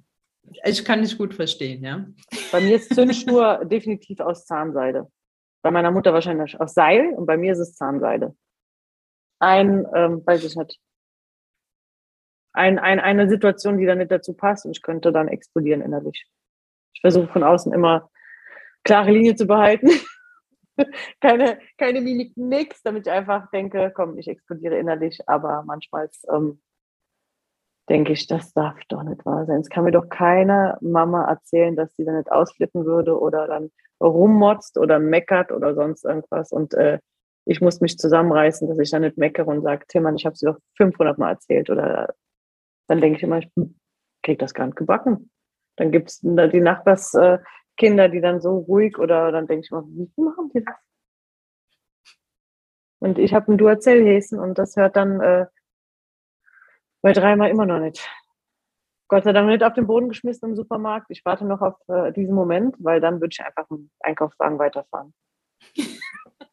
Ich 0.63 0.85
kann 0.85 1.01
dich 1.01 1.17
gut 1.17 1.33
verstehen, 1.33 1.83
ja. 1.83 2.05
Bei 2.51 2.61
mir 2.61 2.75
ist 2.77 2.93
Zündschnur 2.93 3.65
definitiv 3.65 4.19
aus 4.21 4.45
Zahnseide. 4.45 5.11
Bei 5.61 5.71
meiner 5.71 5.91
Mutter 5.91 6.13
wahrscheinlich 6.13 6.59
aus 6.61 6.73
Seil 6.73 7.13
und 7.15 7.25
bei 7.25 7.35
mir 7.35 7.51
ist 7.51 7.59
es 7.59 7.75
Zahnseide 7.75 8.33
ein, 9.39 9.85
ähm, 9.93 10.25
weiß 10.25 10.43
ich 10.43 10.55
nicht, 10.55 10.79
ein, 12.53 12.79
ein, 12.79 12.99
eine 12.99 13.29
Situation, 13.29 13.77
die 13.77 13.85
dann 13.85 13.99
nicht 13.99 14.11
dazu 14.11 14.33
passt 14.33 14.65
und 14.65 14.71
ich 14.71 14.81
könnte 14.81 15.11
dann 15.11 15.27
explodieren 15.27 15.81
innerlich. 15.81 16.25
Ich 16.93 17.01
versuche 17.01 17.27
von 17.27 17.43
außen 17.43 17.71
immer 17.71 18.09
klare 18.83 19.11
Linie 19.11 19.35
zu 19.35 19.45
behalten. 19.45 19.89
keine, 21.21 21.59
keine 21.77 22.01
Mimik, 22.01 22.35
nix, 22.35 22.81
damit 22.81 23.05
ich 23.05 23.13
einfach 23.13 23.49
denke, 23.51 23.91
komm, 23.93 24.17
ich 24.17 24.27
explodiere 24.27 24.77
innerlich, 24.77 25.19
aber 25.27 25.63
manchmal 25.65 26.09
ähm, 26.33 26.61
denke 27.89 28.13
ich, 28.13 28.27
das 28.27 28.53
darf 28.53 28.77
doch 28.89 29.03
nicht 29.03 29.25
wahr 29.25 29.45
sein. 29.45 29.61
Es 29.61 29.69
kann 29.69 29.83
mir 29.83 29.91
doch 29.91 30.09
keine 30.09 30.77
Mama 30.81 31.25
erzählen, 31.25 31.75
dass 31.75 31.95
sie 31.95 32.05
dann 32.05 32.17
nicht 32.17 32.31
ausflippen 32.31 32.85
würde 32.85 33.19
oder 33.19 33.47
dann 33.47 33.71
rummotzt 34.01 34.77
oder 34.77 34.99
meckert 34.99 35.51
oder 35.51 35.73
sonst 35.73 36.05
irgendwas. 36.05 36.51
Und 36.51 36.73
äh, 36.73 36.99
ich 37.47 37.61
muss 37.61 37.79
mich 37.79 37.97
zusammenreißen, 37.97 38.67
dass 38.67 38.77
ich 38.77 38.91
dann 38.91 39.03
nicht 39.03 39.17
meckere 39.17 39.47
und 39.47 39.61
sage, 39.61 39.85
Tillmann, 39.87 40.17
ich 40.17 40.25
habe 40.25 40.33
es 40.33 40.39
dir 40.39 40.51
doch 40.51 40.59
500 40.75 41.17
Mal 41.17 41.31
erzählt. 41.31 41.69
Oder 41.69 42.13
dann 42.87 42.99
denke 42.99 43.17
ich 43.17 43.23
immer, 43.23 43.39
ich 43.39 43.49
kriege 44.21 44.37
das 44.37 44.53
gar 44.53 44.65
nicht 44.65 44.75
gebacken. 44.75 45.31
Dann 45.77 45.91
gibt 45.91 46.09
es 46.09 46.19
die 46.19 46.59
Nachbarskinder, 46.59 48.09
die 48.09 48.21
dann 48.21 48.41
so 48.41 48.57
ruhig 48.57 48.97
oder 48.97 49.31
dann 49.31 49.47
denke 49.47 49.65
ich 49.65 49.71
immer, 49.71 49.85
wie 49.87 50.11
machen 50.21 50.51
die 50.53 50.63
das? 50.63 50.75
Und 52.99 53.17
ich 53.19 53.33
habe 53.33 53.51
ein 53.51 53.57
Duracell-Häschen 53.57 54.39
und 54.39 54.57
das 54.57 54.75
hört 54.75 54.95
dann 54.95 55.21
äh, 55.21 55.45
bei 57.01 57.13
dreimal 57.13 57.49
immer 57.49 57.65
noch 57.65 57.79
nicht. 57.79 58.09
Gott 59.07 59.23
sei 59.23 59.31
Dank 59.31 59.47
nicht 59.47 59.63
auf 59.63 59.73
den 59.73 59.87
Boden 59.87 60.09
geschmissen 60.09 60.49
im 60.49 60.55
Supermarkt. 60.55 61.07
Ich 61.09 61.23
warte 61.23 61.45
noch 61.45 61.61
auf 61.61 61.75
äh, 61.87 62.11
diesen 62.11 62.35
Moment, 62.35 62.75
weil 62.79 62.99
dann 62.99 63.21
würde 63.21 63.31
ich 63.31 63.45
einfach 63.45 63.69
einen 63.69 63.89
Einkaufswagen 64.01 64.59
weiterfahren. 64.59 65.13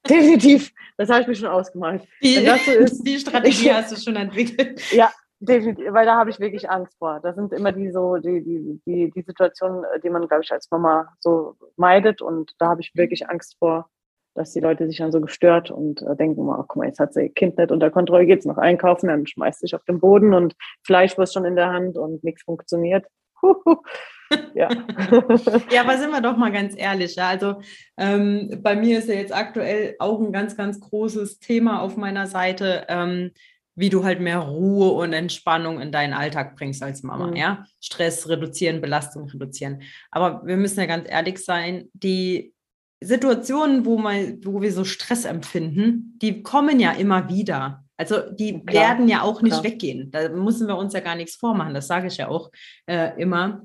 Definitiv. 0.08 0.72
Das 0.96 1.08
habe 1.08 1.22
ich 1.22 1.26
mir 1.26 1.34
schon 1.34 1.48
ausgemalt. 1.48 2.06
Die, 2.22 2.34
so 2.34 2.70
ist, 2.72 3.02
die 3.02 3.18
Strategie 3.18 3.72
hast 3.72 3.92
du 3.92 3.96
schon 3.96 4.16
entwickelt. 4.16 4.80
Ja, 4.92 5.10
definitiv, 5.40 5.92
weil 5.92 6.06
da 6.06 6.16
habe 6.16 6.30
ich 6.30 6.38
wirklich 6.38 6.68
Angst 6.68 6.96
vor. 6.98 7.20
Das 7.22 7.34
sind 7.36 7.52
immer 7.52 7.72
die 7.72 7.90
so, 7.90 8.16
die, 8.16 8.42
die, 8.42 8.80
die, 8.86 9.10
die 9.10 9.22
Situationen, 9.22 9.84
die 10.02 10.10
man, 10.10 10.28
glaube 10.28 10.42
ich, 10.44 10.52
als 10.52 10.70
Mama 10.70 11.08
so 11.20 11.56
meidet. 11.76 12.20
Und 12.20 12.52
da 12.58 12.68
habe 12.68 12.82
ich 12.82 12.92
wirklich 12.94 13.28
Angst 13.28 13.56
vor, 13.58 13.88
dass 14.34 14.52
die 14.52 14.60
Leute 14.60 14.86
sich 14.86 14.98
dann 14.98 15.12
so 15.12 15.20
gestört 15.20 15.70
und 15.70 16.02
äh, 16.02 16.16
denken, 16.16 16.40
oh, 16.40 16.64
guck 16.68 16.76
mal, 16.76 16.86
jetzt 16.86 17.00
hat 17.00 17.14
sie 17.14 17.22
ihr 17.22 17.32
Kind 17.32 17.56
nicht 17.56 17.70
unter 17.70 17.90
Kontrolle, 17.90 18.26
geht 18.26 18.40
es 18.40 18.46
noch 18.46 18.58
einkaufen, 18.58 19.08
dann 19.08 19.26
schmeißt 19.26 19.60
sich 19.60 19.74
auf 19.74 19.84
den 19.84 20.00
Boden 20.00 20.34
und 20.34 20.54
Fleischwurst 20.84 21.32
schon 21.32 21.44
in 21.44 21.56
der 21.56 21.72
Hand 21.72 21.96
und 21.96 22.24
nichts 22.24 22.42
funktioniert. 22.42 23.06
Ja. 24.54 24.68
ja, 25.70 25.82
aber 25.82 25.98
sind 25.98 26.10
wir 26.10 26.20
doch 26.20 26.36
mal 26.36 26.50
ganz 26.50 26.74
ehrlich. 26.76 27.16
Ja? 27.16 27.28
Also 27.28 27.60
ähm, 27.96 28.58
bei 28.62 28.74
mir 28.74 28.98
ist 28.98 29.08
ja 29.08 29.14
jetzt 29.14 29.34
aktuell 29.34 29.96
auch 29.98 30.20
ein 30.20 30.32
ganz, 30.32 30.56
ganz 30.56 30.80
großes 30.80 31.38
Thema 31.38 31.80
auf 31.80 31.96
meiner 31.96 32.26
Seite, 32.26 32.86
ähm, 32.88 33.32
wie 33.76 33.90
du 33.90 34.04
halt 34.04 34.20
mehr 34.20 34.38
Ruhe 34.38 34.92
und 34.92 35.12
Entspannung 35.12 35.80
in 35.80 35.92
deinen 35.92 36.14
Alltag 36.14 36.56
bringst 36.56 36.82
als 36.82 37.02
Mama. 37.02 37.28
Mhm. 37.28 37.36
Ja, 37.36 37.66
Stress 37.80 38.28
reduzieren, 38.28 38.80
Belastung 38.80 39.28
reduzieren. 39.28 39.82
Aber 40.10 40.46
wir 40.46 40.56
müssen 40.56 40.80
ja 40.80 40.86
ganz 40.86 41.08
ehrlich 41.08 41.38
sein, 41.38 41.88
die 41.92 42.54
Situationen, 43.00 43.84
wo, 43.84 43.98
mal, 43.98 44.38
wo 44.42 44.62
wir 44.62 44.72
so 44.72 44.84
Stress 44.84 45.24
empfinden, 45.24 46.18
die 46.22 46.42
kommen 46.42 46.80
ja 46.80 46.92
immer 46.92 47.28
wieder. 47.28 47.83
Also 47.96 48.30
die 48.30 48.64
klar, 48.64 48.84
werden 48.84 49.08
ja 49.08 49.22
auch 49.22 49.42
nicht 49.42 49.52
klar. 49.52 49.64
weggehen. 49.64 50.10
Da 50.10 50.28
müssen 50.28 50.66
wir 50.66 50.76
uns 50.76 50.94
ja 50.94 51.00
gar 51.00 51.14
nichts 51.14 51.36
vormachen. 51.36 51.74
Das 51.74 51.86
sage 51.86 52.08
ich 52.08 52.16
ja 52.16 52.28
auch 52.28 52.50
äh, 52.86 53.20
immer 53.20 53.64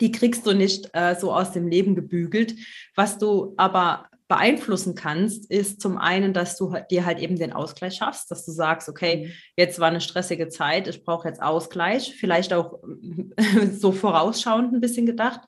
die 0.00 0.12
kriegst 0.12 0.46
du 0.46 0.54
nicht 0.54 0.88
äh, 0.92 1.16
so 1.18 1.32
aus 1.32 1.52
dem 1.52 1.68
Leben 1.68 1.94
gebügelt. 1.94 2.54
Was 2.94 3.18
du 3.18 3.54
aber 3.56 4.08
beeinflussen 4.28 4.94
kannst, 4.94 5.50
ist 5.50 5.80
zum 5.80 5.98
einen, 5.98 6.32
dass 6.32 6.56
du 6.56 6.74
dir 6.90 7.04
halt 7.04 7.18
eben 7.18 7.36
den 7.36 7.52
Ausgleich 7.52 7.96
schaffst, 7.96 8.30
dass 8.30 8.46
du 8.46 8.52
sagst, 8.52 8.88
okay, 8.88 9.26
mhm. 9.26 9.32
jetzt 9.56 9.78
war 9.78 9.88
eine 9.88 10.00
stressige 10.00 10.48
Zeit, 10.48 10.88
ich 10.88 11.04
brauche 11.04 11.28
jetzt 11.28 11.42
Ausgleich, 11.42 12.14
vielleicht 12.16 12.54
auch 12.54 12.78
so 13.72 13.92
vorausschauend 13.92 14.72
ein 14.72 14.80
bisschen 14.80 15.04
gedacht, 15.04 15.40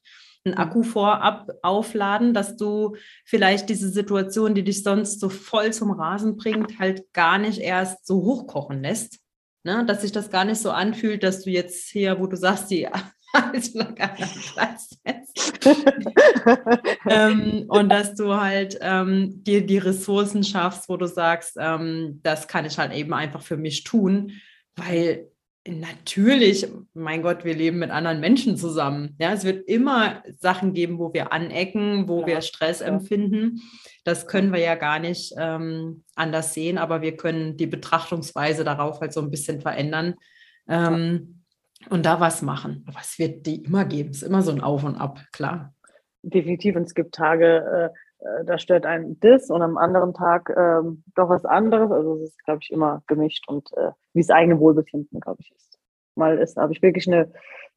einen 0.45 0.55
mhm. 0.55 0.61
Akku 0.61 0.83
vorab 0.83 1.51
aufladen, 1.63 2.35
dass 2.35 2.57
du 2.57 2.97
vielleicht 3.25 3.69
diese 3.69 3.89
Situation, 3.89 4.55
die 4.55 4.65
dich 4.65 4.83
sonst 4.83 5.21
so 5.21 5.29
voll 5.29 5.73
zum 5.73 5.91
Rasen 5.91 6.37
bringt, 6.37 6.79
halt 6.79 7.13
gar 7.13 7.39
nicht 7.39 7.59
erst 7.59 8.07
so 8.07 8.23
hochkochen 8.23 8.83
lässt. 8.83 9.21
Ne? 9.65 9.85
Dass 9.87 10.03
sich 10.03 10.13
das 10.13 10.31
gar 10.31 10.45
nicht 10.45 10.61
so 10.61 10.71
anfühlt, 10.71 11.23
dass 11.23 11.45
du 11.45 11.51
jetzt 11.51 11.89
hier, 11.89 12.21
wo 12.21 12.27
du 12.27 12.37
sagst, 12.37 12.71
die 12.71 12.89
als 13.33 13.73
Platz 13.73 14.91
ähm, 17.09 17.65
und 17.69 17.89
dass 17.89 18.15
du 18.15 18.35
halt 18.35 18.79
ähm, 18.81 19.43
dir 19.43 19.67
die 19.67 19.79
Ressourcen 19.79 20.45
schaffst, 20.45 20.89
wo 20.89 20.97
du 20.97 21.07
sagst, 21.07 21.57
ähm, 21.59 22.21
das 22.23 22.47
kann 22.47 22.65
ich 22.65 22.79
halt 22.79 22.93
eben 22.93 23.13
einfach 23.13 23.43
für 23.43 23.57
mich 23.57 23.83
tun, 23.83 24.33
weil 24.77 25.29
natürlich, 25.67 26.67
mein 26.93 27.23
Gott, 27.23 27.45
wir 27.45 27.55
leben 27.55 27.79
mit 27.79 27.91
anderen 27.91 28.21
Menschen 28.21 28.57
zusammen. 28.57 29.17
Ja, 29.19 29.33
es 29.33 29.45
wird 29.45 29.67
immer 29.69 30.23
Sachen 30.39 30.75
geben, 30.75 30.99
wo 30.99 31.13
wir 31.15 31.33
anecken, 31.33 32.09
wo 32.09 32.21
ja, 32.21 32.27
wir 32.27 32.41
Stress 32.43 32.81
ja. 32.81 32.87
empfinden. 32.87 33.63
Das 34.05 34.27
können 34.27 34.53
wir 34.53 34.61
ja 34.61 34.75
gar 34.75 34.99
nicht 34.99 35.35
ähm, 35.39 36.05
anders 36.15 36.53
sehen, 36.53 36.77
aber 36.77 37.01
wir 37.01 37.17
können 37.17 37.57
die 37.57 37.67
Betrachtungsweise 37.67 38.65
darauf 38.65 39.01
halt 39.01 39.13
so 39.13 39.21
ein 39.23 39.31
bisschen 39.31 39.61
verändern. 39.61 40.15
Ähm, 40.69 41.41
und 41.91 42.07
da 42.07 42.21
was 42.21 42.43
machen. 42.43 42.85
Aber 42.87 43.01
es 43.01 43.19
wird 43.19 43.47
die 43.47 43.63
immer 43.63 43.85
geben. 43.85 44.11
Es 44.11 44.19
ist 44.19 44.29
immer 44.29 44.43
so 44.43 44.53
ein 44.53 44.61
Auf 44.61 44.85
und 44.85 44.97
Ab, 44.97 45.21
klar. 45.33 45.75
Definitiv. 46.23 46.77
Und 46.77 46.85
es 46.85 46.95
gibt 46.95 47.15
Tage, 47.15 47.91
äh, 47.93 47.99
äh 48.25 48.45
da 48.45 48.59
stört 48.59 48.87
einen 48.87 49.19
das 49.21 49.51
und 49.51 49.63
am 49.63 49.77
anderen 49.77 50.15
Tag 50.15 50.51
äh, 50.51 50.83
doch 51.15 51.29
was 51.29 51.45
anderes. 51.45 51.91
Also 51.91 52.17
es 52.17 52.31
ist, 52.31 52.45
glaube 52.45 52.61
ich, 52.63 52.71
immer 52.71 53.03
gemischt 53.07 53.49
und 53.49 53.71
äh, 53.77 53.91
wie 54.13 54.21
das 54.21 54.31
eigene 54.31 54.59
Wohlbefinden, 54.59 55.21
glaube 55.21 55.39
ich, 55.41 55.53
ist. 55.53 55.79
Mal 56.17 56.39
ist, 56.39 56.57
habe 56.57 56.73
ich 56.73 56.83
wirklich 56.83 57.07
eine 57.09 57.33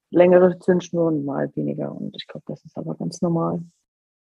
längere 0.10 0.60
Zündschnur 0.60 1.08
und 1.08 1.26
mal 1.26 1.52
weniger. 1.56 1.92
Und 1.92 2.16
ich 2.16 2.28
glaube, 2.28 2.46
das 2.48 2.64
ist 2.66 2.78
aber 2.78 2.96
ganz 2.96 3.22
normal. 3.22 3.62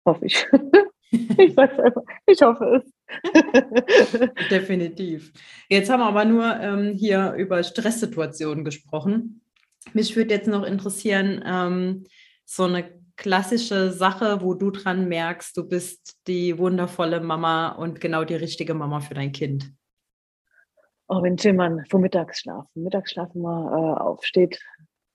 Hoffe 0.04 0.26
ich. 0.26 0.46
ich 1.10 1.54
sag's 1.54 1.78
einfach, 1.78 2.02
ich 2.26 2.40
hoffe 2.42 2.82
es. 2.82 2.92
Definitiv. 4.50 5.32
Jetzt 5.68 5.90
haben 5.90 6.00
wir 6.00 6.06
aber 6.06 6.24
nur 6.24 6.56
ähm, 6.60 6.92
hier 6.94 7.32
über 7.34 7.62
Stresssituationen 7.62 8.64
gesprochen. 8.64 9.42
Mich 9.92 10.16
würde 10.16 10.34
jetzt 10.34 10.48
noch 10.48 10.64
interessieren, 10.64 11.42
ähm, 11.46 12.04
so 12.44 12.64
eine 12.64 12.97
klassische 13.18 13.90
Sache, 13.90 14.40
wo 14.40 14.54
du 14.54 14.70
dran 14.70 15.08
merkst, 15.08 15.54
du 15.56 15.68
bist 15.68 16.16
die 16.26 16.56
wundervolle 16.58 17.20
Mama 17.20 17.70
und 17.72 18.00
genau 18.00 18.24
die 18.24 18.36
richtige 18.36 18.72
Mama 18.72 19.00
für 19.00 19.14
dein 19.14 19.32
Kind. 19.32 19.70
Oh, 21.08 21.22
wenn 21.22 21.36
Jimman 21.36 21.84
vor 21.90 22.00
Mittagsschlaf, 22.00 22.66
Mittagsschlaf 22.74 23.34
mal 23.34 23.66
äh, 23.66 24.00
aufsteht, 24.00 24.60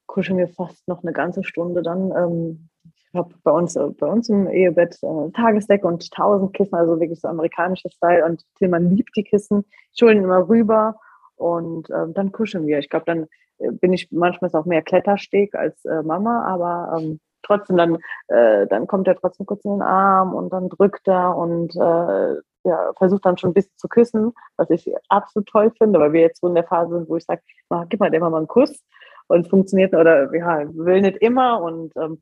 kuscheln 0.05 0.37
wir 0.37 0.49
fast 0.49 0.87
noch 0.87 1.01
eine 1.03 1.13
ganze 1.13 1.43
Stunde 1.43 1.81
dann. 1.81 2.11
Ähm, 2.11 2.69
ich 2.83 3.13
habe 3.13 3.33
bei 3.43 3.51
uns, 3.51 3.75
äh, 3.75 3.89
bei 3.89 4.07
uns 4.07 4.27
im 4.27 4.47
Ehebett 4.47 4.97
äh, 5.01 5.31
Tagesdecke 5.31 5.87
und 5.87 6.11
tausend 6.11 6.53
Kissen, 6.53 6.75
also 6.75 6.99
wirklich 6.99 7.21
so 7.21 7.27
amerikanisches 7.27 7.93
Style. 7.93 8.25
Und 8.25 8.43
Tillmann 8.55 8.95
liebt 8.95 9.15
die 9.15 9.23
Kissen. 9.23 9.65
Ihn 10.01 10.23
immer 10.23 10.49
rüber 10.49 10.99
und 11.35 11.89
ähm, 11.91 12.13
dann 12.13 12.31
kuscheln 12.31 12.67
wir. 12.67 12.79
Ich 12.79 12.89
glaube, 12.89 13.05
dann 13.05 13.27
äh, 13.59 13.71
bin 13.71 13.93
ich 13.93 14.11
manchmal 14.11 14.51
auch 14.53 14.65
mehr 14.65 14.81
Klettersteg 14.81 15.55
als 15.55 15.85
äh, 15.85 16.01
Mama, 16.01 16.43
aber 16.45 16.97
ähm, 16.99 17.19
trotzdem 17.43 17.77
dann, 17.77 17.97
äh, 18.27 18.67
dann 18.67 18.87
kommt 18.87 19.07
er 19.07 19.15
trotzdem 19.15 19.45
kurz 19.45 19.63
in 19.65 19.71
den 19.71 19.81
Arm 19.81 20.33
und 20.33 20.51
dann 20.51 20.69
drückt 20.69 21.07
er 21.07 21.35
und 21.37 21.75
äh, 21.75 22.35
ja, 22.65 22.93
versucht 22.97 23.25
dann 23.25 23.37
schon 23.37 23.51
ein 23.51 23.53
bisschen 23.53 23.77
zu 23.77 23.87
küssen, 23.87 24.33
was 24.57 24.69
ich 24.69 24.91
absolut 25.09 25.47
toll 25.49 25.71
finde, 25.77 25.99
weil 25.99 26.13
wir 26.13 26.21
jetzt 26.21 26.41
so 26.41 26.47
in 26.47 26.55
der 26.55 26.63
Phase 26.63 26.95
sind, 26.95 27.09
wo 27.09 27.17
ich 27.17 27.25
sage, 27.25 27.41
gib 27.89 27.99
mal 27.99 28.09
dem 28.09 28.21
mal 28.21 28.33
einen 28.35 28.47
Kuss. 28.47 28.83
Und 29.27 29.47
funktioniert 29.49 29.93
oder 29.93 30.35
ja, 30.35 30.63
will 30.75 31.01
nicht 31.01 31.17
immer 31.17 31.61
und 31.61 31.93
ähm, 31.95 32.21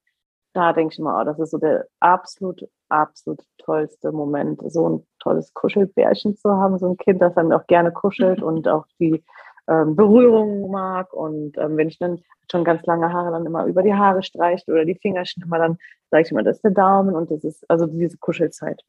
da 0.53 0.73
denke 0.73 0.93
ich 0.93 0.99
immer, 0.99 1.19
oh, 1.19 1.23
das 1.23 1.39
ist 1.39 1.51
so 1.51 1.57
der 1.57 1.87
absolut, 1.99 2.67
absolut 2.89 3.41
tollste 3.57 4.11
Moment, 4.11 4.61
so 4.71 4.89
ein 4.89 5.07
tolles 5.19 5.53
Kuschelbärchen 5.53 6.35
zu 6.37 6.51
haben, 6.51 6.77
so 6.77 6.89
ein 6.89 6.97
Kind, 6.97 7.21
das 7.21 7.33
dann 7.35 7.53
auch 7.53 7.65
gerne 7.67 7.91
kuschelt 7.91 8.41
und 8.43 8.67
auch 8.67 8.85
die 8.99 9.23
ähm, 9.67 9.95
Berührung 9.95 10.69
mag. 10.71 11.13
Und 11.13 11.57
ähm, 11.57 11.77
wenn 11.77 11.87
ich 11.87 11.99
dann 11.99 12.21
schon 12.51 12.63
ganz 12.63 12.85
lange 12.85 13.11
Haare 13.11 13.31
dann 13.31 13.45
immer 13.45 13.65
über 13.65 13.83
die 13.83 13.93
Haare 13.93 14.23
streicht 14.23 14.67
oder 14.67 14.85
die 14.85 14.95
Fingerchen 14.95 15.43
immer, 15.43 15.57
dann 15.57 15.77
sage 16.09 16.23
ich 16.23 16.31
immer, 16.31 16.43
das 16.43 16.57
ist 16.57 16.63
der 16.63 16.71
Daumen 16.71 17.15
und 17.15 17.31
das 17.31 17.43
ist 17.43 17.69
also 17.69 17.87
diese 17.87 18.17
Kuschelzeit. 18.17 18.81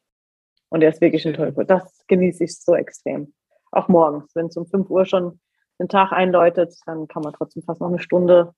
Und 0.69 0.81
er 0.81 0.89
ist 0.89 1.01
wirklich 1.01 1.25
ein 1.25 1.33
toller 1.33 1.51
Das 1.65 2.03
genieße 2.07 2.43
ich 2.43 2.59
so 2.59 2.75
extrem. 2.75 3.33
Auch 3.71 3.87
morgens, 3.87 4.35
wenn 4.35 4.47
es 4.47 4.57
um 4.57 4.65
5 4.65 4.89
Uhr 4.89 5.05
schon 5.05 5.39
den 5.79 5.87
Tag 5.87 6.11
einläutet, 6.11 6.75
dann 6.85 7.07
kann 7.07 7.23
man 7.23 7.33
trotzdem 7.33 7.63
fast 7.63 7.81
noch 7.81 7.89
eine 7.89 7.99
Stunde 7.99 8.53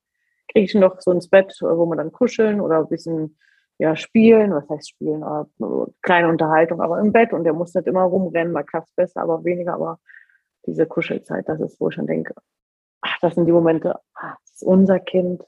kriege 0.48 0.66
ich 0.66 0.76
noch 0.76 1.02
so 1.02 1.12
ins 1.12 1.30
Bett, 1.30 1.58
wo 1.62 1.86
wir 1.86 1.96
dann 1.96 2.12
kuscheln 2.12 2.62
oder 2.62 2.80
ein 2.80 2.88
bisschen 2.88 3.38
ja, 3.78 3.96
spielen, 3.96 4.54
was 4.54 4.70
heißt 4.70 4.90
spielen, 4.90 5.24
aber 5.24 5.50
kleine 6.02 6.30
Unterhaltung, 6.30 6.82
aber 6.82 7.00
im 7.00 7.12
Bett 7.12 7.34
und 7.34 7.44
der 7.44 7.54
muss 7.54 7.74
nicht 7.74 7.88
immer 7.88 8.04
rumrennen, 8.04 8.54
mal 8.54 8.64
klappt 8.64 8.90
es 8.90 8.96
besser, 8.96 9.22
aber 9.22 9.44
weniger, 9.44 9.74
aber 9.74 10.00
diese 10.66 10.86
Kuschelzeit, 10.86 11.48
das 11.48 11.60
ist, 11.62 11.80
wo 11.80 11.90
ich 11.90 11.96
schon 11.96 12.08
denke, 12.08 12.34
ach, 13.02 13.18
das 13.22 13.36
sind 13.36 13.46
die 13.46 13.52
Momente, 13.52 14.00
ach, 14.14 14.36
das 14.42 14.56
ist 14.56 14.64
unser 14.64 15.00
Kind, 15.00 15.42
das 15.42 15.48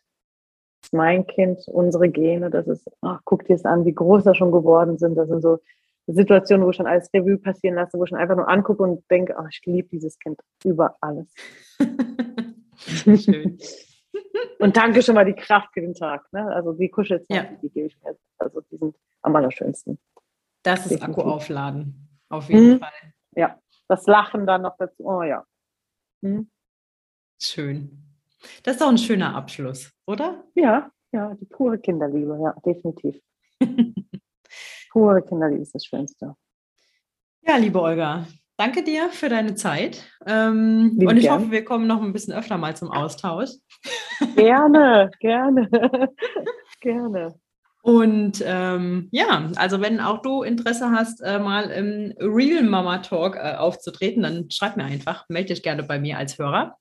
ist 0.83 0.93
mein 0.93 1.25
Kind, 1.27 1.59
unsere 1.67 2.09
Gene, 2.09 2.49
das 2.49 2.67
ist, 2.67 2.89
ach, 3.01 3.21
guck 3.25 3.45
dir 3.45 3.55
es 3.55 3.65
an, 3.65 3.85
wie 3.85 3.93
groß 3.93 4.25
wir 4.25 4.35
schon 4.35 4.51
geworden 4.51 4.97
sind, 4.97 5.15
das 5.15 5.27
sind 5.27 5.41
so 5.41 5.59
Situationen, 6.07 6.65
wo 6.65 6.69
ich 6.69 6.77
schon 6.77 6.87
alles 6.87 7.09
Revue 7.13 7.37
passieren 7.37 7.75
lasse, 7.75 7.97
wo 7.97 8.03
ich 8.03 8.09
schon 8.09 8.17
einfach 8.17 8.35
nur 8.35 8.47
angucke 8.47 8.81
und 8.81 9.03
denke, 9.11 9.37
ach, 9.37 9.47
ich 9.51 9.61
liebe 9.65 9.89
dieses 9.89 10.17
Kind 10.19 10.39
über 10.63 10.95
alles. 11.01 11.33
Schön. 12.77 13.57
Und 14.59 14.75
danke 14.75 15.01
schon 15.01 15.15
mal 15.15 15.25
die 15.25 15.33
Kraft 15.33 15.69
für 15.73 15.81
den 15.81 15.93
Tag. 15.93 16.31
Ne? 16.31 16.47
Also 16.53 16.73
die 16.73 16.89
Kuschelzeit, 16.89 17.29
ja. 17.29 17.43
die 17.61 17.69
gebe 17.69 17.87
ich 17.87 17.97
mir. 18.01 18.17
Also 18.37 18.61
die 18.61 18.77
sind 18.77 18.95
am 19.21 19.35
allerschönsten. 19.35 19.99
Das 20.63 20.85
ist 20.85 20.91
Definitiv. 20.91 21.17
Akku 21.19 21.29
aufladen. 21.29 22.09
Auf 22.29 22.49
jeden 22.49 22.73
mhm. 22.73 22.79
Fall. 22.79 23.13
Ja. 23.35 23.59
Das 23.87 24.05
Lachen 24.05 24.45
dann 24.45 24.63
noch 24.63 24.77
dazu. 24.77 25.03
Oh 25.05 25.23
ja. 25.23 25.45
Mhm. 26.21 26.49
Schön. 27.39 28.03
Das 28.63 28.75
ist 28.75 28.81
doch 28.81 28.89
ein 28.89 28.97
schöner 28.97 29.35
Abschluss, 29.35 29.91
oder? 30.05 30.43
Ja, 30.55 30.91
ja, 31.11 31.33
die 31.35 31.45
pure 31.45 31.79
Kinderliebe, 31.79 32.37
ja, 32.41 32.53
definitiv. 32.65 33.19
pure 34.91 35.21
Kinderliebe 35.21 35.61
ist 35.61 35.73
das 35.73 35.85
Schönste. 35.85 36.35
Ja, 37.41 37.57
liebe 37.57 37.81
Olga, 37.81 38.27
danke 38.57 38.83
dir 38.83 39.09
für 39.09 39.29
deine 39.29 39.55
Zeit. 39.55 40.03
Ähm, 40.25 40.97
und 40.99 41.17
ich 41.17 41.23
gern. 41.23 41.39
hoffe, 41.39 41.51
wir 41.51 41.63
kommen 41.63 41.87
noch 41.87 42.01
ein 42.01 42.13
bisschen 42.13 42.33
öfter 42.33 42.57
mal 42.57 42.75
zum 42.75 42.91
Austausch. 42.91 43.51
Gerne, 44.35 45.09
gerne, 45.19 45.69
gerne. 46.81 47.39
Und 47.87 48.43
ähm, 48.45 49.07
ja, 49.11 49.49
also 49.55 49.79
wenn 49.79 50.01
auch 50.01 50.21
du 50.21 50.43
Interesse 50.43 50.91
hast, 50.91 51.21
äh, 51.21 51.39
mal 51.39 51.69
im 51.69 52.13
Real 52.19 52.61
Mama 52.63 52.97
Talk 52.97 53.37
äh, 53.37 53.55
aufzutreten, 53.55 54.23
dann 54.23 54.51
schreib 54.51 54.75
mir 54.75 54.83
einfach, 54.83 55.23
melde 55.29 55.53
dich 55.53 55.63
gerne 55.63 55.83
bei 55.83 55.97
mir 55.97 56.17
als 56.17 56.37
Hörer. 56.37 56.75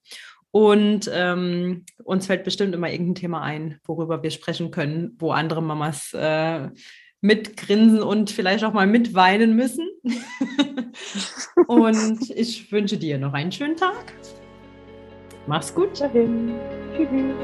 Und 0.50 1.08
ähm, 1.14 1.84
uns 2.02 2.26
fällt 2.26 2.42
bestimmt 2.42 2.74
immer 2.74 2.90
irgendein 2.90 3.14
Thema 3.14 3.40
ein, 3.42 3.78
worüber 3.84 4.24
wir 4.24 4.32
sprechen 4.32 4.72
können, 4.72 5.14
wo 5.20 5.30
andere 5.30 5.62
Mamas 5.62 6.12
äh, 6.12 6.70
mitgrinsen 7.20 8.02
und 8.02 8.30
vielleicht 8.30 8.64
auch 8.64 8.72
mal 8.72 8.88
mitweinen 8.88 9.54
müssen. 9.54 9.88
und 11.68 12.30
ich 12.30 12.72
wünsche 12.72 12.96
dir 12.96 13.18
noch 13.18 13.32
einen 13.32 13.52
schönen 13.52 13.76
Tag. 13.76 14.12
Mach's 15.46 15.72
gut. 15.72 16.00
Dahin. 16.00 16.52
Tschüss. 16.96 17.36